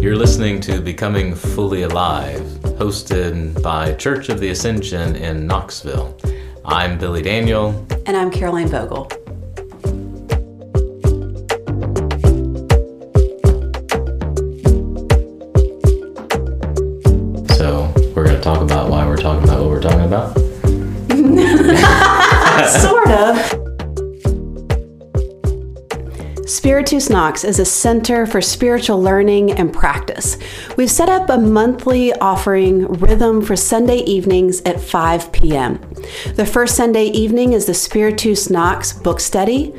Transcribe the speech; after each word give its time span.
You're 0.00 0.14
listening 0.14 0.60
to 0.60 0.80
Becoming 0.80 1.34
Fully 1.34 1.82
Alive, 1.82 2.40
hosted 2.78 3.60
by 3.60 3.94
Church 3.94 4.28
of 4.28 4.38
the 4.38 4.50
Ascension 4.50 5.16
in 5.16 5.44
Knoxville. 5.44 6.16
I'm 6.64 6.98
Billy 6.98 7.20
Daniel. 7.20 7.84
And 8.06 8.16
I'm 8.16 8.30
Caroline 8.30 8.68
Vogel. 8.68 9.10
Spiritus 26.98 27.14
Knox 27.14 27.44
is 27.44 27.60
a 27.60 27.64
center 27.64 28.26
for 28.26 28.40
spiritual 28.40 29.00
learning 29.00 29.52
and 29.52 29.72
practice. 29.72 30.36
We've 30.76 30.90
set 30.90 31.08
up 31.08 31.30
a 31.30 31.38
monthly 31.38 32.12
offering 32.14 32.88
rhythm 32.88 33.40
for 33.40 33.54
Sunday 33.54 33.98
evenings 33.98 34.60
at 34.62 34.80
5 34.80 35.30
p.m. 35.30 35.78
The 36.34 36.44
first 36.44 36.74
Sunday 36.74 37.04
evening 37.04 37.52
is 37.52 37.66
the 37.66 37.74
Spiritus 37.74 38.50
Knox 38.50 38.92
book 38.92 39.20
study. 39.20 39.72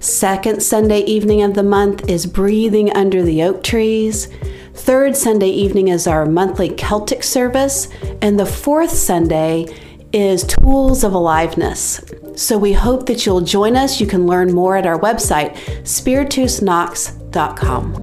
Second 0.00 0.62
Sunday 0.62 1.00
evening 1.04 1.42
of 1.42 1.54
the 1.54 1.62
month 1.62 2.10
is 2.10 2.26
Breathing 2.26 2.94
Under 2.94 3.22
the 3.22 3.42
Oak 3.42 3.62
Trees. 3.62 4.28
Third 4.74 5.16
Sunday 5.16 5.48
evening 5.48 5.88
is 5.88 6.06
our 6.06 6.26
monthly 6.26 6.68
Celtic 6.68 7.22
service. 7.22 7.88
And 8.20 8.38
the 8.38 8.44
fourth 8.44 8.90
Sunday 8.90 9.64
is 10.12 10.44
Tools 10.44 11.04
of 11.04 11.12
Aliveness. 11.12 12.00
So 12.34 12.58
we 12.58 12.72
hope 12.72 13.06
that 13.06 13.24
you'll 13.24 13.40
join 13.40 13.76
us. 13.76 14.00
You 14.00 14.06
can 14.06 14.26
learn 14.26 14.52
more 14.52 14.76
at 14.76 14.86
our 14.86 14.98
website, 14.98 15.54
spiritusknox.com. 15.82 17.94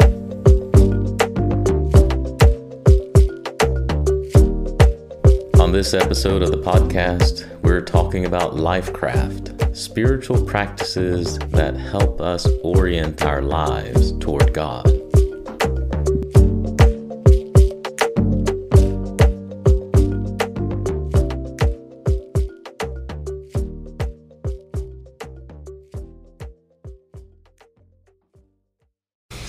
On 5.60 5.72
this 5.72 5.94
episode 5.94 6.42
of 6.42 6.52
the 6.52 6.58
podcast, 6.58 7.48
we're 7.62 7.82
talking 7.82 8.26
about 8.26 8.54
lifecraft, 8.54 9.76
spiritual 9.76 10.44
practices 10.44 11.38
that 11.50 11.76
help 11.76 12.22
us 12.22 12.48
orient 12.64 13.24
our 13.24 13.42
lives 13.42 14.18
toward 14.20 14.54
God. 14.54 15.03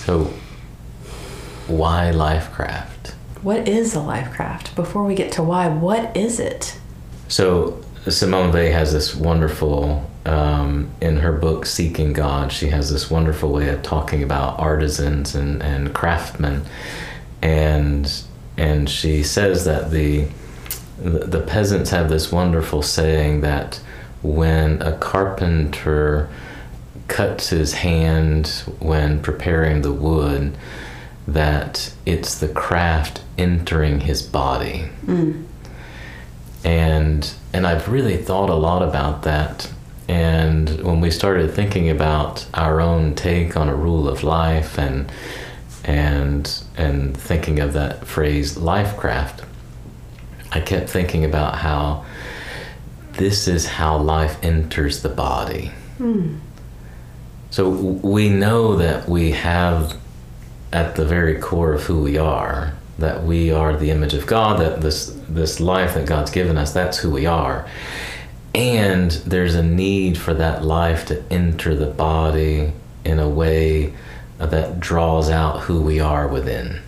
So, 0.05 0.25
why 1.67 2.11
lifecraft? 2.13 3.13
What 3.41 3.67
is 3.67 3.95
a 3.95 3.99
lifecraft? 3.99 4.75
Before 4.75 5.03
we 5.03 5.15
get 5.15 5.31
to 5.31 5.43
why, 5.43 5.67
what 5.67 6.15
is 6.15 6.39
it? 6.39 6.79
So 7.27 7.83
Simone 8.07 8.51
Weil 8.51 8.71
has 8.71 8.93
this 8.93 9.15
wonderful 9.15 10.07
um, 10.27 10.91
in 11.01 11.17
her 11.17 11.31
book 11.31 11.65
Seeking 11.65 12.13
God. 12.13 12.51
She 12.51 12.67
has 12.67 12.91
this 12.91 13.09
wonderful 13.09 13.51
way 13.51 13.69
of 13.69 13.81
talking 13.81 14.21
about 14.21 14.59
artisans 14.59 15.33
and, 15.33 15.63
and 15.63 15.91
craftsmen, 15.95 16.65
and 17.41 18.23
and 18.57 18.87
she 18.87 19.23
says 19.23 19.65
that 19.65 19.89
the 19.89 20.27
the 20.99 21.41
peasants 21.41 21.89
have 21.89 22.09
this 22.09 22.31
wonderful 22.31 22.83
saying 22.83 23.41
that 23.41 23.79
when 24.21 24.83
a 24.83 24.95
carpenter 24.97 26.29
cuts 27.07 27.49
his 27.49 27.73
hand 27.73 28.47
when 28.79 29.21
preparing 29.21 29.81
the 29.81 29.93
wood, 29.93 30.57
that 31.27 31.93
it's 32.05 32.39
the 32.39 32.47
craft 32.47 33.21
entering 33.37 34.01
his 34.01 34.21
body. 34.21 34.89
Mm. 35.05 35.45
And 36.63 37.33
and 37.53 37.67
I've 37.67 37.87
really 37.89 38.17
thought 38.17 38.49
a 38.49 38.55
lot 38.55 38.81
about 38.81 39.23
that. 39.23 39.71
And 40.07 40.81
when 40.83 41.01
we 41.01 41.09
started 41.09 41.51
thinking 41.51 41.89
about 41.89 42.45
our 42.53 42.79
own 42.79 43.15
take 43.15 43.57
on 43.57 43.69
a 43.69 43.75
rule 43.75 44.07
of 44.07 44.23
life 44.23 44.77
and 44.77 45.11
and 45.83 46.63
and 46.77 47.15
thinking 47.15 47.59
of 47.59 47.73
that 47.73 48.05
phrase 48.05 48.57
lifecraft, 48.57 49.45
I 50.51 50.59
kept 50.59 50.89
thinking 50.89 51.25
about 51.25 51.55
how 51.55 52.05
this 53.13 53.47
is 53.47 53.65
how 53.65 53.97
life 53.97 54.37
enters 54.43 55.01
the 55.01 55.09
body. 55.09 55.71
Mm. 55.99 56.39
So 57.55 57.69
we 57.69 58.27
know 58.27 58.75
that 58.75 59.07
we 59.07 59.31
have 59.31 59.97
at 60.73 60.97
the 60.97 61.05
very 61.05 61.39
core 61.39 61.71
of 61.71 61.83
who 61.83 62.01
we 62.01 62.17
are 62.17 62.73
that 62.99 63.23
we 63.23 63.49
are 63.49 63.77
the 63.77 63.91
image 63.91 64.13
of 64.13 64.27
God 64.27 64.59
that 64.59 64.81
this 64.81 65.17
this 65.29 65.61
life 65.61 65.93
that 65.93 66.05
God's 66.05 66.31
given 66.31 66.57
us 66.57 66.73
that's 66.73 66.97
who 66.97 67.09
we 67.09 67.25
are. 67.25 67.65
And 68.53 69.09
there's 69.11 69.55
a 69.55 69.63
need 69.63 70.17
for 70.17 70.33
that 70.33 70.65
life 70.65 71.05
to 71.05 71.23
enter 71.31 71.75
the 71.75 71.85
body 71.85 72.73
in 73.05 73.19
a 73.19 73.29
way 73.29 73.93
that 74.37 74.81
draws 74.81 75.29
out 75.29 75.61
who 75.61 75.81
we 75.81 76.01
are 76.01 76.27
within. 76.27 76.81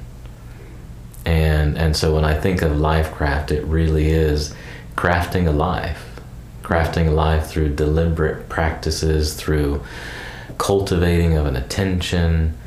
And 1.24 1.78
and 1.78 1.96
so 1.96 2.14
when 2.14 2.26
I 2.26 2.38
think 2.38 2.62
of 2.62 2.74
lifecraft 2.74 3.52
it 3.52 3.64
really 3.64 4.10
is 4.10 4.54
crafting 4.98 5.48
a 5.48 5.52
life. 5.52 6.20
Crafting 6.62 7.08
a 7.08 7.12
life 7.12 7.48
through 7.48 7.76
deliberate 7.76 8.50
practices 8.50 9.34
through 9.34 9.82
cultivating 10.58 11.38
of 11.38 11.46
an 11.46 11.56
attention, 11.56 12.58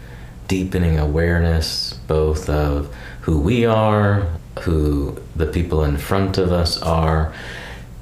deepening 0.48 0.98
awareness 0.98 1.94
both 2.06 2.48
of 2.48 2.94
who 3.22 3.40
we 3.40 3.64
are, 3.64 4.26
who 4.60 5.16
the 5.36 5.46
people 5.46 5.84
in 5.84 5.96
front 5.96 6.38
of 6.38 6.52
us 6.52 6.80
are, 6.82 7.32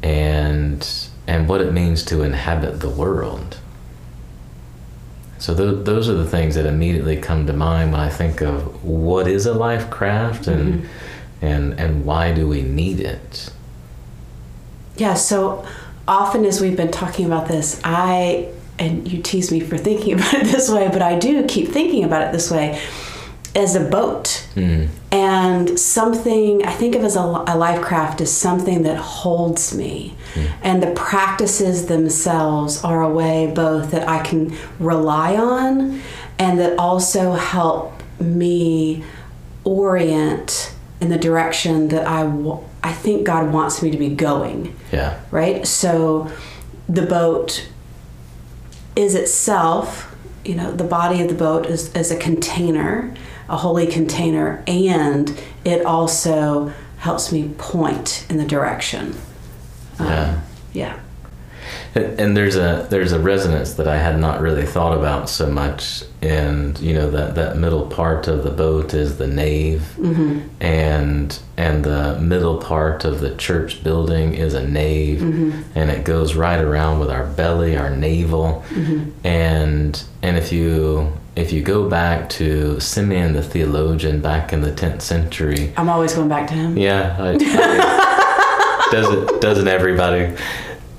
and 0.02 1.08
and 1.26 1.48
what 1.48 1.60
it 1.60 1.72
means 1.72 2.04
to 2.04 2.22
inhabit 2.22 2.80
the 2.80 2.88
world. 2.88 3.58
So 5.38 5.54
th- 5.54 5.84
those 5.84 6.08
are 6.08 6.14
the 6.14 6.26
things 6.26 6.54
that 6.54 6.66
immediately 6.66 7.16
come 7.16 7.46
to 7.46 7.52
mind 7.52 7.92
when 7.92 8.00
I 8.00 8.08
think 8.08 8.40
of 8.40 8.82
what 8.82 9.28
is 9.28 9.46
a 9.46 9.54
life 9.54 9.90
craft 9.90 10.46
and 10.46 10.82
mm-hmm. 10.82 11.44
and 11.44 11.78
and 11.78 12.04
why 12.04 12.32
do 12.32 12.48
we 12.48 12.62
need 12.62 13.00
it? 13.00 13.50
Yeah, 14.96 15.14
so 15.14 15.64
often 16.08 16.44
as 16.44 16.60
we've 16.60 16.76
been 16.76 16.90
talking 16.90 17.26
about 17.26 17.46
this, 17.46 17.80
I 17.84 18.48
and 18.78 19.10
you 19.10 19.22
tease 19.22 19.50
me 19.50 19.60
for 19.60 19.76
thinking 19.76 20.14
about 20.18 20.34
it 20.34 20.46
this 20.46 20.70
way, 20.70 20.88
but 20.88 21.02
I 21.02 21.18
do 21.18 21.46
keep 21.46 21.68
thinking 21.68 22.04
about 22.04 22.22
it 22.22 22.32
this 22.32 22.50
way 22.50 22.80
as 23.54 23.74
a 23.74 23.80
boat. 23.80 24.46
Mm. 24.54 24.88
And 25.10 25.78
something 25.78 26.64
I 26.64 26.72
think 26.72 26.94
of 26.94 27.02
as 27.02 27.16
a, 27.16 27.20
a 27.20 27.56
life 27.56 27.82
craft 27.82 28.20
is 28.20 28.34
something 28.34 28.82
that 28.82 28.96
holds 28.96 29.74
me. 29.74 30.16
Mm. 30.34 30.52
And 30.62 30.82
the 30.82 30.92
practices 30.92 31.86
themselves 31.86 32.84
are 32.84 33.02
a 33.02 33.10
way 33.10 33.52
both 33.52 33.90
that 33.90 34.08
I 34.08 34.22
can 34.22 34.56
rely 34.78 35.36
on 35.36 36.00
and 36.38 36.58
that 36.58 36.78
also 36.78 37.32
help 37.32 38.02
me 38.20 39.04
orient 39.64 40.74
in 41.00 41.08
the 41.08 41.18
direction 41.18 41.88
that 41.88 42.06
I, 42.06 42.24
I 42.82 42.92
think 42.92 43.26
God 43.26 43.52
wants 43.52 43.82
me 43.82 43.90
to 43.90 43.98
be 43.98 44.08
going. 44.08 44.76
Yeah. 44.92 45.20
Right? 45.30 45.66
So 45.66 46.30
the 46.88 47.02
boat 47.02 47.68
is 48.98 49.14
itself, 49.14 50.12
you 50.44 50.56
know, 50.56 50.72
the 50.72 50.84
body 50.84 51.22
of 51.22 51.28
the 51.28 51.34
boat 51.34 51.66
is, 51.66 51.94
is 51.94 52.10
a 52.10 52.16
container, 52.16 53.14
a 53.48 53.56
holy 53.56 53.86
container, 53.86 54.64
and 54.66 55.40
it 55.64 55.86
also 55.86 56.72
helps 56.98 57.30
me 57.30 57.48
point 57.58 58.26
in 58.28 58.38
the 58.38 58.44
direction. 58.44 59.14
Yeah. 60.00 60.30
Um, 60.30 60.42
yeah. 60.72 61.00
And, 61.94 62.36
there's 62.36 62.56
a 62.56 62.86
there's 62.90 63.12
a 63.12 63.18
resonance 63.18 63.74
that 63.74 63.88
I 63.88 63.96
had 63.96 64.20
not 64.20 64.40
really 64.40 64.66
thought 64.66 64.96
about 64.96 65.28
so 65.28 65.50
much, 65.50 66.04
and 66.22 66.78
you 66.78 66.94
know 66.94 67.10
that 67.10 67.34
that 67.34 67.56
middle 67.56 67.86
part 67.86 68.28
of 68.28 68.44
the 68.44 68.50
boat 68.50 68.94
is 68.94 69.18
the 69.18 69.26
nave, 69.26 69.94
mm-hmm. 69.96 70.46
and 70.60 71.38
and 71.56 71.84
the 71.84 72.18
middle 72.20 72.58
part 72.58 73.04
of 73.04 73.20
the 73.20 73.34
church 73.36 73.82
building 73.82 74.34
is 74.34 74.54
a 74.54 74.66
nave, 74.66 75.20
mm-hmm. 75.20 75.62
and 75.74 75.90
it 75.90 76.04
goes 76.04 76.34
right 76.34 76.60
around 76.60 77.00
with 77.00 77.10
our 77.10 77.26
belly, 77.26 77.76
our 77.76 77.90
navel, 77.90 78.64
mm-hmm. 78.68 79.10
and 79.26 80.04
and 80.22 80.36
if 80.36 80.52
you 80.52 81.12
if 81.36 81.52
you 81.52 81.62
go 81.62 81.88
back 81.88 82.28
to 82.28 82.80
Simeon 82.80 83.32
the 83.32 83.42
theologian 83.42 84.20
back 84.20 84.52
in 84.52 84.60
the 84.60 84.72
10th 84.72 85.02
century, 85.02 85.72
I'm 85.76 85.88
always 85.88 86.14
going 86.14 86.28
back 86.28 86.48
to 86.48 86.54
him. 86.54 86.76
Yeah, 86.76 87.16
I, 87.18 87.38
I, 87.40 88.88
doesn't 88.90 89.40
doesn't 89.40 89.68
everybody? 89.68 90.36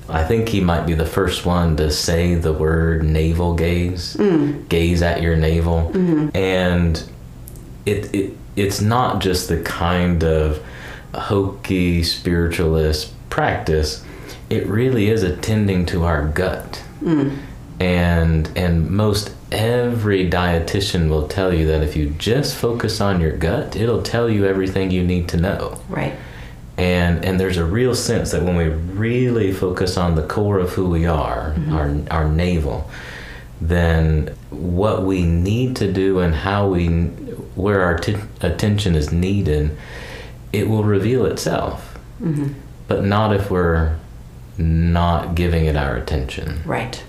I 0.09 0.23
think 0.23 0.49
he 0.49 0.59
might 0.59 0.85
be 0.85 0.93
the 0.93 1.05
first 1.05 1.45
one 1.45 1.77
to 1.77 1.91
say 1.91 2.35
the 2.35 2.53
word 2.53 3.03
navel 3.03 3.53
gaze, 3.53 4.15
mm. 4.15 4.67
gaze 4.69 5.01
at 5.01 5.21
your 5.21 5.35
navel, 5.35 5.91
mm-hmm. 5.93 6.35
and 6.35 7.03
it, 7.85 8.13
it 8.13 8.37
it's 8.55 8.81
not 8.81 9.19
just 9.19 9.47
the 9.47 9.61
kind 9.61 10.23
of 10.23 10.63
hokey 11.13 12.03
spiritualist 12.03 13.13
practice. 13.29 14.03
It 14.49 14.65
really 14.65 15.09
is 15.09 15.23
attending 15.23 15.85
to 15.87 16.03
our 16.03 16.27
gut. 16.27 16.83
Mm. 17.01 17.37
and 17.79 18.49
and 18.57 18.91
most 18.91 19.33
every 19.51 20.29
dietitian 20.29 21.09
will 21.09 21.27
tell 21.27 21.53
you 21.53 21.65
that 21.67 21.81
if 21.81 21.95
you 21.95 22.09
just 22.17 22.55
focus 22.55 22.99
on 23.01 23.21
your 23.21 23.31
gut, 23.31 23.75
it'll 23.75 24.01
tell 24.01 24.29
you 24.29 24.45
everything 24.45 24.91
you 24.91 25.03
need 25.03 25.29
to 25.29 25.37
know. 25.37 25.79
Right. 25.87 26.13
And 26.79 27.25
and 27.25 27.39
there's 27.39 27.57
a 27.57 27.65
real 27.65 27.93
sense 27.93 28.31
that 28.31 28.43
when 28.43 28.55
we 28.55 28.65
really 28.65 29.51
focus 29.51 29.97
on 29.97 30.15
the 30.15 30.23
core 30.23 30.59
of 30.59 30.71
who 30.71 30.89
we 30.89 31.05
are, 31.05 31.53
mm-hmm. 31.53 31.73
our 31.73 32.23
our 32.23 32.29
navel, 32.29 32.89
then 33.59 34.33
what 34.49 35.03
we 35.03 35.23
need 35.23 35.75
to 35.77 35.91
do 35.91 36.19
and 36.19 36.33
how 36.33 36.69
we 36.69 36.87
where 36.87 37.81
our 37.81 37.97
t- 37.97 38.15
attention 38.41 38.95
is 38.95 39.11
needed, 39.11 39.75
it 40.53 40.69
will 40.69 40.83
reveal 40.83 41.25
itself. 41.25 41.97
Mm-hmm. 42.21 42.53
But 42.87 43.03
not 43.03 43.35
if 43.35 43.51
we're 43.51 43.97
not 44.57 45.35
giving 45.35 45.65
it 45.65 45.75
our 45.75 45.95
attention. 45.95 46.61
Right. 46.65 47.03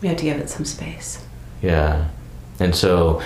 We 0.00 0.08
have 0.08 0.16
to 0.18 0.24
give 0.24 0.38
it 0.38 0.50
some 0.50 0.64
space. 0.64 1.24
Yeah. 1.60 2.08
And 2.58 2.74
so, 2.74 3.22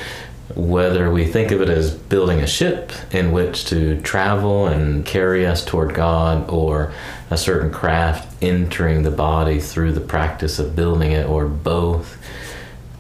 whether 0.55 1.11
we 1.11 1.25
think 1.25 1.51
of 1.51 1.61
it 1.61 1.69
as 1.69 1.93
building 1.93 2.41
a 2.41 2.47
ship 2.47 2.93
in 3.13 3.33
which 3.33 3.65
to 3.67 4.01
travel 4.03 4.67
and 4.67 5.05
carry 5.05 5.45
us 5.45 5.65
toward 5.65 5.95
God, 5.95 6.49
or 6.49 6.93
a 7.31 7.37
certain 7.37 7.71
craft 7.71 8.33
entering 8.41 9.03
the 9.03 9.11
body 9.11 9.59
through 9.59 9.93
the 9.93 10.01
practice 10.01 10.59
of 10.59 10.77
building 10.77 11.13
it, 11.13 11.27
or 11.27 11.47
both, 11.47 12.17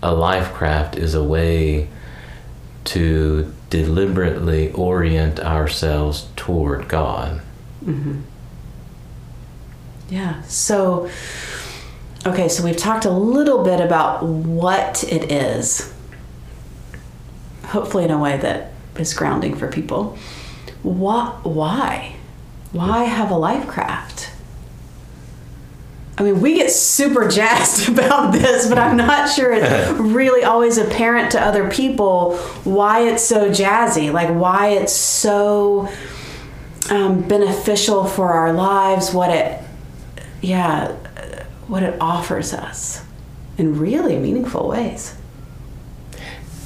a 0.02 0.12
life 0.12 0.52
craft 0.52 0.96
is 0.96 1.14
a 1.14 1.22
way 1.22 1.88
to 2.84 3.52
deliberately 3.70 4.70
orient 4.72 5.40
ourselves 5.40 6.28
toward 6.37 6.88
God. 6.88 7.40
Mm-hmm. 7.84 8.20
Yeah. 10.08 10.42
So, 10.42 11.10
okay, 12.25 12.49
so 12.49 12.62
we've 12.64 12.76
talked 12.76 13.04
a 13.04 13.10
little 13.10 13.64
bit 13.64 13.81
about 13.81 14.22
what 14.25 15.04
it 15.04 15.32
is, 15.32 15.92
hopefully 17.66 18.04
in 18.04 18.10
a 18.10 18.18
way 18.18 18.36
that 18.38 18.72
is 18.96 19.12
grounding 19.14 19.54
for 19.56 19.70
people. 19.70 20.16
Why? 20.82 21.38
Why? 21.42 22.16
Why 22.72 23.04
have 23.04 23.30
a 23.30 23.36
life 23.36 23.66
craft? 23.66 24.30
I 26.18 26.22
mean, 26.22 26.40
we 26.40 26.54
get 26.54 26.70
super 26.70 27.28
jazzed 27.28 27.88
about 27.92 28.32
this, 28.32 28.68
but 28.68 28.78
I'm 28.78 28.96
not 28.96 29.28
sure 29.30 29.52
it's 29.52 29.90
really 29.98 30.44
always 30.44 30.78
apparent 30.78 31.32
to 31.32 31.40
other 31.40 31.70
people 31.70 32.36
why 32.64 33.00
it's 33.00 33.22
so 33.22 33.50
jazzy, 33.50 34.12
like 34.12 34.30
why 34.30 34.68
it's 34.68 34.94
so 34.94 35.88
um, 36.90 37.26
beneficial 37.26 38.04
for 38.04 38.28
our 38.32 38.52
lives, 38.52 39.12
what 39.12 39.30
it, 39.30 39.60
yeah, 40.40 40.92
what 41.66 41.82
it 41.82 42.00
offers 42.00 42.54
us 42.54 43.04
in 43.58 43.78
really 43.78 44.18
meaningful 44.18 44.68
ways. 44.68 45.16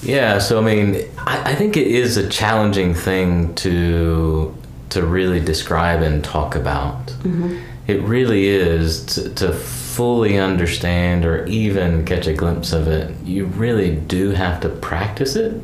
Yeah, 0.02 0.38
so 0.38 0.58
I 0.58 0.62
mean, 0.62 1.08
I, 1.18 1.52
I 1.52 1.54
think 1.54 1.76
it 1.76 1.86
is 1.86 2.16
a 2.16 2.28
challenging 2.28 2.94
thing 2.94 3.54
to 3.56 4.56
to 4.90 5.06
really 5.06 5.40
describe 5.40 6.02
and 6.02 6.22
talk 6.24 6.56
about. 6.56 7.06
Mm-hmm. 7.06 7.58
It 7.86 8.02
really 8.02 8.46
is 8.48 9.04
to, 9.06 9.32
to 9.34 9.52
fully 9.52 10.38
understand 10.38 11.24
or 11.24 11.44
even 11.46 12.04
catch 12.04 12.26
a 12.26 12.32
glimpse 12.32 12.72
of 12.72 12.88
it. 12.88 13.14
You 13.24 13.46
really 13.46 13.94
do 13.94 14.30
have 14.30 14.60
to 14.60 14.68
practice 14.68 15.36
it. 15.36 15.62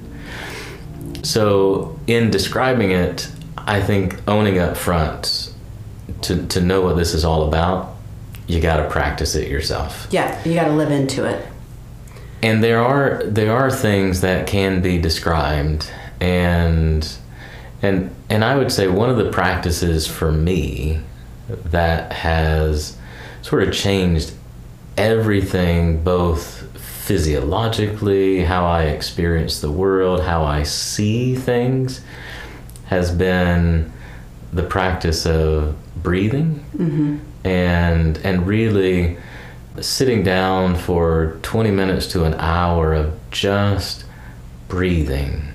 So, 1.23 1.99
in 2.06 2.31
describing 2.31 2.93
it, 2.93 3.29
I 3.59 3.81
think 3.81 4.21
owning 4.29 4.59
up 4.59 4.77
front 4.77 5.53
to 6.23 6.47
to 6.47 6.61
know 6.61 6.83
what 6.83 6.97
this 6.97 7.15
is 7.15 7.25
all 7.25 7.49
about, 7.49 7.94
you 8.47 8.61
got 8.61 8.77
to 8.77 8.88
practice 8.88 9.35
it 9.35 9.49
yourself 9.49 10.06
Yeah, 10.11 10.41
you 10.44 10.55
got 10.55 10.67
to 10.67 10.75
live 10.75 10.91
into 10.91 11.25
it. 11.25 11.44
And 12.43 12.62
there 12.62 12.83
are 12.83 13.23
there 13.25 13.53
are 13.53 13.71
things 13.71 14.21
that 14.21 14.47
can 14.47 14.83
be 14.83 14.99
described 14.99 15.91
and 16.21 17.17
and 17.83 18.15
and 18.29 18.44
I 18.44 18.56
would 18.56 18.73
say 18.73 18.88
one 18.88 19.11
of 19.11 19.17
the 19.17 19.31
practices 19.31 20.06
for 20.06 20.33
me 20.33 21.00
that 21.49 22.12
has 22.12 22.97
sort 23.43 23.62
of 23.62 23.73
changed 23.73 24.33
everything 24.97 26.03
both 26.03 26.62
physiologically 26.79 28.43
how 28.43 28.67
I 28.67 28.85
experience 28.85 29.61
the 29.61 29.71
world 29.71 30.23
how 30.23 30.44
I 30.44 30.65
see 30.65 31.37
things 31.37 32.00
has 32.87 33.11
been 33.12 33.93
the 34.53 34.62
practice 34.62 35.27
of 35.27 35.77
breathing 36.03 36.65
mm-hmm. 36.75 37.19
and 37.44 38.19
and 38.19 38.47
really 38.47 39.17
sitting 39.81 40.23
down 40.23 40.76
for 40.76 41.38
20 41.43 41.70
minutes 41.70 42.06
to 42.08 42.25
an 42.25 42.34
hour 42.34 42.94
of 42.94 43.14
just 43.31 44.05
breathing. 44.69 45.49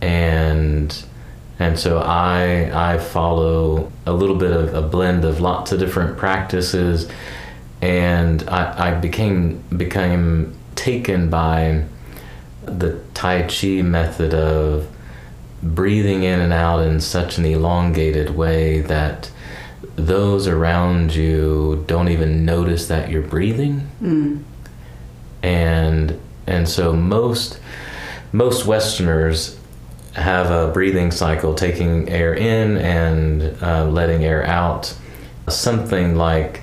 And 0.00 1.04
and 1.58 1.78
so 1.78 1.98
I 1.98 2.92
I 2.94 2.98
follow 2.98 3.90
a 4.06 4.12
little 4.12 4.36
bit 4.36 4.52
of 4.52 4.74
a 4.74 4.82
blend 4.82 5.24
of 5.24 5.40
lots 5.40 5.72
of 5.72 5.78
different 5.78 6.16
practices. 6.16 7.10
And 7.80 8.48
I, 8.48 8.90
I 8.90 8.94
became 8.94 9.64
became 9.76 10.54
taken 10.74 11.30
by 11.30 11.84
the 12.64 13.00
Tai 13.14 13.48
Chi 13.48 13.82
method 13.82 14.34
of 14.34 14.88
breathing 15.62 16.22
in 16.22 16.40
and 16.40 16.52
out 16.52 16.80
in 16.80 17.00
such 17.00 17.38
an 17.38 17.44
elongated 17.44 18.30
way 18.36 18.80
that 18.82 19.30
those 19.96 20.46
around 20.46 21.14
you 21.14 21.84
don't 21.86 22.08
even 22.08 22.44
notice 22.44 22.88
that 22.88 23.10
you're 23.10 23.22
breathing. 23.22 23.88
And 25.42 26.20
and 26.46 26.68
so 26.68 26.92
most 26.92 27.60
most 28.32 28.66
westerners 28.66 29.58
have 30.14 30.50
a 30.50 30.72
breathing 30.72 31.10
cycle 31.10 31.54
taking 31.54 32.08
air 32.08 32.34
in 32.34 32.76
and 32.78 33.56
uh, 33.62 33.84
letting 33.86 34.24
air 34.24 34.44
out. 34.44 34.94
Something 35.48 36.16
like 36.16 36.62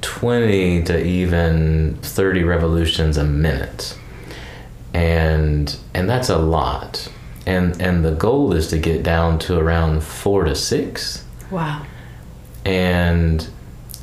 20 0.00 0.82
to 0.84 1.04
even 1.04 1.96
30 2.02 2.44
revolutions 2.44 3.16
a 3.16 3.24
minute. 3.24 3.96
And 4.92 5.76
and 5.94 6.08
that's 6.08 6.28
a 6.28 6.38
lot. 6.38 7.10
And 7.46 7.80
and 7.80 8.04
the 8.04 8.12
goal 8.12 8.52
is 8.52 8.68
to 8.68 8.78
get 8.78 9.02
down 9.02 9.38
to 9.40 9.58
around 9.58 10.02
4 10.02 10.44
to 10.44 10.54
6 10.54 11.24
Wow. 11.50 11.86
And 12.68 13.48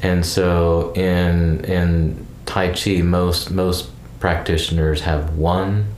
and 0.01 0.25
so 0.25 0.91
in 0.93 1.63
in 1.65 2.25
tai 2.47 2.73
chi 2.73 3.01
most 3.03 3.51
most 3.51 3.89
practitioners 4.19 5.01
have 5.01 5.37
one 5.37 5.93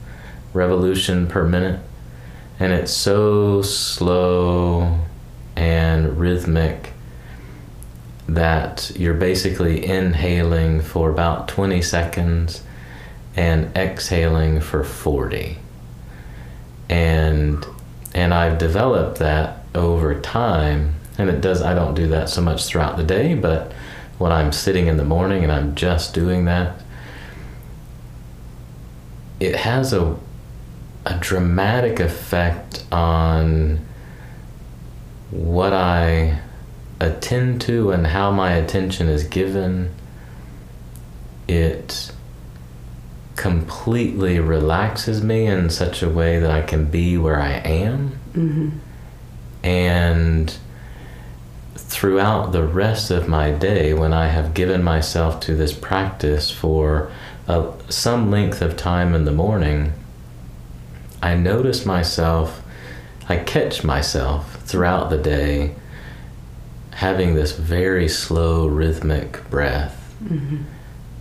revolution 0.54 1.28
per 1.28 1.46
minute. 1.46 1.80
And 2.60 2.74
it's 2.74 2.92
so 2.92 3.62
slow 3.62 5.00
and 5.56 6.20
rhythmic 6.20 6.92
that 8.28 8.92
you're 8.98 9.14
basically 9.14 9.86
inhaling 9.86 10.82
for 10.82 11.10
about 11.10 11.48
20 11.48 11.82
seconds 11.82 12.64
and 13.36 13.74
exhaling 13.78 14.60
for 14.60 14.84
40 14.84 15.58
and 16.90 17.66
and 18.14 18.34
I've 18.34 18.58
developed 18.58 19.20
that 19.20 19.64
over 19.74 20.20
time 20.20 20.97
and 21.18 21.30
it 21.30 21.42
does 21.42 21.62
I 21.62 21.74
don't 21.74 21.94
do 21.94 22.08
that 22.08 22.30
so 22.30 22.42
much 22.42 22.66
throughout 22.66 22.98
the 22.98 23.04
day 23.04 23.34
but 23.34 23.74
when 24.18 24.32
I'm 24.32 24.52
sitting 24.52 24.88
in 24.88 24.98
the 24.98 25.06
morning 25.06 25.44
and 25.44 25.52
I'm 25.52 25.76
just 25.76 26.14
doing 26.14 26.46
that 26.46 26.82
it 29.40 29.56
has 29.56 29.94
a 29.94 30.18
a 31.08 31.18
dramatic 31.20 32.02
effect 32.02 32.84
on 32.92 33.80
what 35.32 35.72
I 35.72 36.42
attend 37.00 37.62
to 37.62 37.92
and 37.92 38.08
how 38.08 38.32
my 38.32 38.54
attention 38.54 39.08
is 39.08 39.24
given. 39.24 39.94
It 41.48 42.12
completely 43.38 44.40
relaxes 44.40 45.24
me 45.24 45.46
in 45.46 45.70
such 45.70 46.02
a 46.02 46.10
way 46.10 46.40
that 46.40 46.52
I 46.52 46.62
can 46.62 46.86
be 46.86 47.18
where 47.18 47.40
I 47.40 47.54
am. 47.54 48.20
Mm-hmm. 48.34 48.70
And 49.64 50.58
throughout 51.78 52.52
the 52.52 52.64
rest 52.64 53.12
of 53.12 53.28
my 53.28 53.52
day, 53.52 53.94
when 53.94 54.14
I 54.14 54.28
have 54.28 54.54
given 54.54 54.84
myself 54.84 55.40
to 55.42 55.56
this 55.56 55.74
practice 55.74 56.52
for 56.52 57.12
uh, 57.48 57.72
some 57.90 58.30
length 58.30 58.62
of 58.62 58.76
time 58.76 59.14
in 59.14 59.26
the 59.26 59.32
morning, 59.32 59.94
I 61.22 61.36
notice 61.36 61.86
myself, 61.86 62.62
I 63.30 63.38
catch 63.38 63.84
myself 63.84 64.62
throughout 64.64 65.10
the 65.10 65.18
day 65.18 65.76
having 66.92 67.36
this 67.36 67.52
very 67.52 68.08
slow, 68.08 68.68
rhythmic 68.68 69.48
breath. 69.52 70.16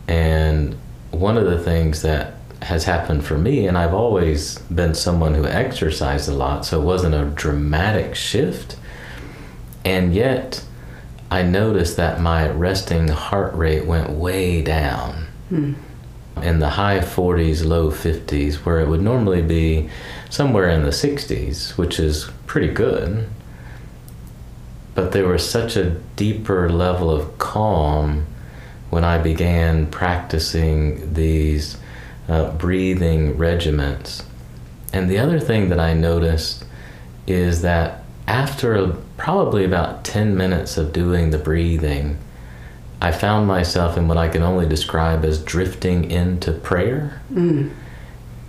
And 0.09 0.75
one 1.11 1.37
of 1.37 1.45
the 1.45 1.59
things 1.59 2.01
that 2.03 2.35
has 2.63 2.85
happened 2.85 3.25
for 3.25 3.37
me, 3.37 3.67
and 3.67 3.77
I've 3.77 3.93
always 3.93 4.59
been 4.61 4.95
someone 4.95 5.35
who 5.35 5.45
exercised 5.45 6.29
a 6.31 6.33
lot, 6.33 6.65
so 6.65 6.81
it 6.81 6.85
wasn't 6.85 7.15
a 7.15 7.27
dramatic 7.27 8.15
shift. 8.15 8.77
And 9.87 10.13
yet, 10.13 10.65
I 11.31 11.43
noticed 11.43 11.97
that 11.97 12.21
my 12.21 12.51
resting 12.51 13.07
heart 13.07 13.55
rate 13.55 13.87
went 13.87 14.11
way 14.11 14.61
down. 14.61 15.29
in 16.43 16.59
the 16.59 16.71
high 16.71 16.99
40s, 16.99 17.65
low 17.65 17.91
50s, 17.91 18.57
where 18.57 18.81
it 18.81 18.89
would 18.89 19.01
normally 19.01 19.43
be 19.43 19.89
somewhere 20.29 20.69
in 20.69 20.83
the 20.83 20.91
60s, 20.91 21.79
which 21.79 22.01
is 22.01 22.31
pretty 22.47 22.69
good. 22.69 23.29
But 24.95 25.13
there 25.13 25.29
was 25.29 25.49
such 25.49 25.77
a 25.77 25.91
deeper 26.17 26.69
level 26.69 27.11
of 27.11 27.39
calm 27.39 28.27
when 28.91 29.05
I 29.05 29.19
began 29.19 29.87
practicing 29.87 31.15
these 31.15 31.79
uh, 32.29 32.51
breathing 32.53 33.39
regiments. 33.39 34.25
And 34.93 35.09
the 35.09 35.19
other 35.19 35.39
thing 35.39 35.69
that 35.69 35.81
I 35.81 35.95
noticed 35.95 36.65
is 37.27 37.63
that 37.63 38.03
after 38.27 38.75
a, 38.75 38.97
probably 39.17 39.65
about 39.65 40.05
10 40.05 40.37
minutes 40.37 40.77
of 40.77 40.93
doing 40.93 41.31
the 41.31 41.39
breathing, 41.39 42.19
I 43.01 43.13
found 43.13 43.47
myself 43.47 43.97
in 43.97 44.09
what 44.09 44.17
I 44.17 44.29
can 44.29 44.43
only 44.43 44.67
describe 44.67 45.25
as 45.25 45.43
drifting 45.43 46.11
into 46.11 46.53
prayer. 46.53 47.21
Mm. 47.33 47.73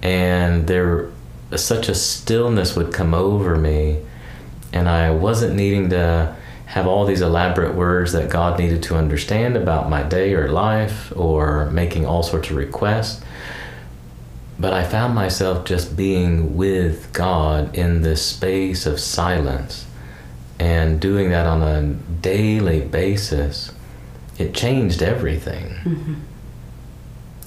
And 0.02 0.68
there, 0.68 1.10
such 1.56 1.90
a 1.90 1.96
stillness 1.96 2.76
would 2.76 2.94
come 2.94 3.14
over 3.14 3.56
me, 3.56 4.02
and 4.72 4.88
I 4.88 5.12
wasn't 5.12 5.56
needing 5.56 5.90
to 5.90 6.36
have 6.68 6.86
all 6.86 7.06
these 7.06 7.22
elaborate 7.22 7.76
words 7.76 8.12
that 8.12 8.30
God 8.30 8.60
needed 8.60 8.84
to 8.84 8.96
understand 8.96 9.56
about 9.56 9.90
my 9.90 10.04
day 10.04 10.34
or 10.34 10.50
life 10.50 11.14
or 11.16 11.72
making 11.72 12.06
all 12.06 12.24
sorts 12.24 12.50
of 12.50 12.58
requests. 12.58 13.24
But 14.60 14.74
I 14.74 14.84
found 14.84 15.16
myself 15.16 15.66
just 15.66 15.96
being 15.96 16.58
with 16.58 17.14
God 17.14 17.76
in 17.76 18.02
this 18.02 18.26
space 18.26 18.86
of 18.86 19.00
silence 19.00 19.87
and 20.60 21.00
doing 21.00 21.30
that 21.30 21.46
on 21.46 21.62
a 21.62 21.94
daily 22.22 22.82
basis. 22.82 23.72
It 24.38 24.54
changed 24.54 25.02
everything. 25.02 25.66
Mm-hmm. 25.84 26.14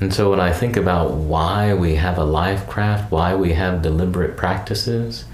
And 0.01 0.15
so 0.15 0.31
when 0.31 0.41
I 0.41 0.53
think 0.53 0.77
about 0.77 1.13
why 1.13 1.75
we 1.75 1.97
have 1.97 2.17
a 2.17 2.25
life 2.25 2.67
craft, 2.69 3.13
why 3.13 3.35
we 3.35 3.53
have 3.53 3.83
deliberate 3.83 4.37
practices, 4.37 5.25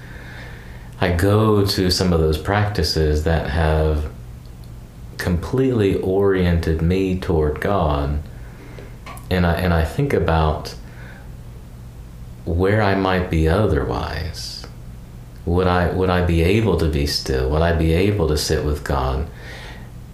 I 0.99 1.13
go 1.13 1.65
to 1.65 1.91
some 1.91 2.11
of 2.11 2.19
those 2.19 2.37
practices 2.37 3.23
that 3.23 3.49
have 3.49 4.11
completely 5.17 5.95
oriented 5.99 6.81
me 6.81 7.19
toward 7.19 7.61
God. 7.61 8.19
And 9.29 9.45
I 9.45 9.53
and 9.55 9.73
I 9.73 9.83
think 9.83 10.13
about 10.13 10.75
where 12.45 12.81
I 12.81 12.95
might 12.95 13.29
be 13.29 13.47
otherwise. 13.47 14.56
Would 15.47 15.67
I 15.67 15.91
would 15.91 16.09
I 16.09 16.25
be 16.25 16.41
able 16.43 16.77
to 16.77 16.89
be 16.89 17.07
still? 17.07 17.49
Would 17.49 17.61
I 17.61 17.73
be 17.73 17.93
able 17.93 18.27
to 18.27 18.37
sit 18.37 18.65
with 18.65 18.83
God? 18.83 19.29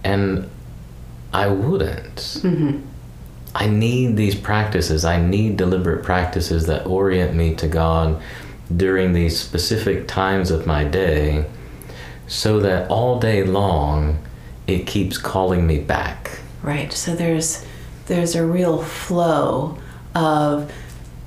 And 0.03 0.47
I 1.33 1.47
wouldn't. 1.47 2.15
Mm-hmm. 2.15 2.81
I 3.55 3.67
need 3.67 4.15
these 4.15 4.35
practices. 4.35 5.03
I 5.03 5.19
need 5.19 5.57
deliberate 5.57 6.03
practices 6.03 6.67
that 6.67 6.85
orient 6.85 7.35
me 7.35 7.55
to 7.55 7.67
God 7.67 8.21
during 8.75 9.13
these 9.13 9.39
specific 9.39 10.07
times 10.07 10.51
of 10.51 10.67
my 10.67 10.83
day 10.83 11.45
so 12.27 12.59
that 12.59 12.89
all 12.89 13.19
day 13.19 13.43
long 13.43 14.19
it 14.67 14.85
keeps 14.85 15.17
calling 15.17 15.65
me 15.65 15.79
back. 15.79 16.39
Right. 16.61 16.93
So 16.93 17.15
there's 17.15 17.65
there's 18.05 18.35
a 18.35 18.45
real 18.45 18.83
flow 18.83 19.79
of 20.13 20.71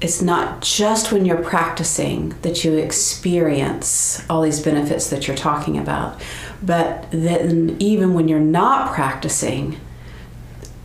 it's 0.00 0.20
not 0.20 0.60
just 0.62 1.10
when 1.12 1.24
you're 1.24 1.42
practicing 1.42 2.34
that 2.42 2.64
you 2.64 2.74
experience 2.74 4.22
all 4.28 4.42
these 4.42 4.60
benefits 4.60 5.08
that 5.10 5.26
you're 5.26 5.36
talking 5.36 5.78
about, 5.78 6.20
but 6.62 7.06
then 7.10 7.76
even 7.78 8.12
when 8.14 8.28
you're 8.28 8.38
not 8.38 8.92
practicing, 8.94 9.78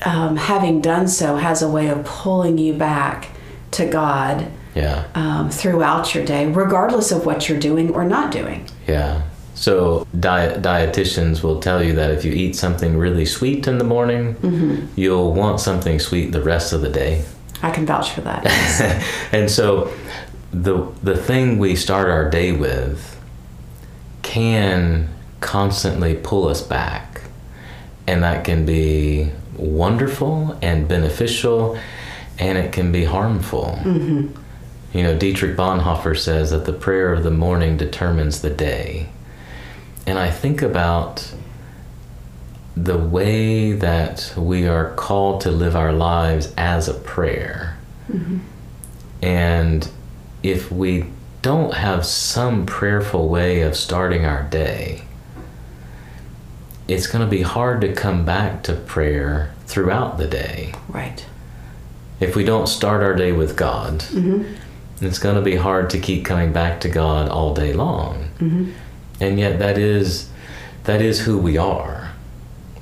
um, 0.05 0.35
having 0.37 0.81
done 0.81 1.07
so 1.07 1.35
has 1.35 1.61
a 1.61 1.67
way 1.69 1.87
of 1.89 2.05
pulling 2.05 2.57
you 2.57 2.73
back 2.73 3.29
to 3.71 3.85
God 3.85 4.47
Yeah. 4.75 5.03
um, 5.15 5.49
throughout 5.49 6.15
your 6.15 6.25
day, 6.25 6.45
regardless 6.47 7.11
of 7.11 7.25
what 7.25 7.49
you're 7.49 7.59
doing 7.59 7.93
or 7.93 8.03
not 8.05 8.31
doing. 8.31 8.65
Yeah. 8.87 9.21
So 9.53 10.07
diet 10.19 10.61
dietitians 10.61 11.43
will 11.43 11.59
tell 11.59 11.83
you 11.83 11.93
that 11.93 12.09
if 12.11 12.25
you 12.25 12.31
eat 12.31 12.55
something 12.55 12.97
really 12.97 13.25
sweet 13.25 13.67
in 13.67 13.77
the 13.77 13.83
morning, 13.83 14.89
you'll 14.95 15.33
want 15.33 15.59
something 15.59 15.99
sweet 15.99 16.31
the 16.31 16.41
rest 16.41 16.73
of 16.73 16.81
the 16.81 16.89
day. 16.89 17.23
I 17.63 17.71
can 17.71 17.85
vouch 17.85 18.11
for 18.11 18.21
that. 18.21 18.45
and 19.31 19.49
so 19.49 19.93
the 20.51 20.91
the 21.03 21.15
thing 21.15 21.59
we 21.59 21.75
start 21.75 22.09
our 22.09 22.29
day 22.29 22.51
with 22.51 23.19
can 24.21 25.09
constantly 25.39 26.15
pull 26.15 26.47
us 26.47 26.61
back. 26.61 27.21
And 28.07 28.23
that 28.23 28.45
can 28.45 28.65
be 28.65 29.31
wonderful 29.57 30.57
and 30.61 30.87
beneficial 30.87 31.77
and 32.39 32.57
it 32.57 32.71
can 32.71 32.91
be 32.91 33.03
harmful. 33.03 33.79
Mm-hmm. 33.83 34.97
You 34.97 35.03
know, 35.03 35.17
Dietrich 35.17 35.55
Bonhoeffer 35.55 36.17
says 36.17 36.51
that 36.51 36.65
the 36.65 36.73
prayer 36.73 37.13
of 37.13 37.23
the 37.23 37.31
morning 37.31 37.77
determines 37.77 38.41
the 38.41 38.49
day. 38.49 39.09
And 40.05 40.17
I 40.17 40.31
think 40.31 40.61
about 40.61 41.33
the 42.75 42.97
way 42.97 43.73
that 43.73 44.33
we 44.37 44.65
are 44.67 44.93
called 44.95 45.41
to 45.41 45.51
live 45.51 45.75
our 45.75 45.91
lives 45.91 46.53
as 46.57 46.87
a 46.87 46.93
prayer. 46.93 47.77
And 49.21 49.89
if 50.43 50.71
we 50.71 51.05
don't 51.41 51.73
have 51.75 52.05
some 52.05 52.65
prayerful 52.65 53.29
way 53.29 53.61
of 53.61 53.75
starting 53.75 54.25
our 54.25 54.43
day, 54.43 55.03
it's 56.87 57.07
going 57.07 57.23
to 57.23 57.29
be 57.29 57.41
hard 57.43 57.81
to 57.81 57.93
come 57.93 58.25
back 58.25 58.63
to 58.63 58.73
prayer 58.73 59.53
throughout 59.65 60.17
the 60.17 60.27
day. 60.27 60.73
right. 60.89 61.25
If 62.19 62.35
we 62.35 62.43
don't 62.43 62.67
start 62.67 63.01
our 63.01 63.15
day 63.15 63.31
with 63.31 63.55
God, 63.55 63.99
Mm-hmm. 64.01 65.03
it's 65.03 65.17
going 65.17 65.35
to 65.35 65.41
be 65.41 65.55
hard 65.55 65.89
to 65.91 65.99
keep 65.99 66.23
coming 66.25 66.51
back 66.53 66.79
to 66.81 66.89
God 66.89 67.29
all 67.29 67.53
day 67.55 67.73
long. 67.73 68.29
Mm-hmm. 68.39 68.71
And 69.19 69.39
yet 69.39 69.57
that 69.59 69.77
is 69.77 70.29
that 70.83 71.01
is 71.01 71.21
who 71.21 71.37
we 71.37 71.57
are. 71.57 72.00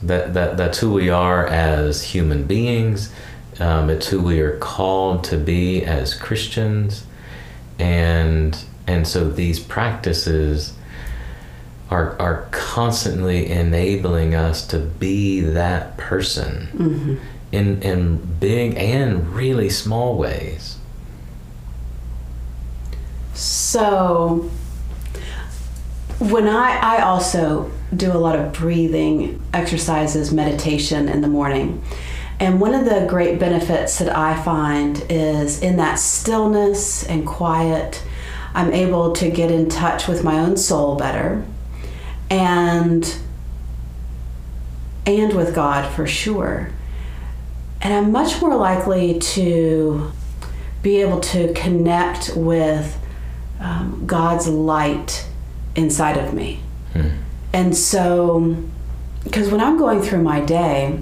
That 0.01 0.33
that 0.33 0.57
that's 0.57 0.79
who 0.79 0.93
we 0.93 1.09
are 1.09 1.45
as 1.47 2.03
human 2.03 2.45
beings. 2.45 3.11
Um, 3.59 3.89
it's 3.89 4.07
who 4.07 4.21
we 4.21 4.39
are 4.39 4.57
called 4.57 5.23
to 5.25 5.37
be 5.37 5.83
as 5.83 6.13
Christians, 6.13 7.05
and 7.77 8.57
and 8.87 9.05
so 9.07 9.29
these 9.29 9.59
practices 9.59 10.73
are 11.89 12.15
are 12.19 12.47
constantly 12.51 13.49
enabling 13.49 14.35
us 14.35 14.65
to 14.67 14.79
be 14.79 15.41
that 15.41 15.97
person 15.97 16.69
Mm-hmm. 16.77 17.15
in 17.51 17.81
in 17.81 18.17
big 18.39 18.75
and 18.77 19.27
really 19.35 19.69
small 19.69 20.17
ways. 20.17 20.77
So 23.33 24.49
when 26.19 26.47
I 26.47 26.77
I 26.97 27.01
also 27.01 27.71
do 27.95 28.11
a 28.11 28.17
lot 28.17 28.37
of 28.37 28.53
breathing 28.53 29.41
exercises, 29.53 30.31
meditation 30.31 31.09
in 31.09 31.21
the 31.21 31.27
morning. 31.27 31.83
And 32.39 32.61
one 32.61 32.73
of 32.73 32.85
the 32.85 33.05
great 33.09 33.39
benefits 33.39 33.99
that 33.99 34.15
I 34.15 34.41
find 34.41 35.05
is 35.09 35.61
in 35.61 35.75
that 35.77 35.95
stillness 35.95 37.03
and 37.03 37.27
quiet, 37.27 38.01
I'm 38.53 38.71
able 38.73 39.13
to 39.13 39.29
get 39.29 39.51
in 39.51 39.69
touch 39.69 40.07
with 40.07 40.23
my 40.23 40.39
own 40.39 40.55
soul 40.55 40.95
better 40.95 41.45
and 42.29 43.17
and 45.05 45.33
with 45.33 45.55
God 45.55 45.91
for 45.93 46.05
sure. 46.05 46.69
And 47.81 47.93
I'm 47.93 48.11
much 48.11 48.41
more 48.41 48.55
likely 48.55 49.19
to 49.19 50.11
be 50.83 50.97
able 51.01 51.19
to 51.19 51.53
connect 51.53 52.35
with 52.35 52.97
um, 53.59 54.03
God's 54.05 54.47
light 54.47 55.27
inside 55.75 56.17
of 56.17 56.33
me. 56.33 56.61
Hmm. 56.93 57.09
And 57.53 57.75
so, 57.75 58.55
because 59.23 59.49
when 59.49 59.61
I'm 59.61 59.77
going 59.77 60.01
through 60.01 60.21
my 60.23 60.41
day, 60.41 60.99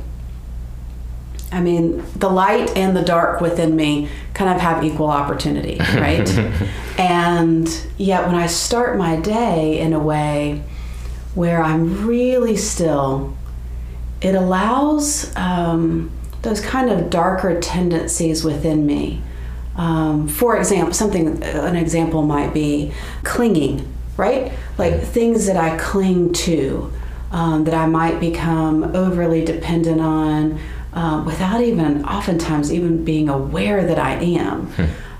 I 1.51 1.62
mean, 1.62 2.04
the 2.16 2.30
light 2.30 2.75
and 2.75 2.96
the 2.96 3.01
dark 3.01 3.39
within 3.39 3.75
me 3.75 4.10
kind 4.34 4.54
of 4.54 4.62
have 4.62 4.84
equal 4.84 5.10
opportunity, 5.10 5.77
right? 5.80 6.30
and 6.98 7.88
yet, 7.98 8.25
when 8.25 8.36
I 8.36 8.48
start 8.48 8.98
my 8.98 9.18
day 9.18 9.80
in 9.80 9.94
a 9.94 10.00
way 10.00 10.63
where 11.36 11.62
I'm 11.62 12.06
really 12.08 12.58
still, 12.58 13.36
it 14.22 14.36
allows 14.36 15.36
um, 15.36 16.12
those 16.42 16.60
kind 16.60 16.89
of 16.89 17.10
darker 17.10 17.60
tendencies 17.60 18.44
within 18.44 18.86
me. 18.86 19.22
Um, 19.75 20.27
for 20.27 20.58
example, 20.58 20.94
something, 20.94 21.44
an 21.44 21.75
example 21.75 22.24
might 22.24 22.54
be 22.54 22.92
clinging, 23.24 23.88
right? 24.18 24.51
Like 24.77 25.01
things 25.01 25.46
that 25.48 25.57
I 25.57 25.77
cling 25.77 26.34
to, 26.34 26.91
um, 27.31 27.63
that 27.65 27.74
I 27.74 27.88
might 27.88 28.19
become 28.19 28.84
overly 28.96 29.43
dependent 29.43 30.00
on 30.01 30.60
um, 30.93 31.25
without 31.25 31.62
even, 31.62 32.05
oftentimes, 32.05 32.72
even 32.74 33.03
being 33.03 33.29
aware 33.29 33.86
that 33.86 34.00
I 34.00 34.13
am. 34.13 34.72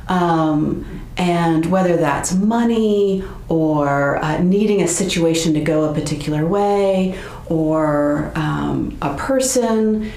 Um, 0.08 1.02
and 1.18 1.66
whether 1.66 1.98
that's 1.98 2.34
money 2.34 3.24
or 3.50 4.18
uh, 4.24 4.38
needing 4.42 4.82
a 4.82 4.88
situation 4.88 5.54
to 5.56 5.60
go 5.62 5.84
a 5.90 5.94
particular 5.94 6.46
way 6.46 7.18
or 7.48 8.32
um, 8.36 8.98
a 9.02 9.16
person. 9.18 10.12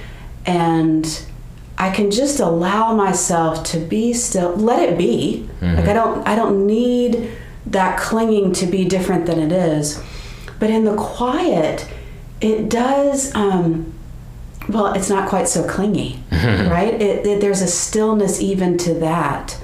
And 0.47 1.25
I 1.79 1.91
can 1.91 2.11
just 2.11 2.41
allow 2.41 2.95
myself 2.95 3.65
to 3.73 3.79
be 3.79 4.13
still, 4.13 4.55
let 4.57 4.87
it 4.89 4.99
be. 4.99 5.49
Like 5.63 5.89
I 5.89 5.93
don't 5.95 6.27
I 6.29 6.37
don't 6.37 6.67
need 6.67 7.31
that 7.67 7.99
clinging 7.99 8.53
to 8.55 8.67
be 8.67 8.85
different 8.85 9.27
than 9.27 9.39
it 9.39 9.53
is. 9.53 10.03
But 10.59 10.71
in 10.71 10.85
the 10.85 10.97
quiet, 10.97 11.89
it 12.41 12.69
does 12.69 13.35
um 13.35 13.95
well, 14.69 14.93
it's 14.93 15.11
not 15.11 15.29
quite 15.29 15.49
so 15.49 15.67
clingy, 15.67 16.23
right? 16.31 16.95
It, 16.95 17.27
it, 17.27 17.41
there's 17.41 17.63
a 17.63 17.67
stillness 17.67 18.41
even 18.41 18.79
to 18.79 18.95
that. 18.95 19.59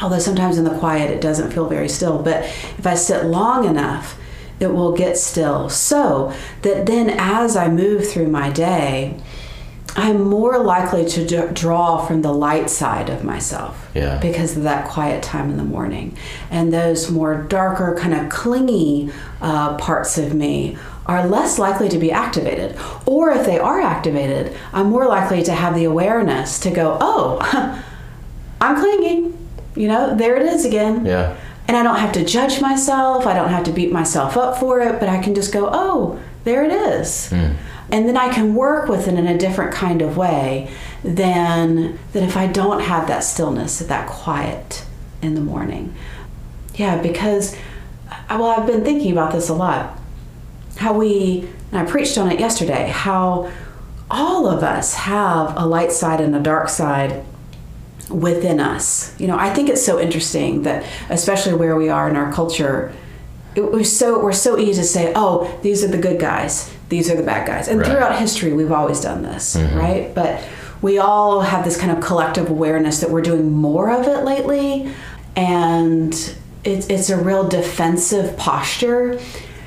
Although 0.00 0.18
sometimes 0.18 0.58
in 0.58 0.64
the 0.64 0.78
quiet 0.78 1.10
it 1.10 1.20
doesn't 1.20 1.52
feel 1.52 1.68
very 1.68 1.88
still, 1.88 2.22
but 2.22 2.44
if 2.44 2.86
I 2.86 2.94
sit 2.94 3.24
long 3.24 3.64
enough, 3.64 4.18
it 4.60 4.68
will 4.68 4.92
get 4.92 5.16
still. 5.16 5.68
So 5.68 6.32
that 6.62 6.86
then 6.86 7.10
as 7.10 7.56
I 7.56 7.68
move 7.68 8.08
through 8.08 8.28
my 8.28 8.50
day, 8.50 9.20
I'm 9.96 10.24
more 10.24 10.58
likely 10.58 11.04
to 11.06 11.24
d- 11.24 11.52
draw 11.52 12.04
from 12.04 12.22
the 12.22 12.32
light 12.32 12.68
side 12.68 13.08
of 13.08 13.22
myself 13.22 13.88
Yeah. 13.94 14.18
because 14.18 14.56
of 14.56 14.64
that 14.64 14.88
quiet 14.88 15.22
time 15.22 15.50
in 15.50 15.56
the 15.56 15.62
morning. 15.64 16.16
And 16.50 16.72
those 16.72 17.10
more 17.10 17.36
darker, 17.36 17.96
kind 17.98 18.12
of 18.12 18.28
clingy 18.28 19.10
uh, 19.40 19.76
parts 19.76 20.18
of 20.18 20.34
me 20.34 20.76
are 21.06 21.26
less 21.26 21.58
likely 21.58 21.88
to 21.90 21.98
be 21.98 22.10
activated. 22.10 22.76
Or 23.06 23.30
if 23.30 23.46
they 23.46 23.58
are 23.58 23.80
activated, 23.80 24.56
I'm 24.72 24.86
more 24.90 25.06
likely 25.06 25.42
to 25.44 25.52
have 25.52 25.74
the 25.76 25.84
awareness 25.84 26.58
to 26.60 26.70
go, 26.70 26.98
oh, 27.00 27.38
I'm 28.60 28.76
clinging. 28.80 29.38
You 29.76 29.88
know, 29.88 30.16
there 30.16 30.36
it 30.36 30.42
is 30.46 30.64
again. 30.64 31.04
Yeah. 31.06 31.36
And 31.68 31.76
I 31.76 31.82
don't 31.82 31.96
have 31.96 32.12
to 32.12 32.24
judge 32.24 32.60
myself. 32.60 33.26
I 33.26 33.34
don't 33.34 33.48
have 33.50 33.64
to 33.64 33.72
beat 33.72 33.92
myself 33.92 34.36
up 34.36 34.58
for 34.58 34.80
it, 34.80 34.98
but 35.00 35.08
I 35.08 35.22
can 35.22 35.34
just 35.34 35.52
go, 35.52 35.68
oh, 35.72 36.18
there 36.44 36.64
it 36.64 36.72
is. 36.72 37.32
And 37.94 38.08
then 38.08 38.16
I 38.16 38.28
can 38.28 38.56
work 38.56 38.88
with 38.88 39.06
it 39.06 39.14
in 39.14 39.28
a 39.28 39.38
different 39.38 39.72
kind 39.72 40.02
of 40.02 40.16
way 40.16 40.68
than 41.04 41.96
than 42.12 42.24
if 42.24 42.36
I 42.36 42.48
don't 42.48 42.80
have 42.80 43.06
that 43.06 43.20
stillness, 43.22 43.78
that 43.78 44.08
quiet 44.08 44.84
in 45.22 45.36
the 45.36 45.40
morning. 45.40 45.94
Yeah, 46.74 47.00
because 47.00 47.54
I- 48.28 48.36
well, 48.36 48.48
I've 48.50 48.66
been 48.66 48.82
thinking 48.82 49.12
about 49.12 49.30
this 49.32 49.48
a 49.48 49.54
lot. 49.54 49.96
How 50.78 50.92
we 50.92 51.48
and 51.70 51.80
I 51.80 51.84
preached 51.88 52.18
on 52.18 52.32
it 52.32 52.40
yesterday. 52.40 52.90
How 52.92 53.48
all 54.10 54.48
of 54.48 54.64
us 54.64 54.94
have 54.94 55.54
a 55.56 55.64
light 55.64 55.92
side 55.92 56.20
and 56.20 56.34
a 56.34 56.40
dark 56.40 56.68
side 56.70 57.22
within 58.10 58.58
us. 58.58 59.14
You 59.18 59.28
know, 59.28 59.38
I 59.38 59.50
think 59.50 59.68
it's 59.68 59.86
so 59.86 60.00
interesting 60.00 60.64
that, 60.64 60.84
especially 61.10 61.54
where 61.54 61.76
we 61.76 61.90
are 61.90 62.08
in 62.08 62.16
our 62.16 62.32
culture, 62.32 62.92
it 63.54 63.70
was 63.70 63.96
so 63.96 64.18
we're 64.18 64.32
so 64.32 64.58
easy 64.58 64.80
to 64.82 64.86
say, 64.86 65.12
"Oh, 65.14 65.48
these 65.62 65.84
are 65.84 65.88
the 65.88 65.98
good 65.98 66.18
guys, 66.18 66.70
these 66.94 67.06
are 67.10 67.16
the 67.22 67.28
bad 67.32 67.42
guys," 67.46 67.66
and 67.68 67.78
Right. 67.80 67.88
throughout 67.88 68.14
history, 68.26 68.52
we've 68.60 68.76
always 68.80 69.00
done 69.08 69.20
this, 69.30 69.44
mm-hmm. 69.56 69.78
right? 69.84 70.04
But 70.20 70.32
we 70.86 70.94
all 70.98 71.40
have 71.52 71.62
this 71.64 71.76
kind 71.82 71.92
of 71.94 72.00
collective 72.08 72.46
awareness 72.56 72.96
that 73.00 73.10
we're 73.10 73.26
doing 73.30 73.46
more 73.52 73.86
of 73.98 74.06
it 74.14 74.20
lately, 74.32 74.70
and 75.36 76.12
it's 76.70 76.86
it's 76.94 77.10
a 77.10 77.16
real 77.30 77.44
defensive 77.58 78.36
posture. 78.36 79.18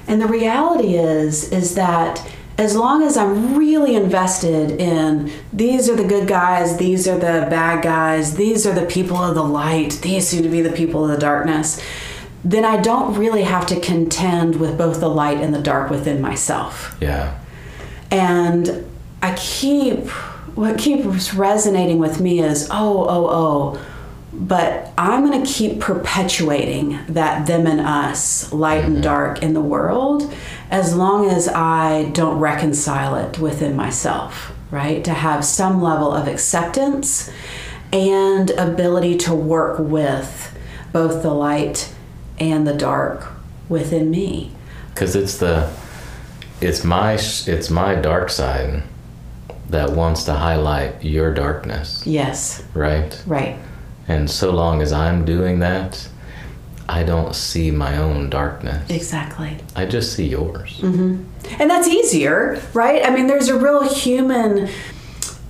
And 0.09 0.21
the 0.21 0.27
reality 0.39 0.91
is, 0.95 1.51
is 1.51 1.75
that 1.75 2.13
as 2.57 2.75
long 2.75 3.03
as 3.03 3.17
I'm 3.17 3.55
really 3.55 3.93
invested 3.95 4.65
in 4.79 5.31
these 5.53 5.83
are 5.89 5.95
the 5.95 6.09
good 6.15 6.27
guys, 6.27 6.77
these 6.77 7.07
are 7.07 7.19
the 7.29 7.45
bad 7.57 7.83
guys, 7.83 8.25
these 8.35 8.65
are 8.65 8.73
the 8.73 8.85
people 8.97 9.17
of 9.17 9.35
the 9.35 9.43
light, 9.43 9.91
these 10.01 10.27
seem 10.27 10.41
to 10.43 10.49
be 10.49 10.61
the 10.61 10.71
people 10.81 10.99
of 11.05 11.11
the 11.11 11.21
darkness, 11.29 11.79
then 12.51 12.63
I 12.63 12.81
don't 12.81 13.15
really 13.15 13.43
have 13.43 13.65
to 13.67 13.79
contend 13.79 14.55
with 14.55 14.77
both 14.77 15.01
the 15.01 15.09
light 15.09 15.39
and 15.39 15.53
the 15.53 15.61
dark 15.61 15.89
within 15.89 16.21
myself. 16.21 16.95
Yeah. 17.01 17.37
And 18.09 18.89
I 19.21 19.35
keep, 19.35 20.07
what 20.55 20.77
keeps 20.77 21.33
resonating 21.33 21.99
with 21.99 22.21
me 22.21 22.39
is, 22.39 22.69
oh, 22.71 23.05
oh, 23.09 23.27
oh, 23.29 23.85
but 24.31 24.93
I'm 24.97 25.25
going 25.25 25.43
to 25.43 25.51
keep 25.51 25.81
perpetuating 25.81 26.99
that 27.09 27.47
them 27.47 27.67
and 27.67 27.81
us, 27.81 28.53
light 28.53 28.85
and 28.85 28.93
mm-hmm. 28.93 29.01
dark 29.01 29.43
in 29.43 29.53
the 29.53 29.61
world, 29.61 30.33
as 30.71 30.95
long 30.95 31.29
as 31.29 31.49
I 31.49 32.11
don't 32.13 32.39
reconcile 32.39 33.15
it 33.15 33.39
within 33.39 33.75
myself, 33.75 34.53
right? 34.71 35.03
To 35.03 35.13
have 35.13 35.43
some 35.43 35.81
level 35.81 36.13
of 36.13 36.29
acceptance 36.29 37.29
and 37.91 38.51
ability 38.51 39.17
to 39.17 39.35
work 39.35 39.79
with 39.79 40.57
both 40.93 41.21
the 41.21 41.33
light 41.33 41.93
and 42.39 42.67
the 42.67 42.73
dark 42.73 43.27
within 43.69 44.09
me. 44.09 44.51
because 44.93 45.15
it's 45.15 45.37
the 45.37 45.71
it's 46.61 46.83
my 46.83 47.13
it's 47.13 47.69
my 47.69 47.95
dark 47.95 48.29
side 48.29 48.83
that 49.69 49.91
wants 49.91 50.23
to 50.23 50.33
highlight 50.33 51.03
your 51.03 51.33
darkness 51.33 52.03
Yes, 52.05 52.63
right 52.73 53.21
right. 53.27 53.57
and 54.07 54.29
so 54.29 54.51
long 54.51 54.81
as 54.81 54.91
i'm 54.93 55.25
doing 55.25 55.59
that 55.59 56.07
i 56.89 57.03
don't 57.03 57.35
see 57.35 57.69
my 57.69 57.97
own 57.97 58.29
darkness 58.29 58.89
Exactly. 58.89 59.57
i 59.75 59.85
just 59.85 60.13
see 60.13 60.27
yours 60.27 60.79
mm-hmm. 60.79 61.23
And 61.59 61.69
that's 61.69 61.87
easier, 61.87 62.61
right? 62.73 63.05
I 63.05 63.09
mean, 63.09 63.27
there's 63.27 63.47
a 63.47 63.57
real 63.57 63.81
human, 63.87 64.67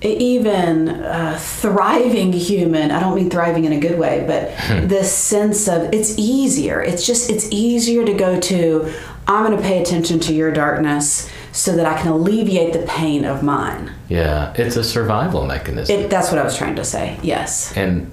even 0.08 0.89
uh, 0.89 1.38
thriving 1.39 2.32
human. 2.34 2.91
I 2.91 3.00
don't 3.00 3.15
mean 3.15 3.30
thriving 3.30 3.65
in 3.65 3.74
a 3.74 3.80
good 3.80 3.98
way, 4.00 4.24
but 4.28 4.88
this 4.88 5.12
sense 5.13 5.67
of 5.67 5.93
it's 5.93 6.17
easier. 6.17 6.82
It's 6.82 7.06
just, 7.06 7.30
it's 7.30 7.48
easier 7.52 8.06
to 8.06 8.13
go 8.13 8.39
to, 8.39 8.93
I'm 9.28 9.46
going 9.46 9.58
to 9.58 9.63
pay 9.63 9.82
attention 9.82 10.20
to 10.22 10.34
your 10.34 10.52
darkness 10.52 11.30
so 11.52 11.76
that 11.76 11.86
I 11.86 12.00
can 12.00 12.08
alleviate 12.10 12.74
the 12.74 12.86
pain 12.88 13.26
of 13.26 13.41
mine. 13.43 13.91
yeah 14.10 14.54
it's 14.56 14.76
a 14.78 14.84
survival 14.84 15.46
mechanism 15.46 16.00
It, 16.00 16.10
that's 16.10 16.30
what 16.32 16.39
I 16.39 16.43
was 16.43 16.56
trying 16.58 16.76
to 16.76 16.86
say. 16.86 17.17
Yes. 17.24 17.76
and 17.76 18.12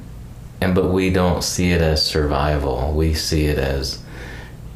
and 0.60 0.74
but 0.74 0.90
we 0.90 1.10
don't 1.10 1.44
see 1.44 1.72
it 1.72 1.82
as 1.82 2.04
survival 2.04 2.92
we 2.96 3.12
see 3.12 3.44
it 3.46 3.58
as 3.58 4.02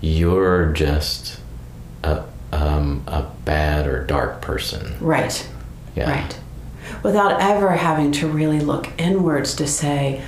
you're 0.03 0.73
just 0.73 1.41
a 2.05 2.25
um, 2.53 3.03
a 3.07 3.23
bad 3.45 3.87
or 3.87 4.05
dark 4.05 4.41
person 4.43 4.97
Right. 5.01 5.49
yeah 5.97 6.11
Right. 6.11 6.39
Without 7.03 7.41
ever 7.41 7.73
having 7.73 8.13
to 8.13 8.29
really 8.29 8.61
look 8.61 8.89
inwards 8.99 9.55
to 9.57 9.67
say, 9.67 10.23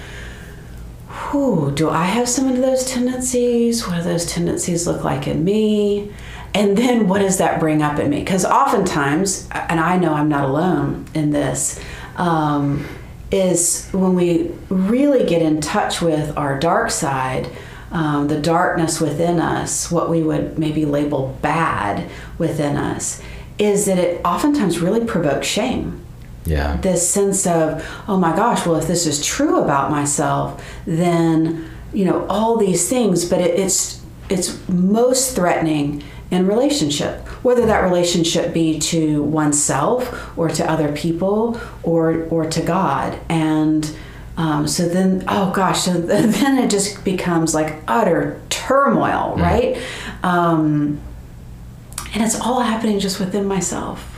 whew, 1.09 1.73
do 1.75 1.91
I 1.91 2.05
have 2.05 2.29
some 2.29 2.49
of 2.49 2.59
those 2.59 2.85
tendencies? 2.85 3.87
What 3.87 3.97
do 3.97 4.03
those 4.03 4.27
tendencies 4.27 4.87
look 4.87 5.05
like 5.05 5.27
in 5.27 5.45
me? 5.45 6.13
And 6.55 6.77
then 6.77 7.09
what 7.09 7.21
does 7.21 7.39
that 7.39 7.61
bring 7.61 7.83
up 7.83 7.99
in 7.99 8.11
me? 8.11 8.21
Because 8.21 8.45
oftentimes, 8.45 9.49
and 9.53 9.79
I 9.79 9.97
know 9.97 10.15
I'm 10.15 10.29
not 10.29 10.45
alone 10.45 11.07
in 11.15 11.31
this, 11.31 11.81
um, 12.17 12.87
is 13.31 13.89
when 13.93 14.15
we 14.15 14.51
really 14.69 15.25
get 15.25 15.43
in 15.43 15.61
touch 15.61 16.03
with 16.03 16.37
our 16.37 16.59
dark 16.59 16.91
side, 16.91 17.49
um, 17.93 18.29
the 18.29 18.41
darkness 18.41 19.01
within 19.01 19.39
us, 19.41 19.91
what 19.91 20.11
we 20.11 20.23
would 20.23 20.59
maybe 20.59 20.85
label 20.85 21.37
bad 21.41 22.09
within 22.39 22.77
us, 22.77 23.23
is 23.59 23.87
that 23.87 23.99
it 23.99 24.21
oftentimes 24.25 24.81
really 24.81 25.05
provokes 25.05 25.47
shame 25.47 26.00
yeah. 26.45 26.77
This 26.79 27.09
sense 27.09 27.47
of 27.47 27.87
oh 28.09 28.17
my 28.17 28.35
gosh 28.35 28.67
well 28.67 28.77
if 28.77 28.87
this 28.87 29.07
is 29.07 29.25
true 29.25 29.59
about 29.59 29.91
myself 29.91 30.65
then 30.87 31.71
you 31.93 32.05
know 32.05 32.27
all 32.29 32.57
these 32.57 32.89
things 32.89 33.25
but 33.25 33.41
it, 33.41 33.59
it's 33.59 34.03
it's 34.29 34.67
most 34.69 35.35
threatening 35.35 36.03
in 36.31 36.47
relationship 36.47 37.27
whether 37.43 37.67
that 37.67 37.81
relationship 37.81 38.55
be 38.55 38.79
to 38.79 39.23
oneself 39.23 40.37
or 40.39 40.49
to 40.49 40.69
other 40.71 40.93
people 40.93 41.61
or 41.83 42.25
or 42.31 42.49
to 42.49 42.63
god. 42.63 43.19
And 43.29 43.91
um, 44.37 44.67
so 44.67 44.89
then 44.89 45.25
oh 45.29 45.53
gosh 45.53 45.83
so 45.83 45.93
then 46.01 46.59
it 46.59 46.71
just 46.71 47.05
becomes 47.05 47.55
like 47.55 47.77
utter 47.87 48.41
turmoil 48.49 49.37
right? 49.37 49.79
Um, 50.23 51.01
and 52.15 52.25
it's 52.25 52.41
all 52.41 52.61
happening 52.61 52.99
just 52.99 53.21
within 53.21 53.47
myself 53.47 54.10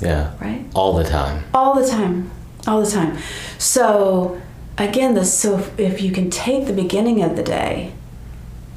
yeah. 0.00 0.32
Right? 0.40 0.64
All 0.74 0.94
the 0.94 1.04
time. 1.04 1.44
All 1.54 1.74
the 1.74 1.86
time. 1.86 2.30
All 2.66 2.82
the 2.82 2.90
time. 2.90 3.18
So 3.58 4.40
again 4.78 5.14
this 5.14 5.32
so 5.32 5.58
if, 5.58 5.78
if 5.78 6.02
you 6.02 6.12
can 6.12 6.30
take 6.30 6.66
the 6.66 6.72
beginning 6.72 7.22
of 7.22 7.36
the 7.36 7.42
day 7.42 7.92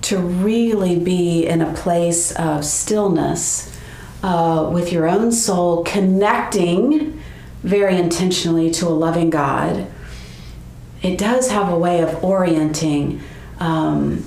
to 0.01 0.17
really 0.17 0.97
be 0.97 1.45
in 1.45 1.61
a 1.61 1.73
place 1.73 2.31
of 2.33 2.63
stillness 2.63 3.77
uh, 4.23 4.69
with 4.71 4.93
your 4.93 5.07
own 5.07 5.31
soul 5.31 5.83
connecting 5.83 7.21
very 7.63 7.97
intentionally 7.97 8.71
to 8.71 8.87
a 8.87 8.89
loving 8.89 9.29
god 9.29 9.85
it 11.01 11.17
does 11.17 11.51
have 11.51 11.71
a 11.71 11.77
way 11.77 12.01
of 12.01 12.23
orienting 12.23 13.21
um, 13.59 14.23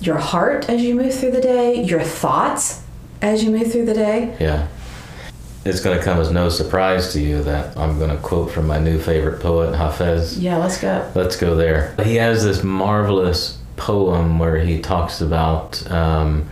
your 0.00 0.18
heart 0.18 0.68
as 0.68 0.82
you 0.82 0.96
move 0.96 1.14
through 1.14 1.30
the 1.30 1.40
day 1.40 1.84
your 1.84 2.02
thoughts 2.02 2.82
as 3.22 3.44
you 3.44 3.50
move 3.50 3.70
through 3.70 3.86
the 3.86 3.94
day. 3.94 4.36
Yeah. 4.38 4.66
It's 5.64 5.80
going 5.80 5.96
to 5.96 6.02
come 6.02 6.18
as 6.18 6.30
no 6.32 6.48
surprise 6.48 7.12
to 7.12 7.20
you 7.20 7.42
that 7.44 7.76
I'm 7.78 7.98
going 7.98 8.10
to 8.10 8.16
quote 8.16 8.50
from 8.50 8.66
my 8.66 8.78
new 8.78 8.98
favorite 8.98 9.40
poet, 9.40 9.74
Hafez. 9.74 10.40
yeah 10.40 10.56
let's 10.56 10.80
go 10.80 11.08
Let's 11.14 11.36
go 11.36 11.54
there. 11.54 11.94
He 12.02 12.16
has 12.16 12.42
this 12.42 12.64
marvelous 12.64 13.58
poem 13.76 14.38
where 14.38 14.58
he 14.58 14.80
talks 14.80 15.20
about 15.20 15.88
um, 15.90 16.48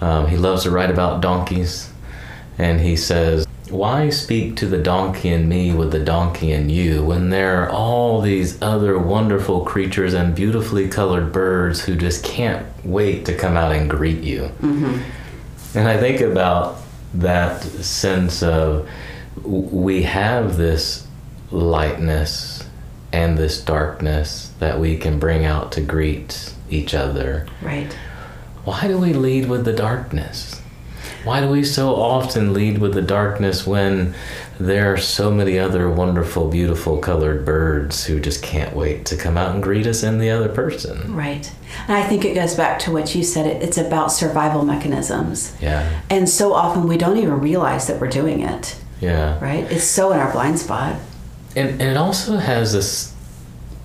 um, 0.00 0.28
he 0.28 0.36
loves 0.36 0.62
to 0.62 0.70
write 0.70 0.90
about 0.90 1.20
donkeys, 1.20 1.90
and 2.56 2.80
he 2.80 2.94
says, 2.94 3.46
why 3.70 4.08
speak 4.08 4.56
to 4.56 4.66
the 4.66 4.78
donkey 4.78 5.28
in 5.28 5.48
me 5.48 5.74
with 5.74 5.92
the 5.92 5.98
donkey 5.98 6.52
in 6.52 6.70
you 6.70 7.04
when 7.04 7.30
there 7.30 7.62
are 7.62 7.70
all 7.70 8.20
these 8.20 8.60
other 8.62 8.98
wonderful 8.98 9.64
creatures 9.64 10.14
and 10.14 10.34
beautifully 10.34 10.88
colored 10.88 11.32
birds 11.32 11.82
who 11.82 11.94
just 11.94 12.24
can't 12.24 12.66
wait 12.84 13.26
to 13.26 13.36
come 13.36 13.56
out 13.56 13.72
and 13.72 13.90
greet 13.90 14.22
you? 14.22 14.42
Mm-hmm. 14.60 15.78
And 15.78 15.88
I 15.88 15.98
think 15.98 16.20
about 16.20 16.78
that 17.14 17.62
sense 17.62 18.42
of 18.42 18.88
we 19.42 20.02
have 20.02 20.56
this 20.56 21.06
lightness 21.50 22.64
and 23.12 23.38
this 23.38 23.62
darkness 23.62 24.52
that 24.58 24.78
we 24.78 24.96
can 24.96 25.18
bring 25.18 25.44
out 25.44 25.72
to 25.72 25.80
greet 25.80 26.52
each 26.70 26.94
other. 26.94 27.46
Right. 27.62 27.92
Why 28.64 28.86
do 28.86 28.98
we 28.98 29.14
lead 29.14 29.48
with 29.48 29.64
the 29.64 29.72
darkness? 29.72 30.60
Why 31.24 31.40
do 31.40 31.48
we 31.48 31.64
so 31.64 31.94
often 31.94 32.52
lead 32.52 32.78
with 32.78 32.94
the 32.94 33.02
darkness 33.02 33.66
when 33.66 34.14
there 34.58 34.92
are 34.92 34.96
so 34.96 35.30
many 35.30 35.58
other 35.58 35.88
wonderful, 35.88 36.48
beautiful 36.48 36.98
colored 36.98 37.44
birds 37.44 38.04
who 38.04 38.18
just 38.18 38.42
can't 38.42 38.74
wait 38.74 39.06
to 39.06 39.16
come 39.16 39.36
out 39.36 39.54
and 39.54 39.62
greet 39.62 39.86
us 39.86 40.02
and 40.02 40.20
the 40.20 40.30
other 40.30 40.48
person? 40.48 41.14
Right. 41.14 41.52
And 41.86 41.96
I 41.96 42.02
think 42.02 42.24
it 42.24 42.34
goes 42.34 42.54
back 42.54 42.78
to 42.80 42.92
what 42.92 43.14
you 43.14 43.22
said 43.22 43.46
it, 43.46 43.62
it's 43.62 43.78
about 43.78 44.10
survival 44.10 44.64
mechanisms. 44.64 45.54
Yeah. 45.60 46.02
And 46.10 46.28
so 46.28 46.54
often 46.54 46.88
we 46.88 46.98
don't 46.98 47.16
even 47.18 47.40
realize 47.40 47.86
that 47.86 48.00
we're 48.00 48.08
doing 48.08 48.40
it. 48.40 48.76
Yeah. 49.00 49.38
Right? 49.42 49.70
It's 49.70 49.84
so 49.84 50.12
in 50.12 50.18
our 50.18 50.32
blind 50.32 50.58
spot. 50.58 50.98
And, 51.54 51.70
and 51.70 51.82
it 51.82 51.96
also 51.96 52.36
has 52.36 52.72
this 52.72 53.14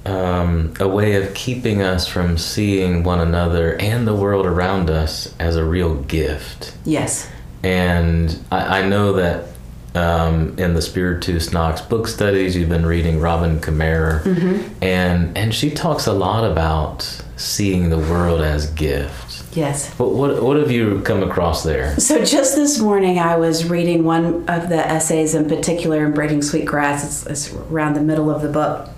um, 0.06 0.74
a 0.80 0.88
way 0.88 1.16
of 1.22 1.34
keeping 1.34 1.82
us 1.82 2.08
from 2.08 2.38
seeing 2.38 3.04
one 3.04 3.20
another 3.20 3.80
and 3.80 4.08
the 4.08 4.16
world 4.16 4.46
around 4.46 4.90
us 4.90 5.34
as 5.40 5.56
a 5.56 5.64
real 5.64 5.96
gift. 5.96 6.76
Yes. 6.84 7.30
And 7.62 8.38
I, 8.52 8.80
I 8.80 8.88
know 8.88 9.14
that 9.14 9.53
um, 9.96 10.58
in 10.58 10.74
the 10.74 10.82
Spiritus 10.82 11.52
Knox 11.54 11.82
book 11.82 12.08
studies, 12.08 12.56
you've 12.56 12.70
been 12.70 12.86
reading 12.86 13.20
Robin 13.20 13.60
Kimmerer, 13.60 14.22
Mm-hmm. 14.24 14.84
and 14.84 15.38
and 15.38 15.54
she 15.54 15.70
talks 15.70 16.08
a 16.08 16.14
lot 16.14 16.50
about 16.50 17.02
seeing 17.36 17.90
the 17.90 17.98
world 17.98 18.42
as 18.42 18.68
gift. 18.72 19.44
Yes. 19.56 19.92
What, 20.00 20.12
what 20.14 20.42
what 20.42 20.58
have 20.58 20.72
you 20.72 21.02
come 21.02 21.22
across 21.24 21.64
there? 21.64 21.96
So 22.00 22.24
just 22.26 22.56
this 22.56 22.80
morning, 22.80 23.20
I 23.20 23.38
was 23.38 23.70
reading 23.70 24.04
one 24.04 24.50
of 24.50 24.70
the 24.70 24.78
essays 24.88 25.36
in 25.36 25.48
particular 25.48 26.06
in 26.06 26.14
Braiding 26.14 26.42
Sweetgrass. 26.42 27.04
It's, 27.04 27.26
it's 27.28 27.54
around 27.54 27.94
the 27.94 28.02
middle 28.02 28.32
of 28.32 28.42
the 28.42 28.50
book. 28.50 28.90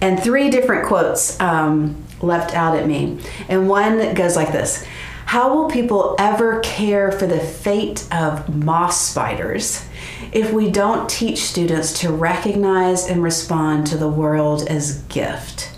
And 0.00 0.22
three 0.22 0.50
different 0.50 0.86
quotes 0.86 1.40
um, 1.40 1.96
leapt 2.20 2.52
out 2.52 2.76
at 2.76 2.86
me. 2.86 3.18
And 3.48 3.66
one 3.68 4.12
goes 4.14 4.36
like 4.36 4.52
this 4.52 4.84
How 5.24 5.54
will 5.54 5.70
people 5.70 6.16
ever 6.18 6.60
care 6.60 7.10
for 7.10 7.26
the 7.26 7.40
fate 7.40 8.06
of 8.12 8.54
moss 8.54 9.00
spiders 9.00 9.86
if 10.34 10.52
we 10.52 10.70
don't 10.70 11.08
teach 11.08 11.38
students 11.38 12.00
to 12.00 12.12
recognize 12.12 13.06
and 13.06 13.22
respond 13.22 13.86
to 13.86 13.96
the 13.96 14.08
world 14.08 14.66
as 14.68 14.98
gift? 15.04 15.70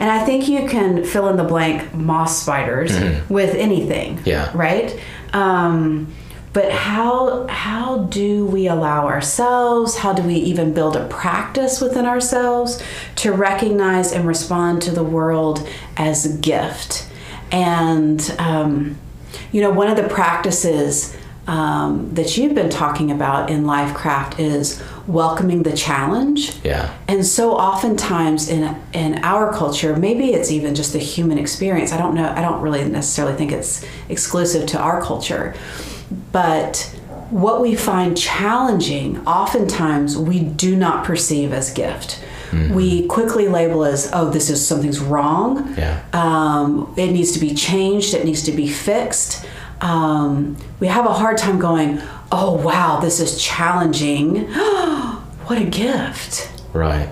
And 0.00 0.10
I 0.10 0.24
think 0.24 0.48
you 0.48 0.66
can 0.66 1.04
fill 1.04 1.28
in 1.28 1.36
the 1.36 1.44
blank 1.44 1.92
moss 1.92 2.40
spiders 2.40 2.92
with 3.28 3.54
anything. 3.54 4.20
Yeah. 4.24 4.50
Right? 4.54 4.98
Um, 5.34 6.14
but 6.54 6.70
how 6.70 7.46
how 7.48 8.04
do 8.04 8.46
we 8.46 8.68
allow 8.68 9.06
ourselves 9.06 9.98
how 9.98 10.12
do 10.12 10.22
we 10.22 10.36
even 10.36 10.72
build 10.72 10.96
a 10.96 11.06
practice 11.08 11.80
within 11.80 12.06
ourselves 12.06 12.82
to 13.16 13.32
recognize 13.32 14.12
and 14.12 14.26
respond 14.26 14.80
to 14.80 14.92
the 14.92 15.02
world 15.02 15.68
as 15.96 16.24
a 16.24 16.38
gift 16.38 17.08
and 17.50 18.34
um, 18.38 18.96
you 19.52 19.60
know 19.60 19.70
one 19.70 19.88
of 19.88 19.96
the 19.96 20.08
practices 20.08 21.16
um, 21.46 22.14
that 22.14 22.36
you've 22.36 22.54
been 22.54 22.70
talking 22.70 23.10
about 23.10 23.50
in 23.50 23.64
lifecraft 23.64 24.38
is 24.38 24.82
welcoming 25.06 25.62
the 25.62 25.72
challenge 25.76 26.56
Yeah. 26.64 26.90
and 27.08 27.26
so 27.26 27.52
oftentimes 27.52 28.48
in 28.48 28.74
in 28.94 29.22
our 29.22 29.52
culture, 29.52 29.94
maybe 29.96 30.32
it's 30.32 30.50
even 30.50 30.74
just 30.74 30.92
the 30.94 30.98
human 30.98 31.36
experience. 31.38 31.92
I 31.92 31.98
don't 31.98 32.14
know. 32.14 32.28
I 32.34 32.40
don't 32.40 32.62
really 32.62 32.84
necessarily 32.88 33.36
think 33.36 33.52
it's 33.52 33.84
exclusive 34.08 34.66
to 34.68 34.78
our 34.78 35.02
culture. 35.02 35.54
But 36.32 36.90
what 37.30 37.60
we 37.60 37.74
find 37.74 38.16
challenging, 38.16 39.26
oftentimes 39.26 40.16
we 40.16 40.40
do 40.40 40.76
not 40.76 41.04
perceive 41.04 41.52
as 41.52 41.70
gift. 41.72 42.20
We 42.72 43.04
quickly 43.08 43.48
label 43.48 43.84
as, 43.84 44.08
oh, 44.12 44.30
this 44.30 44.48
is 44.48 44.64
something's 44.64 45.00
wrong. 45.00 45.74
Yeah. 45.76 46.00
Um, 46.12 46.94
it 46.96 47.10
needs 47.10 47.32
to 47.32 47.40
be 47.40 47.52
changed. 47.52 48.14
It 48.14 48.24
needs 48.24 48.44
to 48.44 48.52
be 48.52 48.68
fixed. 48.68 49.44
Um, 49.80 50.56
we 50.80 50.86
have 50.86 51.06
a 51.06 51.12
hard 51.12 51.38
time 51.38 51.58
going, 51.58 52.00
oh, 52.32 52.60
wow, 52.64 53.00
this 53.00 53.20
is 53.20 53.42
challenging. 53.42 54.46
what 54.52 55.60
a 55.60 55.64
gift. 55.64 56.50
Right. 56.72 57.10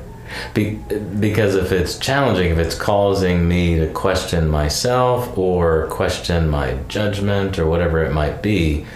Be, 0.54 0.76
because 1.20 1.54
if 1.54 1.72
it's 1.72 1.98
challenging, 1.98 2.50
if 2.52 2.58
it's 2.58 2.74
causing 2.74 3.46
me 3.46 3.76
to 3.78 3.92
question 3.92 4.48
myself 4.48 5.36
or 5.36 5.86
question 5.88 6.48
my 6.48 6.74
judgment 6.88 7.58
or 7.58 7.66
whatever 7.66 8.02
it 8.02 8.12
might 8.12 8.42
be, 8.42 8.86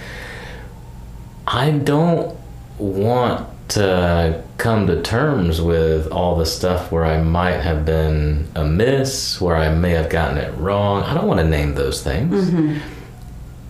I 1.47 1.71
don't 1.71 2.37
want 2.79 3.49
to 3.69 4.43
come 4.59 4.87
to 4.87 5.03
terms 5.03 5.61
with 5.61 6.09
all 6.09 6.37
the 6.37 6.47
stuff 6.47 6.91
where 6.91 7.05
I 7.05 7.23
might 7.23 7.61
have 7.61 7.85
been 7.85 8.49
amiss, 8.55 9.41
where 9.41 9.57
I 9.57 9.75
may 9.75 9.91
have 9.91 10.09
gotten 10.09 10.39
it 10.39 10.57
wrong. 10.57 11.03
I 11.03 11.15
don't 11.15 11.27
want 11.27 11.41
to 11.41 11.49
name 11.49 11.75
those 11.75 12.03
things. 12.03 12.81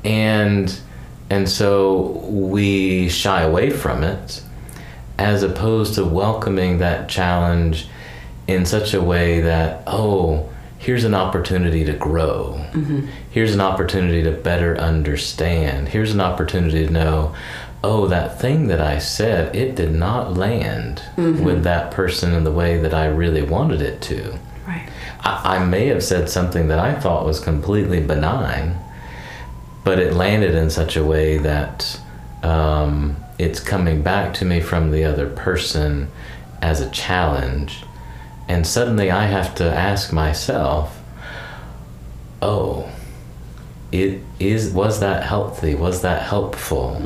And 0.06 0.80
and 1.28 1.48
so 1.48 2.22
we 2.28 3.08
shy 3.08 3.42
away 3.42 3.70
from 3.70 4.04
it 4.04 4.42
as 5.18 5.42
opposed 5.42 5.94
to 5.94 6.04
welcoming 6.04 6.78
that 6.78 7.08
challenge 7.08 7.88
in 8.46 8.64
such 8.64 8.94
a 8.94 9.02
way 9.02 9.40
that 9.40 9.82
oh 9.86 10.48
here's 10.78 11.04
an 11.04 11.14
opportunity 11.14 11.84
to 11.84 11.92
grow. 11.92 12.54
Mm-hmm. 12.70 13.08
Here's 13.30 13.54
an 13.54 13.60
opportunity 13.60 14.22
to 14.22 14.30
better 14.30 14.78
understand. 14.78 15.88
Here's 15.88 16.12
an 16.12 16.20
opportunity 16.20 16.86
to 16.86 16.92
know 16.92 17.34
oh 17.82 18.06
that 18.06 18.40
thing 18.40 18.68
that 18.68 18.80
i 18.80 18.98
said 18.98 19.54
it 19.54 19.76
did 19.76 19.92
not 19.92 20.34
land 20.34 21.02
mm-hmm. 21.16 21.44
with 21.44 21.62
that 21.62 21.90
person 21.92 22.32
in 22.32 22.42
the 22.42 22.50
way 22.50 22.78
that 22.78 22.94
i 22.94 23.06
really 23.06 23.42
wanted 23.42 23.82
it 23.82 24.00
to. 24.00 24.38
Right. 24.66 24.88
I, 25.20 25.56
I 25.56 25.64
may 25.64 25.86
have 25.86 26.02
said 26.02 26.28
something 26.28 26.68
that 26.68 26.78
i 26.78 26.94
thought 26.94 27.26
was 27.26 27.38
completely 27.38 28.00
benign 28.00 28.78
but 29.86 30.00
it 30.00 30.14
landed 30.14 30.52
in 30.52 30.68
such 30.68 30.96
a 30.96 31.04
way 31.04 31.38
that 31.38 32.00
um, 32.42 33.16
it's 33.38 33.60
coming 33.60 34.02
back 34.02 34.34
to 34.34 34.44
me 34.44 34.58
from 34.60 34.90
the 34.90 35.04
other 35.04 35.28
person 35.30 36.10
as 36.60 36.80
a 36.80 36.90
challenge. 36.90 37.84
And 38.48 38.66
suddenly 38.66 39.12
I 39.12 39.26
have 39.26 39.54
to 39.54 39.64
ask 39.64 40.12
myself, 40.12 41.00
oh, 42.42 42.90
it 43.92 44.22
is 44.40 44.72
was 44.72 44.98
that 44.98 45.22
healthy? 45.22 45.76
Was 45.76 46.02
that 46.02 46.22
helpful? 46.22 47.00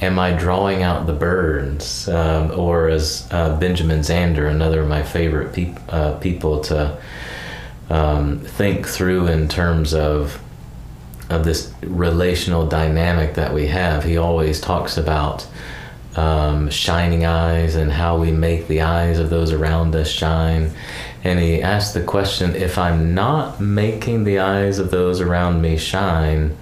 Am 0.00 0.18
I 0.18 0.32
drawing 0.32 0.82
out 0.82 1.06
the 1.06 1.12
birds? 1.12 2.08
Um, 2.08 2.50
or 2.58 2.88
as 2.88 3.28
uh, 3.30 3.56
Benjamin 3.60 4.00
Zander, 4.00 4.50
another 4.50 4.80
of 4.82 4.88
my 4.88 5.04
favorite 5.04 5.52
peop- 5.52 5.78
uh, 5.88 6.18
people 6.18 6.62
to 6.62 6.98
um, 7.90 8.40
think 8.40 8.88
through 8.88 9.28
in 9.28 9.46
terms 9.46 9.94
of 9.94 10.42
of 11.32 11.44
this 11.44 11.72
relational 11.82 12.66
dynamic 12.66 13.34
that 13.34 13.52
we 13.52 13.66
have. 13.66 14.04
He 14.04 14.16
always 14.16 14.60
talks 14.60 14.96
about 14.96 15.46
um, 16.16 16.70
shining 16.70 17.24
eyes 17.24 17.74
and 17.74 17.90
how 17.90 18.18
we 18.18 18.32
make 18.32 18.68
the 18.68 18.82
eyes 18.82 19.18
of 19.18 19.30
those 19.30 19.52
around 19.52 19.94
us 19.96 20.08
shine. 20.08 20.70
And 21.24 21.38
he 21.38 21.62
asks 21.62 21.94
the 21.94 22.02
question 22.02 22.54
if 22.54 22.78
I'm 22.78 23.14
not 23.14 23.60
making 23.60 24.24
the 24.24 24.40
eyes 24.40 24.78
of 24.78 24.90
those 24.90 25.20
around 25.20 25.62
me 25.62 25.76
shine, 25.76 26.56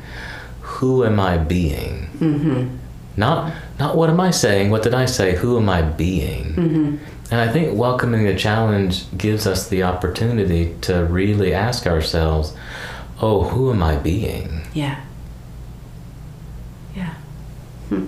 who 0.61 1.05
am 1.05 1.19
I 1.19 1.39
being? 1.39 2.07
Mm-hmm. 2.19 2.77
Not, 3.17 3.53
not 3.79 3.97
what 3.97 4.09
am 4.09 4.21
I 4.21 4.31
saying, 4.31 4.71
what 4.71 4.83
did 4.83 4.95
I 4.95 5.07
say, 5.07 5.35
who 5.35 5.59
am 5.59 5.69
I 5.69 5.83
being? 5.83 6.55
And 7.31 7.41
I 7.41 7.53
think 7.53 7.79
welcoming 7.79 8.25
the 8.25 8.35
challenge 8.37 9.05
gives 9.17 9.47
us 9.47 9.69
the 9.69 9.83
opportunity 9.85 10.75
to 10.83 11.05
really 11.05 11.55
ask 11.55 11.87
ourselves, 11.87 12.55
oh, 13.21 13.45
who 13.45 13.71
am 13.71 13.83
I 13.83 13.97
being? 13.97 14.63
Yeah. 14.75 15.01
Yeah. 16.97 17.15
Hmm. 17.89 18.07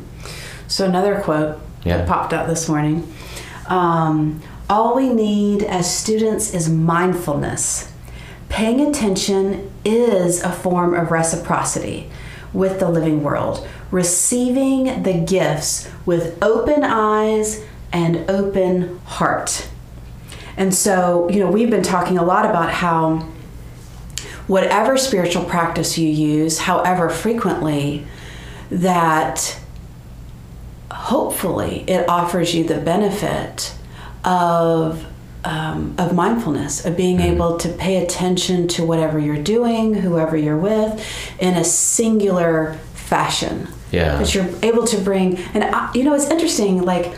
So 0.69 0.87
another 0.87 1.21
quote 1.21 1.59
Yeah. 1.85 1.99
that 1.99 2.09
popped 2.09 2.33
out 2.33 2.49
this 2.49 2.69
morning. 2.69 3.13
Um, 3.67 4.41
all 4.69 4.95
we 4.97 5.09
need 5.11 5.63
as 5.63 5.93
students 5.95 6.55
is 6.55 6.69
mindfulness. 6.69 7.93
Paying 8.49 8.81
attention 8.81 9.71
is 9.85 10.43
a 10.43 10.51
form 10.53 10.95
of 10.95 11.11
reciprocity 11.11 12.11
with 12.53 12.81
the 12.81 12.89
living 12.89 13.23
world. 13.23 13.67
Receiving 13.91 15.03
the 15.03 15.13
gifts 15.15 15.89
with 16.07 16.43
open 16.43 16.83
eyes 16.85 17.63
and 17.93 18.29
open 18.31 18.99
heart. 19.05 19.69
And 20.57 20.75
so, 20.75 21.29
you 21.31 21.41
know, 21.41 21.51
we've 21.51 21.71
been 21.71 21.83
talking 21.83 22.19
a 22.19 22.25
lot 22.25 22.45
about 22.45 22.71
how 22.71 23.27
whatever 24.47 24.97
spiritual 24.97 25.45
practice 25.45 25.97
you 25.99 26.09
use, 26.09 26.59
however 26.61 27.09
frequently, 27.09 28.05
that 28.71 29.59
hopefully 30.91 31.85
it 31.89 32.09
offers 32.09 32.55
you 32.55 32.65
the 32.65 32.79
benefit 32.79 33.75
of 34.25 35.07
um, 35.45 35.95
of 35.99 36.15
mindfulness, 36.15 36.85
of 36.87 36.97
being 36.97 37.17
Mm-hmm. 37.19 37.35
able 37.35 37.57
to 37.59 37.69
pay 37.69 38.03
attention 38.05 38.69
to 38.69 38.85
whatever 38.87 39.19
you're 39.19 39.43
doing, 39.43 39.93
whoever 39.95 40.37
you're 40.37 40.57
with, 40.57 41.05
in 41.41 41.55
a 41.55 41.65
singular 41.65 42.75
fashion. 42.95 43.67
Yeah. 43.91 44.19
That 44.19 44.33
you're 44.35 44.49
able 44.63 44.87
to 44.87 44.99
bring, 44.99 45.39
and 45.53 45.65
I, 45.65 45.91
you 45.95 46.05
know, 46.05 46.15
it's 46.15 46.31
interesting. 46.31 46.83
Like, 46.83 47.13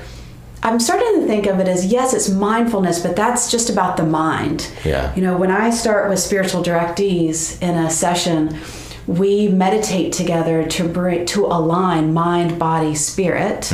I'm 0.64 0.80
starting 0.80 1.20
to 1.20 1.26
think 1.26 1.46
of 1.46 1.60
it 1.60 1.68
as 1.68 1.84
yes, 1.84 2.14
it's 2.14 2.30
mindfulness, 2.30 3.00
but 3.00 3.14
that's 3.14 3.50
just 3.50 3.68
about 3.68 3.98
the 3.98 4.02
mind. 4.02 4.72
Yeah. 4.82 5.14
You 5.14 5.20
know, 5.20 5.36
when 5.36 5.50
I 5.50 5.68
start 5.68 6.08
with 6.08 6.18
spiritual 6.18 6.64
directees 6.64 7.60
in 7.60 7.76
a 7.76 7.90
session, 7.90 8.58
we 9.06 9.48
meditate 9.48 10.14
together 10.14 10.66
to 10.66 10.88
bring 10.88 11.26
to 11.26 11.44
align 11.44 12.14
mind, 12.14 12.58
body, 12.58 12.94
spirit, 12.94 13.70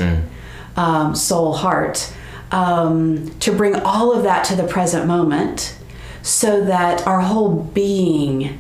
um, 0.77 1.15
soul, 1.15 1.53
heart, 1.53 2.13
um, 2.51 3.31
to 3.39 3.53
bring 3.53 3.77
all 3.77 4.13
of 4.13 4.25
that 4.25 4.45
to 4.47 4.57
the 4.57 4.67
present 4.67 5.07
moment, 5.07 5.77
so 6.23 6.65
that 6.65 7.07
our 7.07 7.21
whole 7.21 7.63
being. 7.63 8.59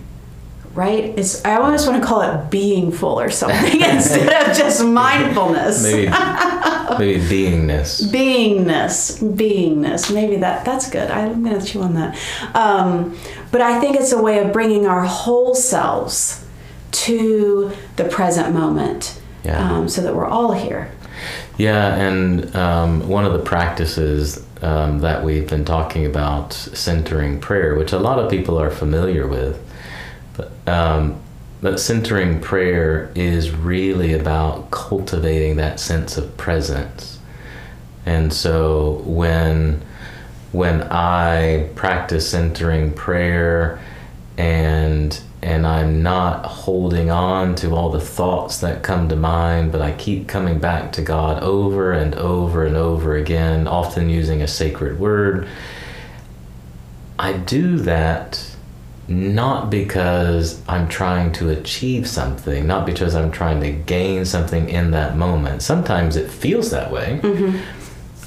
Right? 0.72 1.18
It's 1.18 1.44
I 1.44 1.56
almost 1.56 1.88
want 1.88 2.00
to 2.00 2.06
call 2.06 2.22
it 2.22 2.48
being 2.48 2.92
full 2.92 3.18
or 3.18 3.28
something 3.28 3.80
instead 3.82 4.48
of 4.48 4.56
just 4.56 4.84
mindfulness 4.84 5.82
Maybe 5.82 6.06
maybe 6.98 7.20
beingness. 7.20 8.02
beingness. 8.10 9.18
Beingness. 9.36 10.12
Maybe 10.12 10.36
that 10.36 10.64
that's 10.64 10.90
good. 10.90 11.10
I'm 11.10 11.42
gonna 11.44 11.62
chew 11.64 11.82
on 11.82 11.94
that. 11.94 12.16
Um, 12.54 13.16
but 13.52 13.60
i 13.60 13.80
think 13.80 13.96
it's 13.96 14.12
a 14.12 14.22
way 14.22 14.38
of 14.38 14.52
bringing 14.52 14.86
our 14.86 15.04
whole 15.04 15.54
selves 15.54 16.44
to 16.92 17.72
the 17.96 18.04
present 18.04 18.54
moment 18.54 19.20
Yeah. 19.44 19.58
um, 19.78 19.88
so 19.88 20.02
that 20.02 20.14
we're 20.14 20.26
all 20.28 20.52
here. 20.52 20.90
Yeah, 21.56 21.94
and 21.94 22.54
um, 22.56 23.08
one 23.08 23.24
of 23.26 23.32
the 23.32 23.38
practices 23.40 24.44
um, 24.62 25.00
that 25.00 25.22
we've 25.24 25.48
been 25.48 25.64
talking 25.64 26.06
about, 26.06 26.52
centering 26.52 27.38
prayer, 27.40 27.74
which 27.74 27.92
a 27.92 27.98
lot 27.98 28.18
of 28.18 28.30
people 28.30 28.58
are 28.58 28.70
familiar 28.70 29.26
with, 29.26 29.58
but, 30.36 30.50
um, 30.66 31.20
but 31.62 31.78
centering 31.78 32.40
prayer 32.40 33.10
is 33.14 33.50
really 33.50 34.14
about 34.14 34.70
cultivating 34.70 35.56
that 35.56 35.78
sense 35.78 36.16
of 36.16 36.36
presence. 36.36 37.18
And 38.06 38.32
so 38.32 39.02
when 39.04 39.82
when 40.52 40.82
I 40.82 41.68
practice 41.76 42.28
centering 42.28 42.92
prayer 42.92 43.80
and 44.36 45.20
and 45.42 45.66
I'm 45.66 46.02
not 46.02 46.44
holding 46.44 47.10
on 47.10 47.54
to 47.56 47.74
all 47.74 47.90
the 47.90 48.00
thoughts 48.00 48.58
that 48.58 48.82
come 48.82 49.08
to 49.08 49.16
mind, 49.16 49.72
but 49.72 49.80
I 49.80 49.92
keep 49.92 50.28
coming 50.28 50.58
back 50.58 50.92
to 50.92 51.02
God 51.02 51.42
over 51.42 51.92
and 51.92 52.14
over 52.14 52.66
and 52.66 52.76
over 52.76 53.16
again, 53.16 53.66
often 53.66 54.10
using 54.10 54.42
a 54.42 54.48
sacred 54.48 54.98
word. 55.00 55.48
I 57.18 57.34
do 57.34 57.78
that 57.78 58.49
not 59.10 59.70
because 59.70 60.62
I'm 60.68 60.88
trying 60.88 61.32
to 61.32 61.50
achieve 61.50 62.08
something, 62.08 62.64
not 62.66 62.86
because 62.86 63.16
I'm 63.16 63.32
trying 63.32 63.60
to 63.60 63.72
gain 63.72 64.24
something 64.24 64.68
in 64.68 64.92
that 64.92 65.16
moment. 65.16 65.62
Sometimes 65.62 66.14
it 66.14 66.30
feels 66.30 66.70
that 66.70 66.92
way. 66.92 67.18
Mm-hmm. 67.20 67.58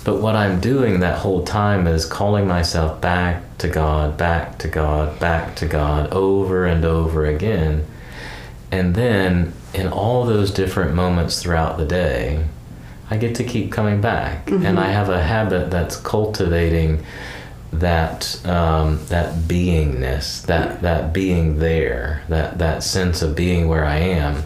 But 0.04 0.22
what 0.22 0.36
I'm 0.36 0.60
doing 0.60 1.00
that 1.00 1.20
whole 1.20 1.46
time 1.46 1.88
is 1.88 2.06
calling 2.06 2.46
myself 2.46 3.00
back 3.00 3.58
to 3.60 3.70
God, 3.70 4.18
back 4.18 4.58
to 4.60 4.68
God, 4.68 5.18
back 5.22 5.56
to 5.56 5.66
God 5.66 6.12
over 6.12 6.66
and 6.66 6.84
over 6.84 7.26
again. 7.26 7.86
And 8.70 8.94
then 8.94 9.54
in 9.74 9.88
all 9.88 10.26
those 10.26 10.52
different 10.52 10.94
moments 10.94 11.42
throughout 11.42 11.78
the 11.78 11.86
day, 11.86 12.46
I 13.10 13.16
get 13.16 13.36
to 13.36 13.46
keep 13.46 13.72
coming 13.72 14.02
back. 14.02 14.48
Mm-hmm. 14.48 14.66
And 14.66 14.78
I 14.78 14.90
have 14.90 15.08
a 15.08 15.24
habit 15.24 15.72
that's 15.72 15.96
cultivating 15.96 17.06
that 17.80 18.46
um, 18.46 19.00
that 19.08 19.36
beingness, 19.48 20.46
that 20.46 20.82
that 20.82 21.14
being 21.14 21.60
there, 21.60 22.24
that 22.30 22.58
that 22.60 22.84
sense 22.84 23.22
of 23.22 23.36
being 23.36 23.68
where 23.68 23.86
I 23.86 23.98
am, 23.98 24.44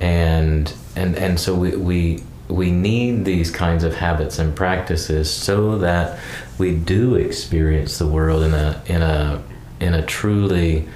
and 0.00 0.72
and 0.96 1.16
and 1.16 1.38
so 1.40 1.54
we 1.54 1.76
we 1.76 2.22
we 2.48 2.70
need 2.70 3.24
these 3.24 3.50
kinds 3.50 3.84
of 3.84 3.94
habits 3.94 4.38
and 4.38 4.54
practices 4.54 5.30
so 5.30 5.78
that 5.78 6.18
we 6.58 6.74
do 6.74 7.14
experience 7.14 7.98
the 7.98 8.06
world 8.06 8.42
in 8.42 8.54
a 8.54 8.82
in 8.86 9.02
a 9.02 9.42
in 9.80 9.94
a 9.94 10.04
truly 10.04 10.88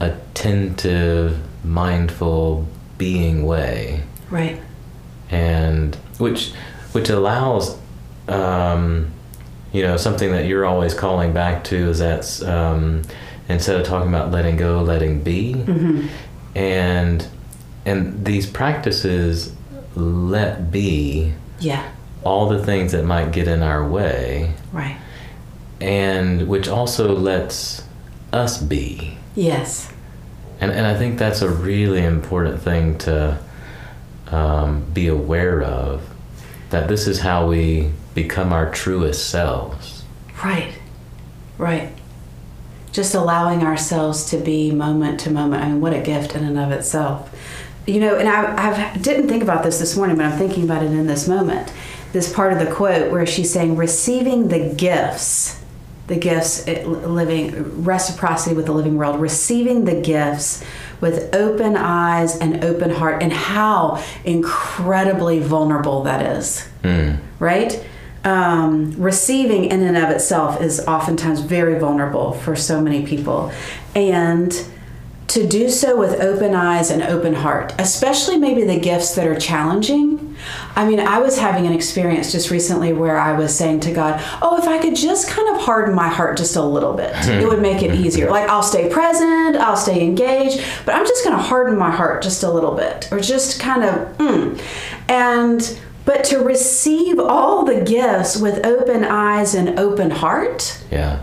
attentive, 0.00 1.38
mindful, 1.64 2.66
being 2.98 3.46
way. 3.46 4.02
Right. 4.30 4.60
And 5.30 5.94
which 6.18 6.52
which 6.92 7.08
allows 7.08 7.78
um, 8.28 9.10
you 9.72 9.82
know 9.82 9.96
something 9.96 10.32
that 10.32 10.46
you're 10.46 10.64
always 10.64 10.94
calling 10.94 11.32
back 11.32 11.64
to 11.64 11.76
is 11.90 11.98
that 11.98 12.42
um, 12.48 13.02
instead 13.48 13.80
of 13.80 13.86
talking 13.86 14.08
about 14.08 14.30
letting 14.30 14.56
go 14.56 14.82
letting 14.82 15.22
be. 15.22 15.54
And 16.54 17.26
and 17.84 18.24
these 18.24 18.48
practices 18.48 19.54
let 19.94 20.70
be 20.70 21.32
yeah. 21.58 21.90
all 22.24 22.48
the 22.48 22.64
things 22.64 22.92
that 22.92 23.04
might 23.04 23.32
get 23.32 23.48
in 23.48 23.62
our 23.62 23.86
way. 23.86 24.54
Right. 24.72 24.98
And 25.80 26.48
which 26.48 26.68
also 26.68 27.14
lets 27.14 27.82
us 28.32 28.60
be. 28.60 29.16
Yes. 29.34 29.92
And, 30.60 30.70
and 30.70 30.86
I 30.86 30.96
think 30.96 31.18
that's 31.18 31.40
a 31.40 31.48
really 31.48 32.04
important 32.04 32.60
thing 32.60 32.98
to 32.98 33.38
um, 34.28 34.84
be 34.92 35.08
aware 35.08 35.62
of. 35.62 36.06
That 36.68 36.86
this 36.86 37.06
is 37.08 37.20
how 37.20 37.48
we 37.48 37.92
become 38.14 38.52
our 38.52 38.70
truest 38.70 39.28
selves. 39.28 40.04
right 40.44 40.74
right. 41.60 41.92
Just 42.92 43.14
allowing 43.14 43.62
ourselves 43.62 44.30
to 44.30 44.38
be 44.38 44.72
moment 44.72 45.20
to 45.20 45.30
moment. 45.30 45.62
I 45.62 45.68
mean 45.68 45.80
what 45.80 45.92
a 45.92 46.00
gift 46.00 46.34
in 46.34 46.42
and 46.42 46.58
of 46.58 46.72
itself. 46.72 47.30
You 47.86 48.00
know 48.00 48.16
and 48.16 48.28
i 48.28 48.92
i 48.92 48.96
didn't 48.96 49.28
think 49.28 49.42
about 49.42 49.62
this 49.62 49.78
this 49.78 49.96
morning 49.96 50.16
but 50.16 50.26
i'm 50.26 50.38
thinking 50.38 50.64
about 50.64 50.82
it 50.82 50.90
in 50.90 51.06
this 51.06 51.28
moment. 51.28 51.72
This 52.12 52.32
part 52.32 52.52
of 52.52 52.58
the 52.58 52.72
quote 52.72 53.12
where 53.12 53.26
she's 53.26 53.52
saying 53.52 53.76
receiving 53.76 54.48
the 54.48 54.74
gifts 54.74 55.60
the 56.08 56.16
gifts 56.16 56.66
eh, 56.66 56.84
living 56.84 57.84
reciprocity 57.84 58.56
with 58.56 58.66
the 58.66 58.72
living 58.72 58.96
world 58.96 59.20
receiving 59.20 59.84
the 59.84 60.00
gifts 60.00 60.64
with 61.00 61.34
open 61.34 61.76
eyes 61.76 62.36
and 62.38 62.64
open 62.64 62.90
heart 62.90 63.22
and 63.22 63.32
how 63.32 64.02
incredibly 64.24 65.38
vulnerable 65.38 66.02
that 66.02 66.36
is. 66.36 66.66
Hmm. 66.82 67.14
Right 67.38 67.84
um, 68.24 68.92
receiving 69.00 69.64
in 69.64 69.82
and 69.82 69.96
of 69.96 70.10
itself 70.10 70.60
is 70.60 70.80
oftentimes 70.80 71.40
very 71.40 71.78
vulnerable 71.78 72.32
for 72.32 72.54
so 72.54 72.80
many 72.80 73.06
people. 73.06 73.52
And 73.94 74.52
to 75.30 75.46
do 75.46 75.68
so 75.68 75.96
with 75.96 76.20
open 76.20 76.56
eyes 76.56 76.90
and 76.90 77.04
open 77.04 77.32
heart 77.32 77.72
especially 77.78 78.36
maybe 78.36 78.64
the 78.64 78.80
gifts 78.80 79.14
that 79.14 79.28
are 79.28 79.38
challenging. 79.38 80.34
I 80.74 80.88
mean 80.88 80.98
i 80.98 81.18
was 81.18 81.38
having 81.38 81.66
an 81.66 81.72
experience 81.72 82.32
just 82.32 82.50
recently 82.50 82.92
where 82.92 83.16
i 83.16 83.32
was 83.32 83.56
saying 83.56 83.80
to 83.80 83.92
god 83.92 84.20
oh 84.42 84.58
if 84.58 84.66
i 84.66 84.78
could 84.78 84.96
just 84.96 85.28
kind 85.28 85.54
of 85.54 85.62
harden 85.62 85.94
my 85.94 86.08
heart 86.08 86.36
just 86.36 86.56
a 86.56 86.62
little 86.62 86.94
bit 86.94 87.12
it 87.28 87.46
would 87.46 87.62
make 87.62 87.82
it 87.82 87.94
easier. 87.94 88.28
Like 88.28 88.48
i'll 88.48 88.62
stay 88.62 88.90
present 88.90 89.56
i'll 89.56 89.76
stay 89.76 90.02
engaged 90.02 90.64
but 90.84 90.96
i'm 90.96 91.06
just 91.06 91.24
going 91.24 91.36
to 91.36 91.42
harden 91.42 91.78
my 91.78 91.90
heart 91.92 92.22
just 92.22 92.42
a 92.42 92.50
little 92.50 92.74
bit 92.74 93.08
or 93.12 93.20
just 93.20 93.60
kind 93.60 93.84
of 93.84 94.16
mm. 94.18 94.60
and 95.08 95.78
but 96.10 96.24
to 96.24 96.38
receive 96.40 97.20
all 97.20 97.64
the 97.64 97.80
gifts 97.82 98.36
with 98.36 98.66
open 98.66 99.04
eyes 99.04 99.54
and 99.54 99.78
open 99.78 100.10
heart 100.10 100.82
Yeah. 100.90 101.20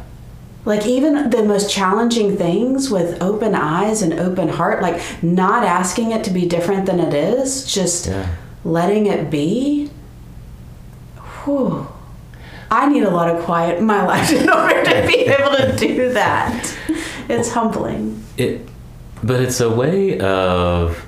like 0.63 0.85
even 0.85 1.29
the 1.29 1.43
most 1.43 1.69
challenging 1.69 2.37
things 2.37 2.89
with 2.89 3.21
open 3.21 3.53
eyes 3.53 4.01
and 4.01 4.13
open 4.27 4.47
heart 4.47 4.81
like 4.81 4.97
not 5.21 5.65
asking 5.65 6.11
it 6.11 6.23
to 6.23 6.31
be 6.31 6.45
different 6.55 6.85
than 6.85 6.99
it 7.01 7.13
is 7.13 7.65
just 7.77 8.07
Yeah. 8.07 8.27
letting 8.63 9.07
it 9.07 9.29
be 9.29 9.89
whew. 11.43 11.85
i 12.71 12.87
need 12.87 13.03
a 13.03 13.09
lot 13.19 13.29
of 13.33 13.43
quiet 13.43 13.77
in 13.79 13.85
my 13.85 14.01
life 14.13 14.31
in 14.31 14.49
order 14.49 14.83
to 14.85 14.97
be 15.11 15.17
able 15.37 15.53
to 15.57 15.75
do 15.75 16.13
that 16.13 16.73
it's 17.27 17.51
humbling 17.51 18.23
It, 18.37 18.61
but 19.21 19.41
it's 19.41 19.59
a 19.59 19.69
way 19.69 20.17
of 20.19 21.05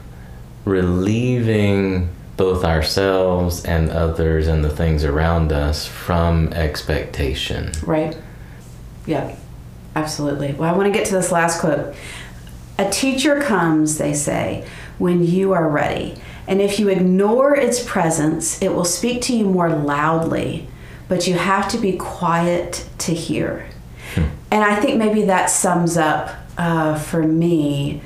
relieving 0.66 2.10
both 2.40 2.64
ourselves 2.64 3.66
and 3.66 3.90
others 3.92 4.48
and 4.48 4.64
the 4.64 4.70
things 4.70 5.04
around 5.04 5.52
us 5.52 5.86
from 5.86 6.52
expectation. 6.54 7.72
right. 7.86 8.18
Yep 9.06 9.38
absolutely. 9.96 10.54
Well 10.54 10.74
i 10.74 10.78
want 10.78 10.92
to 10.92 10.98
get 10.98 11.08
to 11.08 11.14
this 11.14 11.32
last 11.32 11.60
quote. 11.60 11.94
A 12.78 12.90
teacher 12.90 13.42
comes 13.42 13.98
they 13.98 14.14
say 14.14 14.66
when 14.98 15.24
you 15.24 15.52
are 15.52 15.68
ready 15.68 16.16
and 16.48 16.62
if 16.62 16.80
you 16.80 16.88
ignore 16.90 17.56
its 17.56 17.84
presence 17.84 18.62
it 18.62 18.74
will 18.74 18.86
speak 18.86 19.22
to 19.24 19.36
you 19.36 19.46
more 19.46 19.70
loudly 19.70 20.68
but 21.08 21.28
you 21.28 21.34
have 21.34 21.68
to 21.70 21.78
be 21.78 21.94
quiet 21.98 22.88
to 23.00 23.14
hear. 23.14 23.68
And 24.52 24.64
i 24.64 24.80
think 24.80 24.98
maybe 24.98 25.24
that 25.24 25.50
sums 25.50 25.98
up 25.98 26.36
uh, 26.58 26.98
for 26.98 27.24
me 27.24 28.02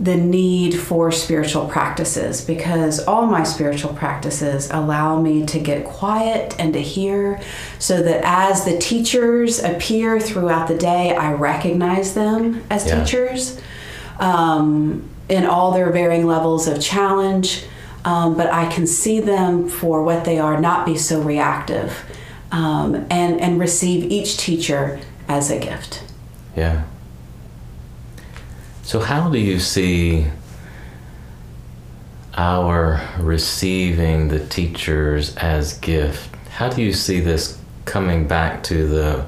the 0.00 0.16
need 0.16 0.74
for 0.74 1.12
spiritual 1.12 1.68
practices 1.68 2.44
because 2.44 2.98
all 3.06 3.26
my 3.26 3.44
spiritual 3.44 3.92
practices 3.94 4.68
allow 4.70 5.20
me 5.20 5.46
to 5.46 5.58
get 5.60 5.84
quiet 5.84 6.54
and 6.58 6.72
to 6.72 6.80
hear 6.80 7.40
so 7.78 8.02
that 8.02 8.20
as 8.24 8.64
the 8.64 8.76
teachers 8.78 9.62
appear 9.62 10.18
throughout 10.18 10.66
the 10.66 10.76
day, 10.76 11.14
I 11.14 11.32
recognize 11.32 12.14
them 12.14 12.64
as 12.70 12.86
Yeah. 12.86 13.00
teachers 13.04 13.60
um, 14.18 15.08
in 15.28 15.46
all 15.46 15.72
their 15.72 15.90
varying 15.90 16.26
levels 16.26 16.66
of 16.66 16.80
challenge. 16.80 17.64
Um, 18.04 18.36
but 18.36 18.52
I 18.52 18.66
can 18.66 18.86
see 18.86 19.20
them 19.20 19.66
for 19.68 20.02
what 20.02 20.24
they 20.26 20.38
are, 20.38 20.60
not 20.60 20.84
be 20.84 20.98
so 20.98 21.22
reactive, 21.22 22.04
um, 22.52 22.94
and, 23.10 23.40
and 23.40 23.58
receive 23.58 24.04
each 24.12 24.36
teacher 24.36 25.00
as 25.26 25.50
a 25.50 25.58
gift. 25.58 26.02
Yeah. 26.54 26.82
So, 28.84 29.00
how 29.00 29.30
do 29.30 29.38
you 29.38 29.60
see 29.60 30.26
our 32.34 33.00
receiving 33.18 34.28
the 34.28 34.46
teachers 34.46 35.34
as 35.36 35.78
gift? 35.78 36.36
How 36.50 36.68
do 36.68 36.82
you 36.82 36.92
see 36.92 37.20
this 37.20 37.58
coming 37.86 38.28
back 38.28 38.62
to 38.64 38.86
the 38.86 39.24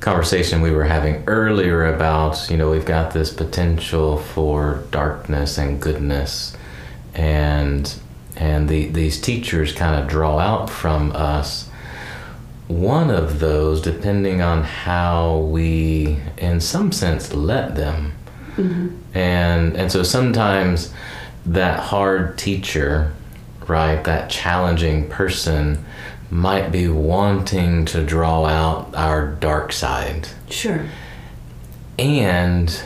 conversation 0.00 0.62
we 0.62 0.72
were 0.72 0.82
having 0.82 1.22
earlier 1.28 1.94
about, 1.94 2.50
you 2.50 2.56
know, 2.56 2.68
we've 2.68 2.84
got 2.84 3.12
this 3.12 3.32
potential 3.32 4.18
for 4.18 4.82
darkness 4.90 5.58
and 5.58 5.80
goodness 5.80 6.56
and 7.14 7.94
and 8.36 8.68
the, 8.68 8.88
these 8.88 9.20
teachers 9.20 9.72
kind 9.72 9.98
of 9.98 10.08
draw 10.08 10.40
out 10.40 10.68
from 10.68 11.12
us 11.12 11.70
one 12.66 13.10
of 13.10 13.38
those 13.38 13.80
depending 13.80 14.42
on 14.42 14.64
how 14.64 15.38
we 15.38 16.18
in 16.36 16.60
some 16.60 16.90
sense 16.90 17.32
let 17.32 17.76
them 17.76 18.12
Mm-hmm. 18.56 19.16
and 19.16 19.76
and 19.76 19.92
so 19.92 20.02
sometimes 20.02 20.92
that 21.44 21.78
hard 21.78 22.38
teacher 22.38 23.12
right 23.66 24.02
that 24.04 24.30
challenging 24.30 25.08
person 25.08 25.84
might 26.30 26.72
be 26.72 26.88
wanting 26.88 27.84
to 27.86 28.02
draw 28.04 28.44
out 28.46 28.94
our 28.94 29.28
dark 29.28 29.72
side. 29.72 30.28
Sure. 30.50 30.86
and 31.98 32.82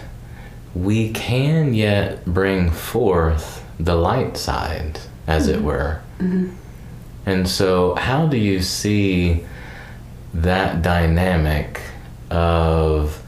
we 0.74 1.10
can 1.10 1.74
yet 1.74 2.24
bring 2.24 2.70
forth 2.70 3.64
the 3.78 3.94
light 3.94 4.36
side 4.36 5.00
as 5.26 5.48
it 5.48 5.56
mm-hmm. 5.56 5.64
were. 5.64 6.02
Mm-hmm. 6.18 6.54
And 7.26 7.48
so 7.48 7.94
how 7.96 8.26
do 8.26 8.36
you 8.36 8.62
see 8.62 9.44
that 10.32 10.82
dynamic 10.82 11.80
of 12.30 13.19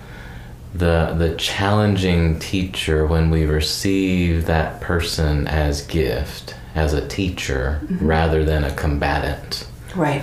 the 0.75 1.15
the 1.19 1.35
challenging 1.37 2.39
teacher 2.39 3.07
when 3.07 3.31
we 3.31 3.45
receive 3.45 4.47
that 4.47 4.81
person 4.81 5.47
as 5.47 5.83
gift 5.87 6.55
as 6.75 6.95
a 6.95 7.07
teacher 7.09 7.81
rather 8.01 8.45
than 8.45 8.65
a 8.65 8.75
combatant 8.75 9.67
Right. 9.95 10.23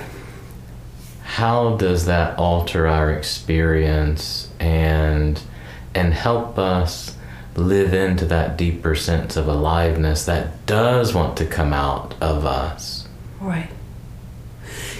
how 1.23 1.75
does 1.77 2.05
that 2.05 2.37
alter 2.39 2.87
our 2.87 3.11
experience 3.11 4.49
and 4.59 5.39
and 5.93 6.13
help 6.13 6.57
us 6.57 7.15
live 7.55 7.93
into 7.93 8.25
that 8.25 8.57
deeper 8.57 8.95
sense 8.95 9.35
of 9.37 9.47
aliveness 9.47 10.25
that 10.25 10.65
does 10.65 11.13
want 11.13 11.37
to 11.37 11.45
come 11.45 11.73
out 11.73 12.15
of 12.21 12.45
us 12.45 13.07
Right. 13.39 13.69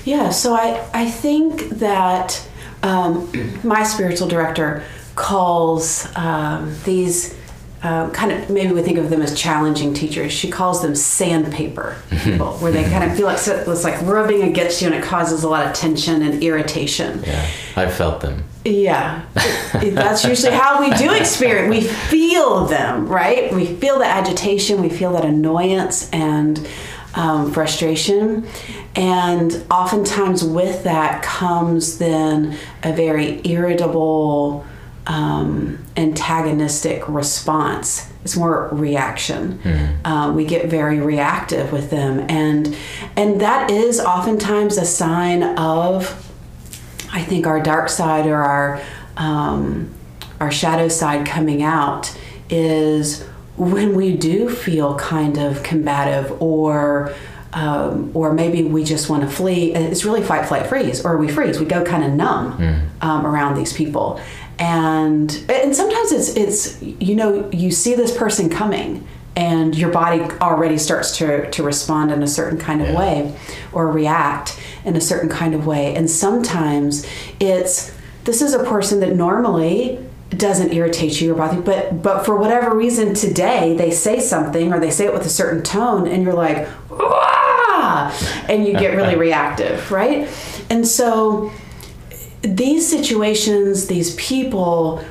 Yeah, 0.06 0.30
so 0.30 0.54
I, 0.56 0.88
I 0.94 1.10
think 1.12 1.70
that 1.72 2.42
um, 2.82 3.30
my 3.64 3.84
spiritual 3.84 4.28
director 4.30 4.82
calls 5.20 6.08
um, 6.16 6.74
these 6.86 7.36
uh, 7.84 8.10
kind 8.12 8.32
of 8.32 8.50
maybe 8.50 8.74
we 8.74 8.82
think 8.82 8.98
of 8.98 9.10
them 9.10 9.22
as 9.22 9.38
challenging 9.40 9.94
teachers. 9.94 10.32
She 10.34 10.50
calls 10.50 10.82
them 10.82 10.96
sandpaper 10.96 11.96
people, 12.24 12.54
where 12.58 12.72
they 12.72 12.84
kind 12.84 13.10
of 13.10 13.16
feel 13.16 13.26
like 13.26 13.38
so- 13.38 13.64
it's 13.68 13.84
like 13.84 14.02
rubbing 14.02 14.44
against 14.44 14.82
you 14.82 14.88
and 14.88 14.96
it 14.96 15.04
causes 15.04 15.44
a 15.44 15.50
lot 15.50 15.66
of 15.68 15.74
tension 15.74 16.22
and 16.22 16.44
irritation. 16.44 17.22
yeah 17.26 17.46
i've 17.78 17.94
felt 17.94 18.20
them 18.22 18.44
Yeah, 18.66 19.22
that's 19.94 20.26
usually 20.26 20.52
how 20.52 20.82
we 20.82 20.90
do 20.98 21.14
experience. 21.14 21.70
We 21.74 21.82
feel 21.88 22.66
them, 22.66 23.08
right? 23.08 23.54
We 23.54 23.66
feel 23.66 23.98
the 24.00 24.06
agitation, 24.06 24.82
we 24.82 24.90
feel 24.90 25.14
that 25.14 25.24
annoyance 25.24 26.10
and 26.12 26.68
um, 27.16 27.52
frustration, 27.54 28.46
and 28.96 29.64
oftentimes 29.72 30.44
with 30.44 30.84
that 30.84 31.24
comes 31.24 31.98
then 31.98 32.58
a 32.84 32.92
very 32.94 33.40
irritable, 33.46 34.66
um, 35.10 35.84
antagonistic 35.98 37.04
response. 37.10 38.10
It's 38.24 38.38
more 38.38 38.70
reaction. 38.72 39.60
Uh, 40.06 40.32
we 40.32 40.46
get 40.46 40.68
very 40.68 41.00
reactive 41.00 41.72
with 41.74 41.90
them, 41.90 42.26
and 42.30 42.76
and 43.18 43.42
that 43.42 43.72
is 43.72 44.00
oftentimes 44.00 44.78
a 44.78 44.86
sign 44.86 45.44
of 45.58 46.26
I 47.12 47.24
think 47.24 47.48
our 47.48 47.60
dark 47.60 47.90
side 47.90 48.28
or 48.28 48.36
our 48.36 48.82
um, 49.18 49.90
our 50.40 50.52
shadow 50.52 50.88
side 50.88 51.26
coming 51.26 51.64
out 51.64 52.16
is 52.50 53.24
when 53.58 53.96
we 53.96 54.16
do 54.16 54.48
feel 54.50 54.96
kind 54.96 55.38
of 55.38 55.64
combative 55.64 56.42
or 56.42 57.14
um, 57.52 58.12
or 58.14 58.32
maybe 58.32 58.64
we 58.64 58.84
just 58.84 59.10
want 59.10 59.24
to 59.24 59.30
flee. 59.30 59.74
It's 59.74 60.06
really 60.06 60.22
fight, 60.22 60.46
flight, 60.46 60.68
freeze, 60.68 61.04
or 61.04 61.18
we 61.18 61.28
freeze. 61.28 61.60
We 61.60 61.66
go 61.66 61.84
kind 61.84 62.04
of 62.04 62.12
numb 62.12 62.62
um, 63.02 63.26
around 63.26 63.56
these 63.56 63.74
people, 63.74 64.22
and 64.60 65.44
and 65.50 65.76
sometimes 65.76 66.12
it's 66.12 66.30
it's 66.36 66.82
you 66.82 67.16
know 67.16 67.50
you 67.52 67.72
see 67.72 67.96
this 67.96 68.16
person 68.16 68.50
coming. 68.50 69.06
And 69.36 69.74
your 69.78 69.92
body 69.92 70.22
already 70.42 70.78
starts 70.78 71.16
to, 71.20 71.50
to 71.52 71.64
respond 71.64 72.12
in 72.12 72.22
a 72.24 72.28
certain 72.28 72.58
kind 72.58 72.82
of 72.82 72.90
Yeah. 72.90 72.98
way 73.00 73.36
or 73.72 73.90
react 73.90 74.60
in 74.84 74.98
a 74.98 75.02
certain 75.02 75.30
kind 75.30 75.54
of 75.56 75.66
way. 75.66 75.96
And 75.96 76.10
sometimes 76.10 77.08
it's 77.40 77.94
this 78.26 78.42
is 78.42 78.54
a 78.54 78.64
person 78.66 79.00
that 79.00 79.16
normally 79.16 79.98
doesn't 80.32 80.74
irritate 80.74 81.22
you 81.22 81.32
or 81.32 81.36
bother 81.38 81.56
you, 81.58 81.62
but 81.62 82.02
but 82.04 82.26
for 82.26 82.36
whatever 82.36 82.76
reason 82.76 83.14
today 83.14 83.78
they 83.78 83.92
say 83.92 84.20
something 84.20 84.74
or 84.74 84.80
they 84.80 84.92
say 84.92 85.06
it 85.06 85.14
with 85.14 85.26
a 85.26 85.30
certain 85.30 85.64
tone 85.64 86.06
and 86.06 86.24
you're 86.24 86.34
like, 86.34 86.68
ah, 86.92 88.46
and 88.50 88.66
you 88.66 88.74
get 88.74 88.94
really 88.96 89.16
reactive, 89.28 89.90
right? 89.90 90.28
And 90.70 90.86
so 90.86 91.50
these 92.42 92.88
situations, 92.90 93.88
these 93.88 94.16
people 94.16 95.04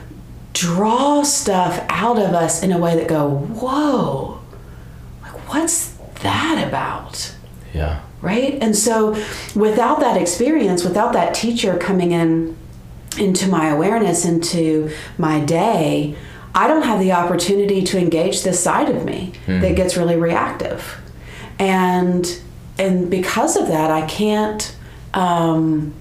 draw 0.52 1.22
stuff 1.22 1.84
out 1.88 2.18
of 2.18 2.34
us 2.34 2.62
in 2.62 2.72
a 2.72 2.78
way 2.78 2.96
that 2.96 3.06
go, 3.08 3.28
whoa, 3.30 4.40
like 5.22 5.32
what's 5.52 5.94
that 6.22 6.66
about? 6.66 7.34
yeah. 7.74 8.00
Right? 8.20 8.58
And 8.60 8.74
so 8.74 9.12
without 9.54 10.00
that 10.00 10.20
experience 10.20 10.82
without 10.82 11.12
that 11.12 11.34
teacher 11.34 11.76
coming 11.78 12.10
in 12.12 12.56
into 13.16 13.48
my 13.48 13.68
awareness 13.68 14.24
into 14.24 14.90
my 15.18 15.40
day 15.40 16.16
i 16.54 16.66
don't 16.68 16.82
have 16.82 16.98
the 17.00 17.12
opportunity 17.12 17.82
to 17.82 17.98
engage 17.98 18.42
this 18.42 18.58
side 18.62 18.88
of 18.88 19.04
me 19.04 19.32
that 19.46 19.76
gets 19.76 19.96
really 19.96 20.16
reactive. 20.16 20.98
And 21.58 22.40
and 22.78 23.08
because 23.10 23.56
of 23.56 23.68
that 23.68 23.90
i 23.90 24.06
can't 24.06 24.74
um, 25.14 25.94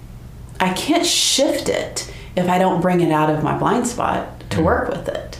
i 0.59 0.73
can't 0.73 1.05
shift 1.05 1.69
it 1.69 2.11
if 2.35 2.47
i 2.49 2.57
don't 2.57 2.81
bring 2.81 3.01
it 3.01 3.11
out 3.11 3.29
of 3.29 3.43
my 3.43 3.57
blind 3.57 3.85
spot 3.87 4.27
to 4.49 4.61
work 4.61 4.89
with 4.89 5.07
it 5.09 5.39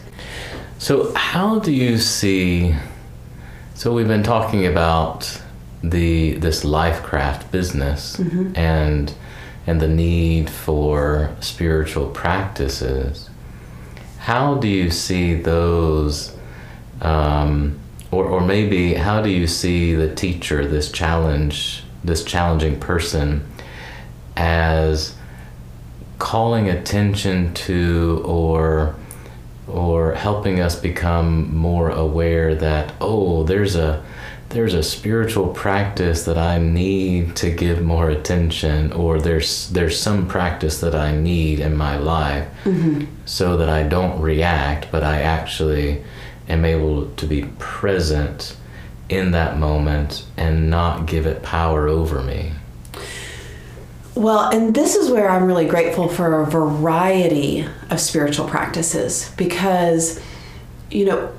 So, 0.79 1.11
how 1.15 1.57
do 1.59 1.71
you 1.71 1.97
see? 1.97 2.75
So, 3.73 3.93
we've 3.93 4.07
been 4.07 4.23
talking 4.23 4.65
about 4.67 5.41
the 5.83 6.33
this 6.35 6.63
lifecraft 6.63 7.49
business 7.51 8.19
and 8.55 9.13
and 9.65 9.81
the 9.81 9.87
need 9.87 10.49
for 10.49 11.35
spiritual 11.39 12.09
practices. 12.09 13.29
How 14.19 14.55
do 14.55 14.67
you 14.67 14.91
see 14.91 15.33
those, 15.41 16.35
um, 17.01 17.79
or 18.11 18.25
or 18.25 18.41
maybe 18.41 18.93
how 18.93 19.21
do 19.21 19.29
you 19.29 19.47
see 19.47 19.95
the 19.95 20.13
teacher, 20.13 20.65
this 20.67 20.91
challenge, 20.91 21.83
this 22.03 22.23
challenging 22.23 22.79
person, 22.79 23.45
as 24.37 25.15
calling 26.19 26.69
attention 26.69 27.53
to 27.53 28.21
or 28.23 28.95
or 29.67 30.13
helping 30.13 30.59
us 30.59 30.79
become 30.79 31.53
more 31.55 31.89
aware 31.89 32.55
that 32.55 32.93
oh 33.01 33.43
there's 33.43 33.75
a 33.75 34.03
there's 34.49 34.73
a 34.73 34.83
spiritual 34.83 35.49
practice 35.49 36.23
that 36.23 36.37
I 36.37 36.57
need 36.57 37.35
to 37.37 37.51
give 37.51 37.81
more 37.81 38.09
attention 38.09 38.93
or 38.93 39.19
there's 39.19 39.69
there's 39.69 39.99
some 39.99 40.27
practice 40.27 40.79
that 40.81 40.95
I 40.95 41.15
need 41.15 41.59
in 41.59 41.75
my 41.75 41.97
life 41.97 42.47
mm-hmm. 42.63 43.05
so 43.25 43.57
that 43.57 43.69
I 43.69 43.83
don't 43.83 44.21
react 44.21 44.91
but 44.91 45.03
I 45.03 45.21
actually 45.21 46.03
am 46.47 46.63
able 46.63 47.09
to 47.15 47.25
be 47.25 47.43
present 47.59 48.55
in 49.09 49.31
that 49.31 49.57
moment 49.57 50.25
and 50.37 50.69
not 50.69 51.07
give 51.07 51.25
it 51.25 51.43
power 51.43 51.87
over 51.87 52.21
me 52.21 52.53
Well, 54.17 54.49
and 54.49 54.73
this 54.73 54.95
is 54.95 55.11
where 55.11 55.29
I'm 55.29 55.45
really 55.45 55.67
grateful 55.67 56.07
for 56.07 56.41
a 56.41 56.45
variety 56.47 57.67
of 57.91 57.99
spiritual 57.99 58.47
practices 58.47 59.31
because, 59.37 60.19
you 60.89 61.05
know, 61.05 61.31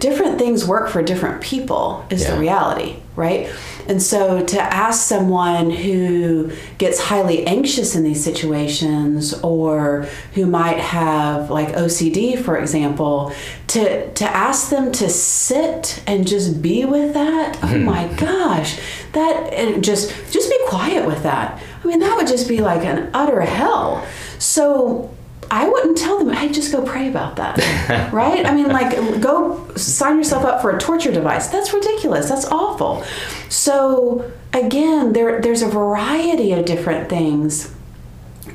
different 0.00 0.38
things 0.38 0.66
work 0.66 0.88
for 0.88 1.02
different 1.02 1.40
people 1.40 2.04
is 2.10 2.22
Yeah. 2.22 2.32
the 2.34 2.40
reality, 2.40 2.96
right? 3.16 3.48
And 3.86 4.02
so 4.02 4.44
to 4.44 4.60
ask 4.60 5.06
someone 5.06 5.70
who 5.70 6.50
gets 6.76 7.00
highly 7.00 7.46
anxious 7.46 7.96
in 7.96 8.02
these 8.04 8.22
situations 8.22 9.34
or 9.42 10.06
who 10.34 10.46
might 10.46 10.78
have 10.78 11.50
like 11.50 11.74
OCD 11.74 12.36
for 12.36 12.56
example, 12.58 13.32
to 13.68 14.10
to 14.12 14.24
ask 14.24 14.70
them 14.70 14.92
to 14.92 15.08
sit 15.08 16.02
and 16.06 16.26
just 16.26 16.60
be 16.62 16.84
with 16.84 17.14
that, 17.14 17.58
oh 17.62 17.68
hmm. 17.68 17.84
my 17.84 18.08
gosh, 18.14 18.78
that 19.12 19.52
and 19.52 19.82
just 19.82 20.12
just 20.30 20.50
be 20.50 20.58
quiet 20.66 21.06
with 21.06 21.22
that. 21.22 21.62
I 21.82 21.86
mean, 21.86 22.00
that 22.00 22.16
would 22.16 22.26
just 22.26 22.48
be 22.48 22.60
like 22.60 22.84
an 22.84 23.10
utter 23.14 23.40
hell. 23.40 24.04
So 24.38 25.10
I 25.50 25.68
wouldn't 25.68 25.96
tell 25.96 26.18
them, 26.18 26.30
hey, 26.30 26.50
just 26.50 26.72
go 26.72 26.82
pray 26.82 27.08
about 27.08 27.36
that. 27.36 27.58
right? 28.12 28.44
I 28.44 28.54
mean, 28.54 28.68
like, 28.68 29.20
go 29.20 29.66
sign 29.76 30.18
yourself 30.18 30.44
up 30.44 30.60
for 30.60 30.76
a 30.76 30.78
torture 30.78 31.12
device. 31.12 31.48
That's 31.48 31.72
ridiculous. 31.72 32.28
That's 32.28 32.46
awful. 32.46 33.04
So, 33.48 34.30
again, 34.52 35.12
there, 35.12 35.40
there's 35.40 35.62
a 35.62 35.68
variety 35.68 36.52
of 36.52 36.64
different 36.64 37.08
things 37.08 37.74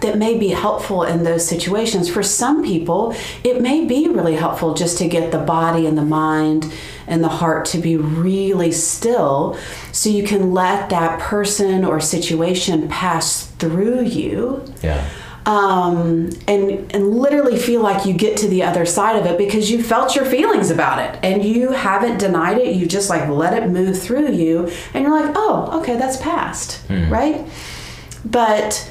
that 0.02 0.18
may 0.18 0.38
be 0.38 0.50
helpful 0.50 1.04
in 1.04 1.24
those 1.24 1.48
situations. 1.48 2.10
For 2.10 2.24
some 2.24 2.64
people, 2.64 3.16
it 3.44 3.62
may 3.62 3.86
be 3.86 4.08
really 4.10 4.36
helpful 4.36 4.74
just 4.74 4.98
to 5.00 5.08
get 5.08 5.32
the 5.32 5.40
body 5.40 5.88
and 5.88 5.98
the 5.98 6.04
mind 6.04 6.72
and 7.08 7.24
the 7.24 7.30
heart 7.30 7.66
to 7.66 7.78
be 7.78 7.98
really 7.98 8.72
still 8.72 9.58
so 9.92 10.10
you 10.10 10.24
can 10.24 10.54
let 10.54 10.90
that 10.90 11.20
person 11.20 11.86
or 11.86 12.00
situation 12.00 12.88
pass 12.88 13.48
through 13.48 14.02
you 14.04 14.64
Yeah. 14.82 15.08
Um, 15.46 16.30
and 16.48 16.94
and 16.96 17.10
literally 17.12 17.58
feel 17.58 17.82
like 17.82 18.06
you 18.06 18.14
get 18.14 18.38
to 18.38 18.48
the 18.48 18.64
other 18.64 18.86
side 18.86 19.18
of 19.18 19.26
it 19.26 19.38
because 19.38 19.70
you 19.70 19.84
felt 19.84 20.16
your 20.16 20.26
feelings 20.26 20.72
about 20.72 21.00
it 21.00 21.20
and 21.24 21.44
you 21.44 21.72
haven't 21.72 22.18
denied 22.18 22.58
it. 22.60 22.76
You 22.76 22.86
just 22.86 23.10
like 23.10 23.28
let 23.28 23.54
it 23.62 23.68
move 23.70 24.00
through 24.02 24.32
you, 24.32 24.70
and 24.94 25.04
you're 25.04 25.12
like, 25.12 25.34
oh, 25.36 25.80
okay, 25.82 25.98
that's 25.98 26.18
past, 26.18 26.82
right? 27.10 27.46
But 28.26 28.90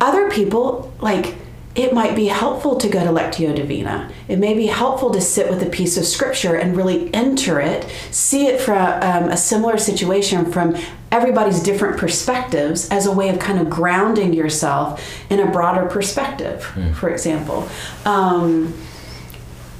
other 0.00 0.30
people 0.30 0.92
like 1.00 1.34
it 1.82 1.92
might 1.92 2.16
be 2.16 2.26
helpful 2.26 2.76
to 2.76 2.88
go 2.88 3.04
to 3.04 3.10
Lectio 3.10 3.54
Divina. 3.54 4.10
It 4.28 4.38
may 4.38 4.54
be 4.54 4.66
helpful 4.66 5.10
to 5.10 5.20
sit 5.20 5.48
with 5.50 5.62
a 5.62 5.70
piece 5.70 5.96
of 5.96 6.04
scripture 6.04 6.56
and 6.56 6.76
really 6.76 7.12
enter 7.14 7.60
it, 7.60 7.88
see 8.10 8.46
it 8.46 8.60
from 8.60 8.76
um, 9.02 9.30
a 9.30 9.36
similar 9.36 9.78
situation 9.78 10.50
from 10.50 10.76
everybody's 11.12 11.60
different 11.62 11.98
perspectives 11.98 12.88
as 12.90 13.06
a 13.06 13.12
way 13.12 13.28
of 13.28 13.38
kind 13.38 13.58
of 13.58 13.68
grounding 13.68 14.32
yourself 14.32 15.02
in 15.30 15.40
a 15.40 15.50
broader 15.50 15.86
perspective, 15.86 16.64
for 16.94 17.08
example. 17.10 17.68
Um, 18.04 18.74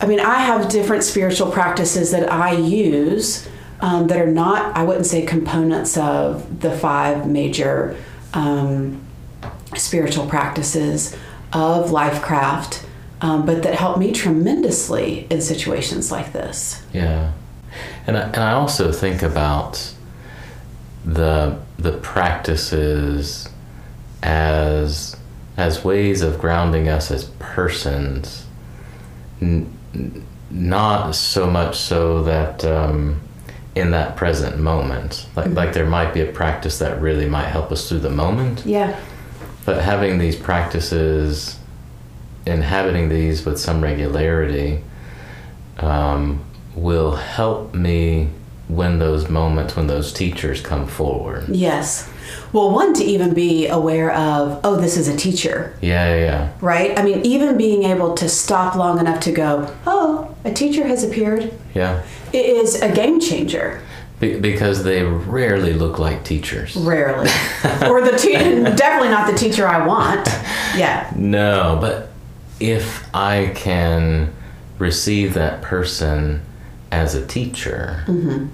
I 0.00 0.06
mean, 0.06 0.20
I 0.20 0.38
have 0.38 0.68
different 0.68 1.04
spiritual 1.04 1.52
practices 1.52 2.10
that 2.12 2.32
I 2.32 2.52
use 2.52 3.48
um, 3.80 4.06
that 4.08 4.18
are 4.18 4.26
not, 4.26 4.76
I 4.76 4.82
wouldn't 4.82 5.06
say 5.06 5.24
components 5.24 5.96
of 5.96 6.60
the 6.60 6.70
five 6.70 7.28
major 7.28 7.96
um, 8.34 9.00
spiritual 9.76 10.26
practices 10.26 11.16
of 11.52 11.90
Lifecraft, 11.90 12.84
um, 13.20 13.44
but 13.44 13.62
that 13.62 13.74
helped 13.74 13.98
me 13.98 14.12
tremendously 14.12 15.26
in 15.30 15.40
situations 15.40 16.10
like 16.10 16.32
this. 16.32 16.82
Yeah, 16.92 17.32
and 18.06 18.16
I, 18.16 18.20
and 18.22 18.38
I 18.38 18.52
also 18.52 18.92
think 18.92 19.22
about 19.22 19.94
the 21.04 21.58
the 21.78 21.92
practices 21.92 23.48
as 24.22 25.16
as 25.56 25.84
ways 25.84 26.22
of 26.22 26.38
grounding 26.38 26.88
us 26.88 27.10
as 27.10 27.24
persons, 27.38 28.46
n- 29.40 29.76
not 30.50 31.14
so 31.14 31.50
much 31.50 31.76
so 31.78 32.22
that 32.22 32.64
um, 32.64 33.20
in 33.74 33.90
that 33.90 34.16
present 34.16 34.58
moment, 34.58 35.26
like 35.36 35.48
like 35.52 35.72
there 35.72 35.86
might 35.86 36.12
be 36.14 36.20
a 36.22 36.32
practice 36.32 36.78
that 36.78 37.00
really 37.00 37.28
might 37.28 37.48
help 37.48 37.70
us 37.72 37.88
through 37.88 38.00
the 38.00 38.10
moment, 38.10 38.64
Yeah. 38.64 38.98
But 39.64 39.82
having 39.82 40.18
these 40.18 40.36
practices, 40.36 41.58
inhabiting 42.46 43.08
these 43.08 43.44
with 43.44 43.58
some 43.58 43.80
regularity, 43.82 44.82
um, 45.78 46.44
will 46.74 47.16
help 47.16 47.74
me 47.74 48.30
when 48.68 48.98
those 49.00 49.28
moments, 49.28 49.74
when 49.76 49.86
those 49.88 50.12
teachers 50.12 50.60
come 50.60 50.86
forward. 50.86 51.48
Yes. 51.48 52.08
Well, 52.52 52.70
one, 52.70 52.94
to 52.94 53.04
even 53.04 53.34
be 53.34 53.66
aware 53.66 54.12
of, 54.12 54.60
oh, 54.62 54.76
this 54.76 54.96
is 54.96 55.08
a 55.08 55.16
teacher, 55.16 55.76
Yeah, 55.80 56.14
yeah, 56.14 56.20
yeah. 56.24 56.52
right? 56.60 56.96
I 56.96 57.02
mean, 57.02 57.24
even 57.26 57.56
being 57.56 57.82
able 57.84 58.14
to 58.14 58.28
stop 58.28 58.76
long 58.76 59.00
enough 59.00 59.20
to 59.20 59.32
go, 59.32 59.74
oh, 59.86 60.34
a 60.44 60.52
teacher 60.52 60.86
has 60.86 61.02
appeared, 61.02 61.52
yeah. 61.74 62.02
it 62.32 62.46
is 62.46 62.80
a 62.80 62.92
game 62.92 63.18
changer. 63.20 63.82
Be- 64.20 64.38
because 64.38 64.84
they 64.84 65.02
rarely 65.02 65.72
look 65.72 65.98
like 65.98 66.24
teachers. 66.24 66.76
Rarely. 66.76 67.28
or 67.88 68.02
the 68.02 68.16
te- 68.16 68.34
definitely 68.34 69.08
not 69.08 69.30
the 69.30 69.36
teacher 69.36 69.66
I 69.66 69.84
want. 69.86 70.28
Yeah. 70.76 71.10
No, 71.16 71.78
but 71.80 72.10
if 72.60 73.08
I 73.14 73.52
can 73.54 74.32
receive 74.78 75.34
that 75.34 75.62
person 75.62 76.42
as 76.92 77.14
a 77.14 77.26
teacher, 77.26 78.04
mm-hmm. 78.06 78.46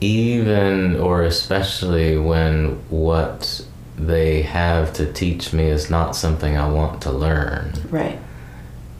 even 0.00 0.96
or 0.96 1.22
especially 1.22 2.18
when 2.18 2.72
what 2.90 3.64
they 3.96 4.42
have 4.42 4.92
to 4.94 5.10
teach 5.12 5.52
me 5.52 5.64
is 5.64 5.88
not 5.88 6.16
something 6.16 6.56
I 6.56 6.68
want 6.70 7.00
to 7.02 7.12
learn, 7.12 7.72
Right. 7.90 8.18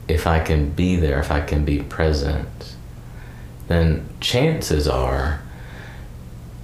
if 0.07 0.25
I 0.25 0.39
can 0.39 0.71
be 0.71 0.95
there, 0.95 1.19
if 1.19 1.31
I 1.31 1.41
can 1.41 1.65
be 1.65 1.79
present, 1.83 2.75
then 3.67 4.07
chances 4.19 4.87
are 4.87 5.41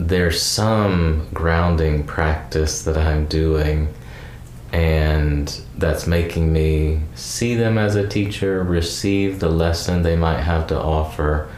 there's 0.08 0.42
some 0.42 1.28
grounding 1.32 2.04
practice 2.04 2.84
that 2.84 2.98
I'm 2.98 3.28
doing 3.28 3.94
and 4.74 5.62
that's 5.78 6.08
making 6.08 6.52
me 6.52 7.02
see 7.14 7.56
them 7.56 7.78
as 7.78 7.96
a 7.96 8.08
teacher, 8.08 8.64
receive 8.64 9.40
the 9.40 9.50
lesson 9.50 10.02
they 10.02 10.16
might 10.16 10.42
have 10.42 10.66
to 10.68 10.80
offer, 10.80 11.50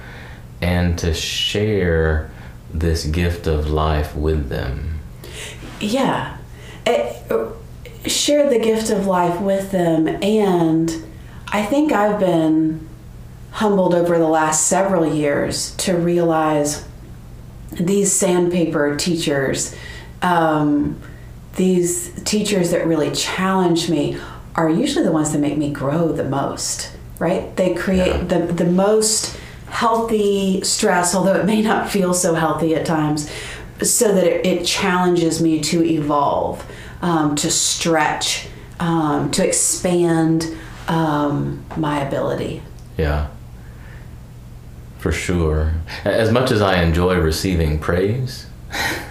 and 0.62 0.98
to 0.98 1.14
share 1.14 2.32
this 2.74 3.06
gift 3.06 3.46
of 3.46 3.70
life 3.70 4.16
with 4.16 4.50
them. 4.50 5.00
Yeah. 5.80 6.38
Eh, 6.86 7.14
uh, 7.30 7.52
share 8.08 8.50
the 8.50 8.60
gift 8.60 8.90
of 8.90 9.06
life 9.06 9.40
with 9.40 9.72
them. 9.72 10.08
And 10.08 10.92
I 11.50 11.64
think 11.64 11.92
I've 11.92 12.20
been 12.20 12.90
humbled 13.52 13.94
over 13.94 14.18
the 14.18 14.28
last 14.28 14.66
several 14.66 15.06
years 15.14 15.76
to 15.78 15.96
realize 15.96 16.86
these 17.76 18.12
sandpaper 18.12 18.96
teachers, 18.96 19.76
um, 20.22 21.00
these 21.56 22.12
teachers 22.24 22.72
that 22.72 22.88
really 22.88 23.12
challenge 23.12 23.90
me, 23.90 24.18
are 24.56 24.70
usually 24.70 25.04
the 25.04 25.12
ones 25.12 25.32
that 25.32 25.40
make 25.40 25.58
me 25.58 25.72
grow 25.72 26.12
the 26.12 26.24
most, 26.24 26.92
right? 27.20 27.56
They 27.56 27.74
create 27.74 28.30
the, 28.30 28.40
the 28.40 28.66
most 28.66 29.38
healthy 29.70 30.62
stress, 30.62 31.16
although 31.16 31.36
it 31.36 31.46
may 31.46 31.62
not 31.62 31.90
feel 31.90 32.14
so 32.14 32.36
healthy 32.36 32.76
at 32.76 32.86
times, 32.86 33.32
so 33.82 34.14
that 34.14 34.24
it, 34.24 34.46
it 34.46 34.66
challenges 34.66 35.42
me 35.42 35.60
to 35.62 35.84
evolve, 35.84 36.64
um, 37.02 37.36
to 37.38 37.50
stretch, 37.50 38.48
um, 38.80 39.32
to 39.32 39.46
expand 39.46 40.56
um, 40.88 41.66
my 41.76 42.02
ability. 42.02 42.62
Yeah. 42.98 43.30
For 45.04 45.12
sure. 45.12 45.74
As 46.06 46.32
much 46.32 46.50
as 46.50 46.62
I 46.62 46.82
enjoy 46.82 47.18
receiving 47.18 47.78
praise, 47.78 48.46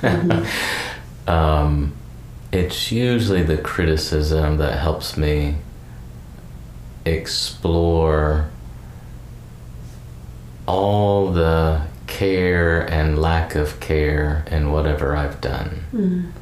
um, 1.26 1.92
it's 2.50 2.90
usually 2.90 3.42
the 3.42 3.58
criticism 3.58 4.56
that 4.56 4.78
helps 4.78 5.18
me 5.18 5.56
explore 7.04 8.48
all 10.66 11.30
the 11.30 11.82
care 12.06 12.90
and 12.90 13.20
lack 13.20 13.54
of 13.54 13.78
care 13.78 14.46
in 14.50 14.72
whatever 14.72 15.14
I've 15.14 15.42
done. 15.42 16.32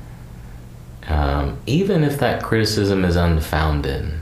Um, 1.08 1.58
even 1.66 2.04
if 2.04 2.20
that 2.20 2.44
criticism 2.44 3.04
is 3.04 3.16
unfounded, 3.16 4.12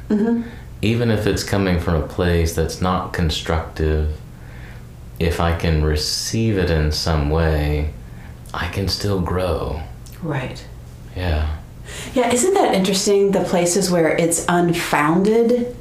even 0.81 1.11
if 1.11 1.27
it's 1.27 1.45
coming 1.45 1.81
from 1.81 1.97
a 1.97 2.07
place 2.07 2.55
that's 2.55 2.81
not 2.81 3.13
constructive, 3.13 4.17
if 5.19 5.41
I 5.41 5.57
can 5.57 5.83
receive 5.85 6.59
it 6.59 6.71
in 6.71 6.93
some 6.93 7.31
way, 7.31 7.93
I 8.55 8.69
can 8.69 8.89
still 8.89 9.21
grow. 9.21 9.83
Right. 10.23 10.65
Yeah. 11.17 11.57
Yeah, 12.15 12.33
isn't 12.33 12.55
that 12.55 12.75
interesting? 12.75 13.31
The 13.33 13.45
places 13.45 13.91
where 13.91 14.09
it's 14.17 14.45
unfounded, 14.49 15.75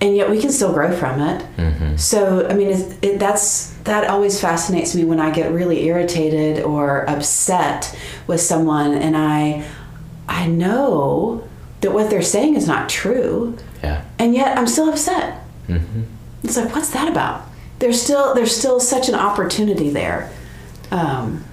and 0.00 0.16
yet 0.16 0.28
we 0.30 0.40
can 0.40 0.50
still 0.50 0.72
grow 0.72 0.94
from 0.96 1.20
it. 1.20 1.42
hmm 1.56 1.96
So, 1.96 2.46
I 2.48 2.54
mean, 2.54 2.68
it, 3.02 3.18
that's 3.18 3.70
that 3.84 4.08
always 4.10 4.40
fascinates 4.40 4.94
me 4.94 5.04
when 5.04 5.20
I 5.20 5.30
get 5.30 5.52
really 5.52 5.84
irritated 5.86 6.62
or 6.64 7.08
upset 7.08 7.96
with 8.26 8.40
someone, 8.40 8.92
and 8.94 9.16
I, 9.16 9.64
I 10.28 10.46
know 10.46 11.44
that 11.80 11.92
what 11.92 12.10
they're 12.10 12.22
saying 12.22 12.56
is 12.56 12.66
not 12.66 12.88
true, 12.88 13.56
Yeah. 13.82 14.02
and 14.18 14.34
yet 14.34 14.58
I'm 14.58 14.66
still 14.66 14.90
upset. 14.90 15.42
Mm-hmm. 15.68 16.02
It's 16.42 16.56
like, 16.56 16.74
what's 16.74 16.90
that 16.90 17.08
about? 17.08 17.46
There's 17.80 18.00
still 18.00 18.34
there's 18.34 18.56
still 18.56 18.78
such 18.80 19.08
an 19.08 19.14
opportunity 19.16 19.90
there. 19.90 20.30
Um, 20.90 21.44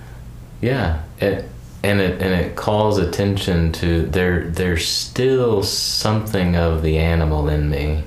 Yeah, 0.61 1.01
it, 1.19 1.45
and 1.83 1.99
it 2.01 2.21
and 2.21 2.33
it 2.33 2.55
calls 2.55 2.97
attention 2.99 3.71
to 3.73 4.05
there. 4.07 4.49
There's 4.49 4.87
still 4.87 5.63
something 5.63 6.55
of 6.55 6.81
the 6.83 6.97
animal 6.97 7.47
in 7.49 7.69
me 7.69 8.03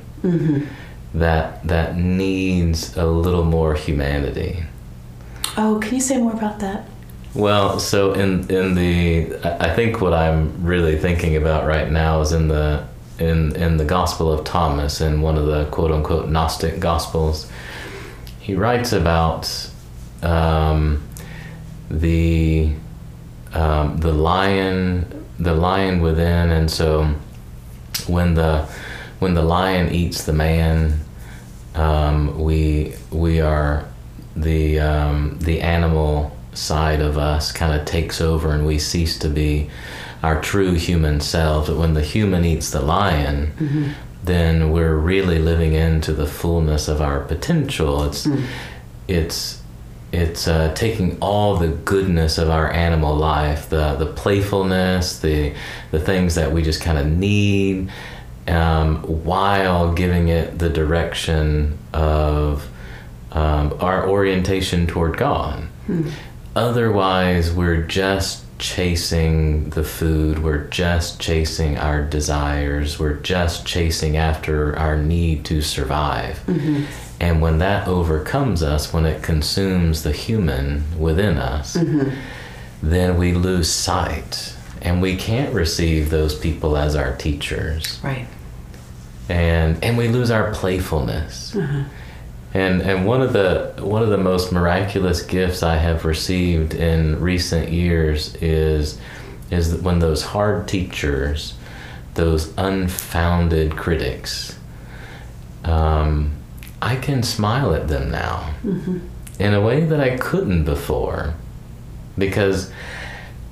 that 1.14 1.66
that 1.66 1.96
needs 1.96 2.96
a 2.96 3.06
little 3.06 3.44
more 3.44 3.74
humanity. 3.74 4.64
oh, 5.56 5.78
can 5.82 5.94
you 5.94 6.00
say 6.00 6.16
more 6.18 6.32
about 6.32 6.58
that? 6.60 6.86
Well, 7.34 7.78
so 7.80 8.12
in 8.12 8.48
in 8.50 8.74
the 8.74 9.36
I 9.44 9.70
I 9.70 9.74
think 9.74 10.00
what 10.00 10.12
I'm 10.12 10.64
really 10.64 10.96
thinking 10.98 11.36
about 11.36 11.66
right 11.66 11.90
now 11.90 12.20
is 12.20 12.32
in 12.32 12.48
the 12.48 12.84
in 13.18 13.54
in 13.56 13.76
the 13.76 13.84
Gospel 13.84 14.32
of 14.32 14.44
Thomas 14.44 15.00
in 15.00 15.22
one 15.22 15.36
of 15.38 15.46
the 15.46 15.66
quote 15.70 15.92
unquote 15.92 16.28
Gnostic 16.28 16.80
Gospels. 16.80 17.46
He 18.50 18.56
writes 18.56 18.92
about 18.92 19.70
um, 20.24 21.00
the 21.88 22.72
um, 23.52 23.98
the 23.98 24.10
lion 24.10 25.24
the 25.38 25.54
lion 25.54 26.00
within, 26.00 26.50
and 26.50 26.68
so 26.68 27.14
when 28.08 28.34
the 28.34 28.66
when 29.20 29.34
the 29.34 29.42
lion 29.42 29.94
eats 29.94 30.24
the 30.24 30.32
man, 30.32 30.98
um, 31.76 32.40
we 32.40 32.94
we 33.12 33.40
are 33.40 33.84
the 34.34 34.80
um, 34.80 35.38
the 35.38 35.60
animal 35.60 36.36
side 36.52 37.00
of 37.00 37.18
us 37.18 37.52
kind 37.52 37.80
of 37.80 37.86
takes 37.86 38.20
over, 38.20 38.50
and 38.50 38.66
we 38.66 38.80
cease 38.80 39.16
to 39.20 39.28
be 39.28 39.70
our 40.24 40.40
true 40.40 40.72
human 40.72 41.20
selves. 41.20 41.68
But 41.68 41.78
when 41.78 41.94
the 41.94 42.02
human 42.02 42.44
eats 42.44 42.72
the 42.72 42.82
lion, 42.82 43.94
then 44.30 44.70
we're 44.70 44.96
really 44.96 45.38
living 45.38 45.74
into 45.74 46.12
the 46.12 46.26
fullness 46.26 46.88
of 46.88 47.00
our 47.00 47.20
potential. 47.20 48.04
It's 48.04 48.28
it's 49.08 49.60
it's 50.12 50.48
uh, 50.48 50.72
taking 50.74 51.18
all 51.20 51.56
the 51.56 51.68
goodness 51.68 52.38
of 52.38 52.48
our 52.50 52.70
animal 52.72 53.14
life, 53.16 53.68
the 53.68 53.96
the 53.96 54.06
playfulness, 54.06 55.18
the 55.20 55.52
the 55.90 56.00
things 56.00 56.34
that 56.36 56.52
we 56.52 56.62
just 56.62 56.80
kind 56.80 56.98
of 56.98 57.06
need, 57.06 57.90
um, 58.48 59.02
while 59.24 59.92
giving 59.92 60.28
it 60.28 60.58
the 60.58 60.68
direction 60.70 61.78
of 61.92 62.68
um, 63.32 63.74
our 63.80 64.08
orientation 64.08 64.86
toward 64.86 65.16
God. 65.16 65.64
Otherwise, 66.56 67.52
we're 67.52 67.82
just 67.82 68.44
chasing 68.60 69.70
the 69.70 69.82
food, 69.82 70.38
we're 70.38 70.64
just 70.68 71.18
chasing 71.20 71.76
our 71.78 72.02
desires, 72.04 72.98
we're 73.00 73.14
just 73.14 73.66
chasing 73.66 74.16
after 74.16 74.78
our 74.78 74.96
need 74.96 75.44
to 75.46 75.60
survive. 75.62 76.38
Mm-hmm. 76.46 76.84
And 77.20 77.42
when 77.42 77.58
that 77.58 77.88
overcomes 77.88 78.62
us, 78.62 78.92
when 78.92 79.04
it 79.04 79.22
consumes 79.22 80.02
the 80.04 80.12
human 80.12 80.84
within 80.98 81.36
us, 81.38 81.76
mm-hmm. 81.76 82.10
then 82.82 83.18
we 83.18 83.32
lose 83.32 83.68
sight. 83.70 84.54
And 84.82 85.02
we 85.02 85.16
can't 85.16 85.52
receive 85.54 86.08
those 86.10 86.34
people 86.38 86.76
as 86.76 86.96
our 86.96 87.14
teachers 87.16 88.00
Right. 88.02 88.26
and 89.28 89.82
and 89.84 89.98
we 89.98 90.08
lose 90.08 90.30
our 90.30 90.52
playfulness. 90.54 91.54
Uh-huh. 91.54 91.82
And 92.52 92.82
and 92.82 93.06
one 93.06 93.22
of 93.22 93.32
the 93.32 93.74
one 93.78 94.02
of 94.02 94.08
the 94.08 94.18
most 94.18 94.50
miraculous 94.52 95.22
gifts 95.22 95.62
I 95.62 95.76
have 95.76 96.04
received 96.04 96.74
in 96.74 97.20
recent 97.20 97.70
years 97.70 98.34
is 98.36 98.98
is 99.50 99.72
that 99.72 99.82
when 99.82 100.00
those 100.00 100.22
hard 100.22 100.66
teachers, 100.66 101.54
those 102.14 102.52
unfounded 102.56 103.76
critics, 103.76 104.58
um, 105.64 106.32
I 106.82 106.96
can 106.96 107.22
smile 107.22 107.74
at 107.74 107.88
them 107.88 108.10
now 108.10 108.54
in 109.38 109.54
a 109.54 109.60
way 109.60 109.84
that 109.84 110.00
I 110.00 110.16
couldn't 110.16 110.64
before, 110.64 111.34
because 112.18 112.72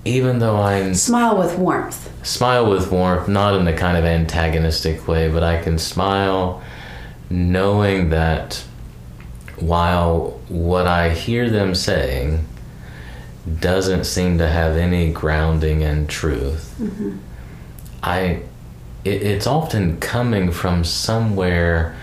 even 0.04 0.38
though 0.38 0.56
I'm 0.56 0.94
Smile 0.94 1.36
with 1.36 1.58
warmth. 1.58 2.26
smile 2.26 2.70
with 2.70 2.90
warmth, 2.90 3.28
not 3.28 3.54
in 3.54 3.66
a 3.68 3.76
kind 3.76 3.96
of 3.96 4.04
antagonistic 4.04 5.06
way, 5.06 5.28
but 5.28 5.42
I 5.42 5.60
can 5.62 5.78
smile 5.78 6.62
knowing 7.30 8.10
that 8.10 8.64
while 9.60 10.40
what 10.48 10.86
I 10.86 11.10
hear 11.10 11.50
them 11.50 11.74
saying 11.74 12.44
doesn't 13.60 14.04
seem 14.04 14.38
to 14.38 14.48
have 14.48 14.76
any 14.76 15.12
grounding 15.12 15.80
in 15.82 16.06
truth, 16.06 16.74
I 18.02 18.42
it, 19.04 19.22
it's 19.22 19.46
often 19.46 19.98
coming 20.00 20.50
from 20.50 20.84
somewhere 20.84 21.96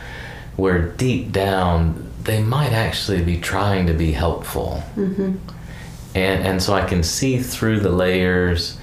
where 0.56 0.80
deep 0.82 1.32
down 1.32 2.12
they 2.24 2.42
might 2.42 2.72
actually 2.72 3.24
be 3.24 3.38
trying 3.40 3.86
to 3.88 3.94
be 3.94 4.12
helpful 4.14 4.82
and 6.16 6.44
and 6.48 6.64
so 6.64 6.74
I 6.74 6.86
can 6.86 7.04
see 7.04 7.40
through 7.40 7.82
the 7.82 7.90
layers 7.92 8.78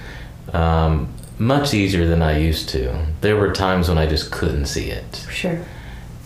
um, 0.53 1.11
much 1.39 1.73
easier 1.73 2.05
than 2.07 2.21
I 2.21 2.37
used 2.37 2.69
to. 2.69 3.05
There 3.21 3.35
were 3.35 3.51
times 3.51 3.89
when 3.89 3.97
I 3.97 4.05
just 4.05 4.31
couldn't 4.31 4.67
see 4.67 4.91
it, 4.91 5.25
Sure. 5.31 5.65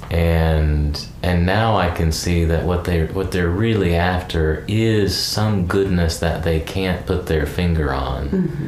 And 0.09 1.05
and 1.21 1.45
now 1.45 1.75
I 1.75 1.89
can 1.89 2.11
see 2.11 2.45
that 2.45 2.63
what 2.65 2.85
they 2.85 3.05
what 3.05 3.31
they're 3.31 3.49
really 3.49 3.95
after 3.95 4.63
is 4.67 5.17
some 5.17 5.67
goodness 5.67 6.19
that 6.19 6.43
they 6.43 6.59
can't 6.59 7.05
put 7.05 7.25
their 7.25 7.45
finger 7.45 7.93
on, 7.93 8.29
mm-hmm. 8.29 8.67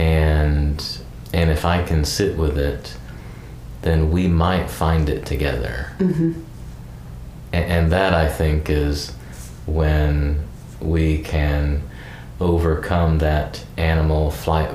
and 0.00 0.98
and 1.32 1.50
if 1.50 1.64
I 1.64 1.82
can 1.82 2.04
sit 2.04 2.36
with 2.36 2.56
it, 2.58 2.96
then 3.82 4.10
we 4.10 4.28
might 4.28 4.70
find 4.70 5.08
it 5.08 5.26
together. 5.26 5.92
Mm-hmm. 5.98 6.40
And, 7.52 7.64
and 7.64 7.92
that 7.92 8.14
I 8.14 8.28
think 8.28 8.70
is 8.70 9.10
when 9.66 10.46
we 10.80 11.22
can 11.22 11.82
overcome 12.40 13.18
that 13.18 13.64
animal 13.76 14.30
flight, 14.30 14.74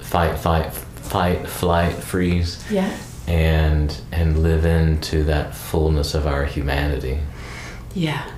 fight, 0.00 0.38
fight, 0.38 0.72
fight, 0.72 1.48
flight, 1.48 1.94
freeze, 1.94 2.64
Yeah. 2.70 2.96
And 3.26 4.00
and 4.12 4.42
live 4.42 4.64
into 4.64 5.24
that 5.24 5.54
fullness 5.54 6.14
of 6.14 6.26
our 6.26 6.44
humanity. 6.44 7.18
Yeah. 7.94 8.30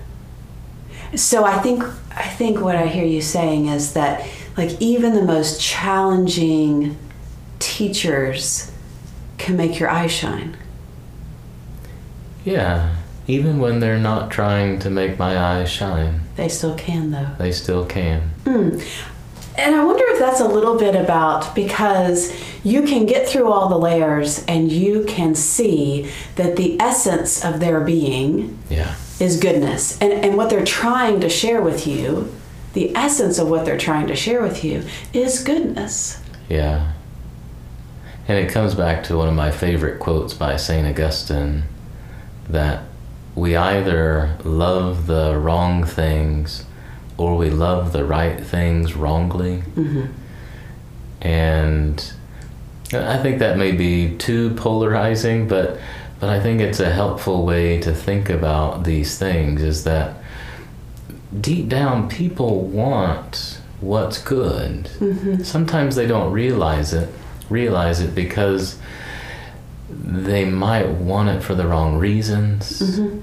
So 1.16 1.44
I 1.44 1.58
think 1.58 1.82
I 2.14 2.28
think 2.28 2.60
what 2.60 2.76
I 2.76 2.86
hear 2.86 3.04
you 3.04 3.20
saying 3.22 3.66
is 3.68 3.92
that 3.94 4.26
like 4.56 4.80
even 4.80 5.14
the 5.14 5.22
most 5.22 5.60
challenging 5.60 6.96
teachers 7.58 8.72
can 9.38 9.56
make 9.56 9.78
your 9.78 9.88
eyes 9.88 10.10
shine. 10.12 10.56
Yeah, 12.44 12.94
even 13.26 13.58
when 13.58 13.80
they're 13.80 13.98
not 13.98 14.30
trying 14.30 14.78
to 14.80 14.90
make 14.90 15.18
my 15.18 15.38
eyes 15.38 15.70
shine, 15.70 16.20
They 16.36 16.48
still 16.48 16.74
can 16.76 17.10
though. 17.10 17.28
they 17.38 17.52
still 17.52 17.84
can. 17.84 18.30
Hmm. 18.44 18.78
And 19.58 19.74
I 19.74 19.84
wonder 19.84 20.04
if 20.08 20.18
that's 20.20 20.40
a 20.40 20.46
little 20.48 20.78
bit 20.78 20.94
about 20.94 21.54
because 21.54 22.32
you 22.64 22.82
can 22.82 23.06
get 23.06 23.28
through 23.28 23.50
all 23.50 23.68
the 23.68 23.78
layers 23.78 24.44
and 24.46 24.70
you 24.70 25.04
can 25.04 25.34
see 25.34 26.10
that 26.36 26.56
the 26.56 26.80
essence 26.80 27.44
of 27.44 27.58
their 27.60 27.80
being 27.80 28.58
Yeah, 28.70 28.94
is 29.20 29.38
goodness. 29.38 30.00
And, 30.00 30.12
and 30.12 30.36
what 30.36 30.48
they're 30.48 30.64
trying 30.64 31.20
to 31.20 31.28
share 31.28 31.60
with 31.60 31.86
you, 31.86 32.32
the 32.74 32.94
essence 32.94 33.38
of 33.38 33.48
what 33.48 33.64
they're 33.64 33.76
trying 33.78 34.06
to 34.06 34.14
share 34.16 34.42
with 34.42 34.62
you, 34.64 34.84
is 35.12 35.42
goodness. 35.42 36.22
yeah. 36.48 36.92
And 38.28 38.36
it 38.38 38.52
comes 38.52 38.74
back 38.74 39.02
to 39.04 39.16
one 39.16 39.26
of 39.28 39.34
my 39.34 39.50
favorite 39.50 39.98
quotes 39.98 40.34
by 40.34 40.56
St. 40.56 40.86
Augustine 40.86 41.62
that 42.48 42.82
we 43.34 43.56
either 43.56 44.36
love 44.44 45.06
the 45.06 45.34
wrong 45.38 45.82
things 45.84 46.64
or 47.18 47.36
we 47.36 47.50
love 47.50 47.92
the 47.92 48.04
right 48.04 48.40
things 48.40 48.94
wrongly. 48.94 49.58
Mm-hmm. 49.74 50.06
And 51.20 52.12
I 52.92 53.18
think 53.18 53.40
that 53.40 53.58
may 53.58 53.72
be 53.72 54.16
too 54.16 54.54
polarizing, 54.54 55.48
but 55.48 55.78
but 56.20 56.30
I 56.30 56.40
think 56.40 56.60
it's 56.60 56.80
a 56.80 56.90
helpful 56.90 57.44
way 57.44 57.80
to 57.80 57.92
think 57.92 58.28
about 58.28 58.84
these 58.84 59.18
things 59.18 59.62
is 59.62 59.84
that 59.84 60.16
deep 61.40 61.68
down 61.68 62.08
people 62.08 62.62
want 62.62 63.60
what's 63.80 64.18
good. 64.20 64.86
Mm-hmm. 64.98 65.42
Sometimes 65.44 65.94
they 65.94 66.06
don't 66.06 66.32
realize 66.32 66.92
it, 66.92 67.08
realize 67.48 68.00
it 68.00 68.16
because 68.16 68.78
they 69.88 70.44
might 70.44 70.88
want 70.88 71.28
it 71.28 71.42
for 71.42 71.54
the 71.54 71.66
wrong 71.66 71.96
reasons 71.96 72.80
mm-hmm. 72.80 73.20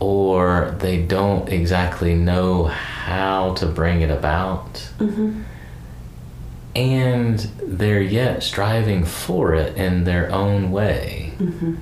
Or 0.00 0.76
they 0.78 1.02
don't 1.02 1.48
exactly 1.48 2.14
know 2.14 2.64
how 2.64 3.54
to 3.54 3.66
bring 3.66 4.00
it 4.00 4.10
about. 4.10 4.74
Mm-hmm. 4.98 5.42
And 6.76 7.38
they're 7.62 8.02
yet 8.02 8.42
striving 8.42 9.04
for 9.04 9.54
it 9.54 9.76
in 9.76 10.04
their 10.04 10.30
own 10.30 10.70
way. 10.70 11.32
Mm-hmm. 11.38 11.76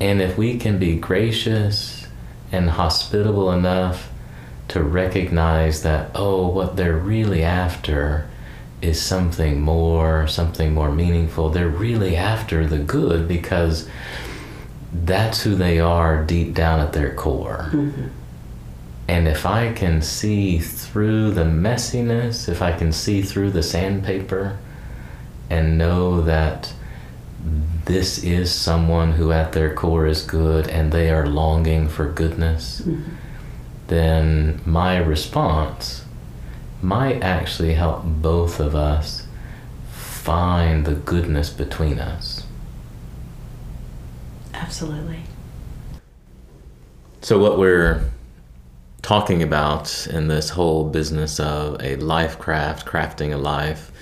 And 0.00 0.22
if 0.22 0.38
we 0.38 0.58
can 0.58 0.78
be 0.78 0.96
gracious 0.96 2.06
and 2.50 2.70
hospitable 2.70 3.52
enough 3.52 4.10
to 4.68 4.82
recognize 4.82 5.82
that 5.82 6.10
oh 6.14 6.46
what 6.48 6.76
they're 6.76 6.96
really 6.96 7.42
after 7.42 8.28
is 8.80 9.00
something 9.00 9.60
more 9.60 10.26
something 10.26 10.72
more 10.72 10.90
meaningful 10.90 11.50
they're 11.50 11.68
really 11.68 12.16
after 12.16 12.66
the 12.66 12.78
good 12.78 13.28
because 13.28 13.88
that's 14.94 15.42
who 15.42 15.54
they 15.56 15.80
are 15.80 16.24
deep 16.24 16.54
down 16.54 16.80
at 16.80 16.92
their 16.92 17.12
core. 17.14 17.70
Mm-hmm. 17.72 18.06
And 19.08 19.28
if 19.28 19.44
I 19.44 19.72
can 19.72 20.00
see 20.00 20.58
through 20.58 21.32
the 21.32 21.44
messiness, 21.44 22.48
if 22.48 22.62
I 22.62 22.72
can 22.72 22.92
see 22.92 23.20
through 23.20 23.50
the 23.50 23.62
sandpaper 23.62 24.56
and 25.50 25.76
know 25.76 26.22
that 26.22 26.72
this 27.84 28.24
is 28.24 28.50
someone 28.50 29.12
who 29.12 29.30
at 29.30 29.52
their 29.52 29.74
core 29.74 30.06
is 30.06 30.22
good 30.22 30.68
and 30.68 30.90
they 30.90 31.10
are 31.10 31.26
longing 31.26 31.88
for 31.88 32.06
goodness, 32.10 32.80
Mm-hmm. 32.80 33.14
then 33.88 34.60
my 34.64 34.96
response 34.96 36.04
might 36.80 37.22
actually 37.22 37.74
help 37.74 38.02
both 38.04 38.58
of 38.60 38.74
us 38.74 39.26
find 39.90 40.86
the 40.86 40.94
goodness 40.94 41.50
between 41.50 41.98
us. 41.98 42.33
Absolutely. 44.64 45.20
So, 47.20 47.38
what 47.38 47.58
we're 47.58 48.02
talking 49.02 49.42
about 49.42 50.06
in 50.06 50.28
this 50.28 50.48
whole 50.48 50.88
business 50.88 51.38
of 51.38 51.76
a 51.82 51.96
life 51.96 52.38
craft, 52.38 52.86
crafting 52.86 53.34
a 53.34 53.36
life, 53.36 53.92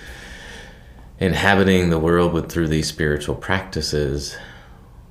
inhabiting 1.19 1.91
the 1.91 1.99
world 1.99 2.33
with 2.33 2.49
through 2.49 2.69
these 2.69 2.87
spiritual 2.87 3.35
practices, 3.35 4.37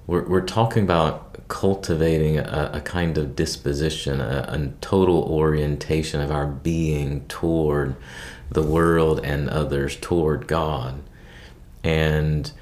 we're, 0.07 0.23
we're 0.23 0.39
talking 0.39 0.83
about 0.83 1.45
cultivating 1.49 2.37
a, 2.37 2.71
a 2.75 2.79
kind 2.79 3.17
of 3.17 3.35
disposition, 3.35 4.21
a, 4.21 4.45
a 4.47 4.71
total 4.79 5.21
orientation 5.23 6.21
of 6.21 6.31
our 6.31 6.47
being 6.47 7.27
toward 7.27 7.97
the 8.49 8.63
world 8.63 9.19
and 9.25 9.49
others, 9.49 9.97
toward 9.97 10.47
God. 10.47 11.03
And 11.83 12.53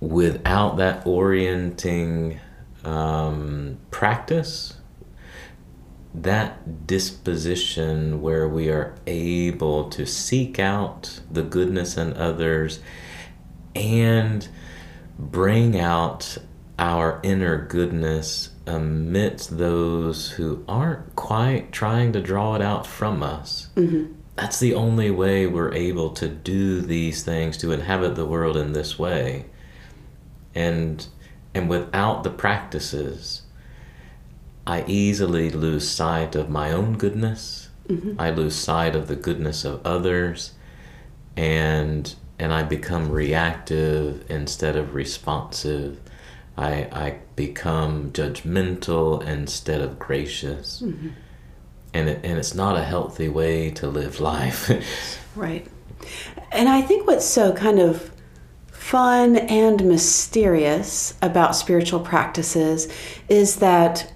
without 0.00 0.76
that 0.76 1.06
orienting 1.06 2.40
um, 2.84 3.78
practice, 3.90 4.74
that 6.14 6.86
disposition 6.86 8.22
where 8.22 8.48
we 8.48 8.68
are 8.70 8.94
able 9.06 9.90
to 9.90 10.06
seek 10.06 10.58
out 10.58 11.20
the 11.30 11.42
goodness 11.42 11.96
in 11.96 12.14
others 12.14 12.80
and 13.74 14.48
bring 15.18 15.78
out 15.78 16.38
our 16.78 17.20
inner 17.22 17.66
goodness 17.66 18.50
amidst 18.66 19.58
those 19.58 20.30
who 20.32 20.64
aren't 20.68 21.14
quite 21.16 21.72
trying 21.72 22.12
to 22.12 22.20
draw 22.20 22.54
it 22.54 22.62
out 22.62 22.86
from 22.86 23.22
us. 23.22 23.68
That's 24.36 24.60
the 24.60 24.74
only 24.74 25.10
way 25.10 25.46
we're 25.46 25.72
able 25.72 26.10
to 26.10 26.28
do 26.28 26.80
these 26.82 27.22
things, 27.22 27.56
to 27.58 27.72
inhabit 27.72 28.14
the 28.16 28.26
world 28.26 28.56
in 28.56 28.72
this 28.72 28.98
way. 28.98 29.46
And 30.56 31.06
and 31.54 31.68
without 31.68 32.24
the 32.24 32.30
practices, 32.30 33.42
I 34.66 34.84
easily 34.88 35.50
lose 35.50 35.88
sight 35.88 36.34
of 36.34 36.50
my 36.50 36.72
own 36.72 36.98
goodness. 36.98 37.68
Mm-hmm. 37.88 38.20
I 38.20 38.30
lose 38.30 38.56
sight 38.56 38.96
of 38.96 39.06
the 39.06 39.14
goodness 39.14 39.64
of 39.64 39.80
others 39.86 40.52
and 41.36 42.14
and 42.38 42.52
I 42.52 42.62
become 42.64 43.10
reactive 43.10 44.28
instead 44.30 44.76
of 44.76 44.94
responsive. 44.94 46.00
I 46.56 46.88
I 46.92 47.18
become 47.36 48.10
judgmental 48.12 49.22
instead 49.24 49.80
of 49.80 49.98
gracious. 49.98 50.82
Mm-hmm. 50.82 51.08
And 51.94 52.08
it, 52.08 52.20
and 52.24 52.38
it's 52.38 52.54
not 52.54 52.76
a 52.76 52.84
healthy 52.84 53.28
way 53.28 53.70
to 53.72 53.86
live 53.86 54.20
life. 54.20 54.70
Right. 55.36 55.66
And 56.50 56.66
I 56.66 56.80
think 56.80 57.06
what's 57.06 57.26
so 57.26 57.52
kind 57.52 57.78
of 57.78 58.10
fun 58.86 59.36
and 59.36 59.84
mysterious 59.84 61.14
about 61.20 61.56
spiritual 61.56 61.98
practices 61.98 62.86
is 63.28 63.56
that 63.56 64.12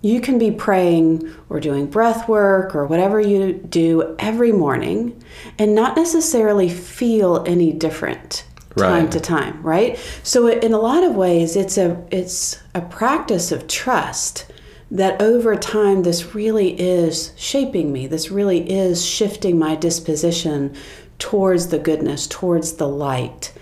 you 0.00 0.22
can 0.22 0.38
be 0.38 0.50
praying 0.50 1.30
or 1.50 1.60
doing 1.60 1.84
breath 1.84 2.26
work 2.26 2.74
or 2.74 2.86
whatever 2.86 3.20
you 3.20 3.52
do 3.52 4.16
every 4.18 4.52
morning 4.52 5.22
and 5.58 5.74
not 5.74 5.94
necessarily 5.98 6.66
feel 6.66 7.44
any 7.46 7.70
different 7.72 8.46
time 8.78 9.04
Right. 9.04 9.12
to 9.12 9.20
time, 9.20 9.62
right? 9.62 9.98
So 10.22 10.48
in 10.48 10.72
a 10.72 10.78
lot 10.78 11.04
of 11.04 11.14
ways 11.14 11.54
it's 11.54 11.76
a 11.76 12.02
it's 12.10 12.58
a 12.74 12.80
practice 12.80 13.52
of 13.52 13.68
trust 13.68 14.46
that 14.90 15.20
over 15.20 15.56
time 15.56 16.04
this 16.04 16.34
really 16.34 16.70
is 16.80 17.32
shaping 17.36 17.92
me. 17.92 18.06
This 18.06 18.30
really 18.30 18.70
is 18.70 19.04
shifting 19.04 19.58
my 19.58 19.76
disposition 19.76 20.74
towards 21.18 21.66
the 21.68 21.78
goodness, 21.78 22.26
towards 22.26 22.74
the 22.74 22.88
light. 22.88 23.52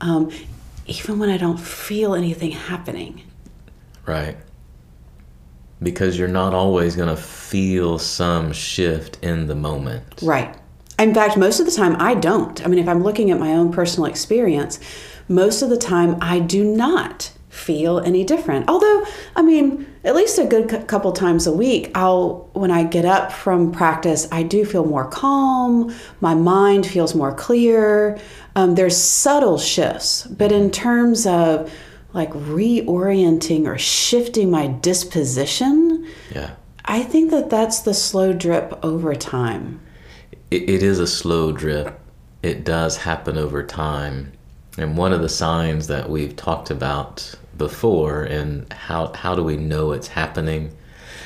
Um, 0.00 0.30
even 0.86 1.18
when 1.18 1.30
I 1.30 1.36
don't 1.36 1.58
feel 1.58 2.14
anything 2.14 2.52
happening. 2.52 3.22
Right. 4.06 4.36
Because 5.82 6.18
you're 6.18 6.28
not 6.28 6.52
always 6.52 6.96
going 6.96 7.14
to 7.14 7.20
feel 7.20 7.98
some 7.98 8.52
shift 8.52 9.18
in 9.22 9.46
the 9.46 9.54
moment. 9.54 10.04
Right. 10.22 10.54
In 10.98 11.14
fact, 11.14 11.36
most 11.36 11.60
of 11.60 11.66
the 11.66 11.72
time 11.72 11.96
I 11.98 12.14
don't. 12.14 12.62
I 12.64 12.68
mean, 12.68 12.78
if 12.78 12.88
I'm 12.88 13.02
looking 13.02 13.30
at 13.30 13.38
my 13.38 13.52
own 13.52 13.72
personal 13.72 14.06
experience, 14.06 14.80
most 15.28 15.62
of 15.62 15.70
the 15.70 15.78
time 15.78 16.16
I 16.20 16.40
do 16.40 16.64
not 16.64 17.32
feel 17.48 17.98
any 18.00 18.24
different. 18.24 18.68
Although, 18.68 19.04
I 19.34 19.42
mean, 19.42 19.86
at 20.04 20.14
least 20.14 20.38
a 20.38 20.44
good 20.44 20.68
cou- 20.68 20.84
couple 20.84 21.12
times 21.12 21.46
a 21.46 21.52
week, 21.52 21.90
I'll 21.94 22.48
when 22.52 22.70
I 22.70 22.84
get 22.84 23.04
up 23.04 23.32
from 23.32 23.72
practice, 23.72 24.28
I 24.30 24.42
do 24.42 24.64
feel 24.64 24.84
more 24.84 25.06
calm. 25.08 25.94
My 26.20 26.34
mind 26.34 26.86
feels 26.86 27.14
more 27.14 27.34
clear. 27.34 28.18
Um, 28.60 28.74
there's 28.74 28.96
subtle 28.96 29.56
shifts, 29.56 30.26
but 30.26 30.52
in 30.52 30.70
terms 30.70 31.26
of 31.26 31.72
like 32.12 32.30
reorienting 32.32 33.66
or 33.66 33.78
shifting 33.78 34.50
my 34.50 34.66
disposition, 34.66 36.06
Yeah. 36.34 36.50
I 36.84 37.02
think 37.02 37.30
that 37.30 37.48
that's 37.48 37.80
the 37.80 37.94
slow 37.94 38.34
drip 38.34 38.78
over 38.84 39.14
time. 39.14 39.80
It, 40.50 40.68
it 40.68 40.82
is 40.82 40.98
a 40.98 41.06
slow 41.06 41.52
drip. 41.52 41.98
It 42.42 42.64
does 42.64 42.98
happen 42.98 43.38
over 43.38 43.62
time. 43.62 44.32
And 44.76 44.98
one 44.98 45.14
of 45.14 45.22
the 45.22 45.28
signs 45.28 45.86
that 45.86 46.10
we've 46.10 46.36
talked 46.36 46.70
about 46.70 47.34
before 47.56 48.24
and 48.24 48.70
how 48.72 49.12
how 49.14 49.34
do 49.34 49.42
we 49.42 49.56
know 49.56 49.92
it's 49.92 50.08
happening? 50.08 50.76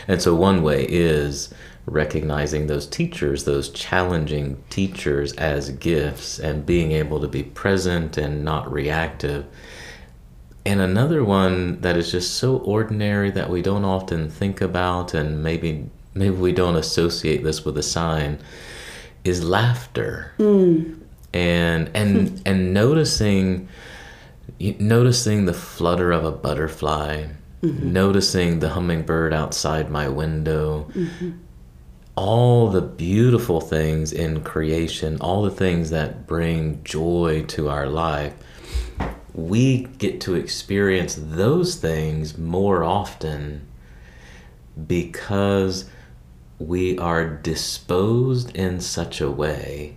And 0.07 0.23
so 0.23 0.37
one 0.37 0.63
way 0.63 0.87
is 0.89 1.53
recognizing 1.87 2.67
those 2.67 2.87
teachers, 2.87 3.45
those 3.45 3.69
challenging 3.69 4.63
teachers 4.71 5.33
as 5.35 5.71
gifts 5.71 6.39
and 6.39 6.65
being 6.65 6.93
able 6.93 7.21
to 7.21 7.29
be 7.29 7.43
present 7.43 8.17
and 8.17 8.45
not 8.45 8.71
reactive. 8.73 9.45
And 10.67 10.81
another 10.81 11.23
one 11.23 11.81
that 11.83 11.97
is 11.97 12.11
just 12.11 12.35
so 12.35 12.57
ordinary 12.59 13.31
that 13.33 13.51
we 13.51 13.61
don't 13.61 13.85
often 13.85 14.31
think 14.31 14.61
about 14.61 15.13
and 15.13 15.43
maybe 15.43 15.91
maybe 16.15 16.37
we 16.37 16.53
don't 16.53 16.77
associate 16.77 17.43
this 17.43 17.65
with 17.65 17.77
a 17.77 17.83
sign 17.83 18.39
is 19.25 19.45
laughter. 19.45 20.33
Hmm. 20.39 20.95
And 21.35 21.91
and 21.95 22.41
and 22.47 22.73
noticing 22.73 23.69
noticing 24.59 25.45
the 25.45 25.53
flutter 25.53 26.13
of 26.13 26.25
a 26.25 26.31
butterfly, 26.31 27.27
mm-hmm. 27.63 27.93
noticing 27.93 28.61
the 28.61 28.71
hummingbird 28.71 29.35
outside 29.35 29.91
my 29.91 30.09
window. 30.09 30.87
Mm-hmm. 30.95 31.33
All 32.17 32.71
the 32.71 32.81
beautiful 32.81 33.61
things 33.61 34.13
in 34.13 34.43
creation, 34.43 35.19
all 35.21 35.43
the 35.43 35.51
things 35.51 35.91
that 35.91 36.27
bring 36.27 36.83
joy 36.85 37.45
to 37.49 37.69
our 37.69 37.89
life 37.89 38.35
we 39.35 39.79
get 39.99 40.21
to 40.21 40.37
experience 40.37 41.19
those 41.21 41.75
things 41.75 42.39
more 42.39 42.85
often 42.85 43.67
because 44.87 45.91
we 46.59 46.97
are 46.99 47.29
disposed 47.29 48.55
in 48.57 48.81
such 48.81 49.21
a 49.21 49.31
way 49.31 49.97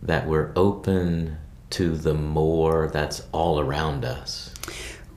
that 0.00 0.26
we're 0.26 0.52
open 0.54 1.36
to 1.68 1.96
the 1.96 2.14
more 2.14 2.88
that's 2.92 3.26
all 3.32 3.58
around 3.58 4.04
us. 4.04 4.54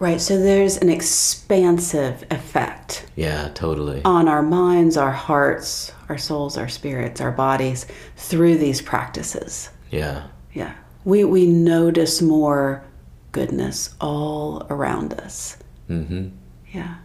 Right, 0.04 0.20
so 0.20 0.38
there's 0.38 0.76
an 0.76 0.89
expansive 0.89 2.26
effect 2.30 3.06
Yeah, 3.16 3.47
totally. 3.54 4.01
on 4.04 4.28
our 4.28 4.41
minds, 4.43 4.97
our 4.97 5.14
hearts, 5.14 5.93
our 6.10 6.18
souls, 6.18 6.58
our 6.58 6.68
spirits, 6.68 7.22
our 7.22 7.32
bodies 7.32 7.86
through 8.18 8.58
these 8.58 8.82
practices. 8.82 9.70
Yeah. 9.91 10.24
Yeah. 10.51 10.74
We 11.06 11.24
we 11.24 11.45
notice 11.47 12.22
more 12.22 12.84
goodness 13.32 13.95
all 14.01 14.68
around 14.70 15.14
us. 15.14 15.56
Mhm. 15.89 16.32
Yeah. 16.74 16.95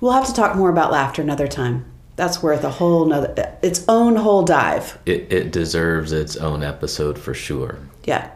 We'll 0.00 0.10
have 0.10 0.26
to 0.26 0.34
talk 0.34 0.56
more 0.56 0.70
about 0.70 0.90
laughter 0.90 1.22
another 1.22 1.46
time. 1.46 1.84
That's 2.16 2.42
worth 2.42 2.64
a 2.64 2.70
whole 2.70 3.04
nother 3.04 3.32
its 3.62 3.84
own 3.86 4.16
whole 4.16 4.42
dive. 4.42 4.98
It 5.06 5.32
it 5.32 5.52
deserves 5.52 6.10
its 6.10 6.36
own 6.36 6.64
episode 6.64 7.16
for 7.16 7.32
sure. 7.32 7.78
Yeah. 8.02 8.30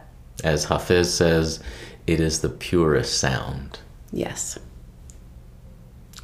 As 0.44 0.66
Hafiz 0.66 1.12
says, 1.12 1.58
it 2.06 2.20
is 2.20 2.40
the 2.40 2.48
purest 2.48 3.18
sound. 3.18 3.80
Yes. 4.12 4.58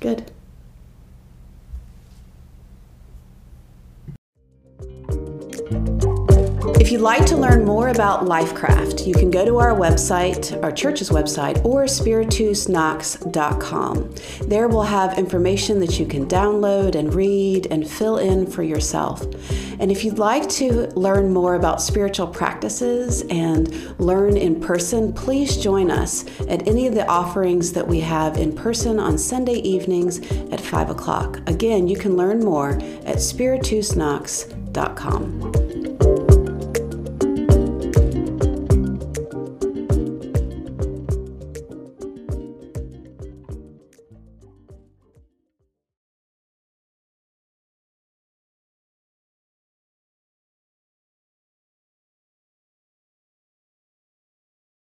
Good. 0.01 0.31
If 6.83 6.91
you'd 6.91 7.01
like 7.01 7.25
to 7.27 7.37
learn 7.37 7.65
more 7.65 7.91
about 7.91 8.25
Lifecraft, 8.25 9.07
you 9.07 9.15
can 9.15 9.31
go 9.31 9.45
to 9.45 9.59
our 9.59 9.73
website, 9.73 10.61
our 10.65 10.73
church's 10.73 11.11
website, 11.11 11.65
or 11.65 11.85
spiritusknox.com. 11.85 14.15
There 14.49 14.67
we'll 14.67 14.83
have 14.83 15.17
information 15.17 15.79
that 15.79 16.01
you 16.01 16.07
can 16.07 16.27
download 16.27 16.97
and 16.97 17.15
read 17.15 17.69
and 17.71 17.89
fill 17.89 18.19
in 18.19 18.51
for 18.51 18.65
yourself. 18.65 19.23
And 19.79 19.93
if 19.93 20.05
you'd 20.05 20.19
like 20.19 20.49
to 20.51 20.89
learn 20.97 21.33
more 21.33 21.55
about 21.55 21.81
spiritual 21.81 22.27
practices 22.27 23.23
and 23.31 23.73
learn 24.01 24.37
in 24.37 24.61
person, 24.61 25.13
please 25.13 25.57
join 25.57 25.89
us 25.89 26.25
at 26.49 26.67
any 26.67 26.89
of 26.89 26.97
the 26.97 27.07
offerings 27.07 27.73
that 27.75 27.87
we 27.87 28.01
have 28.01 28.39
in 28.39 28.57
person 28.57 28.99
on 28.99 29.19
Sunday 29.19 29.61
evenings 29.61 30.19
at 30.51 30.61
5 30.61 30.91
o'clock. 30.91 31.49
Again, 31.49 31.87
you 31.87 31.97
can 31.97 32.17
learn 32.17 32.45
more 32.45 32.71
at 32.71 33.19
spiritusknox.com. 33.19 36.12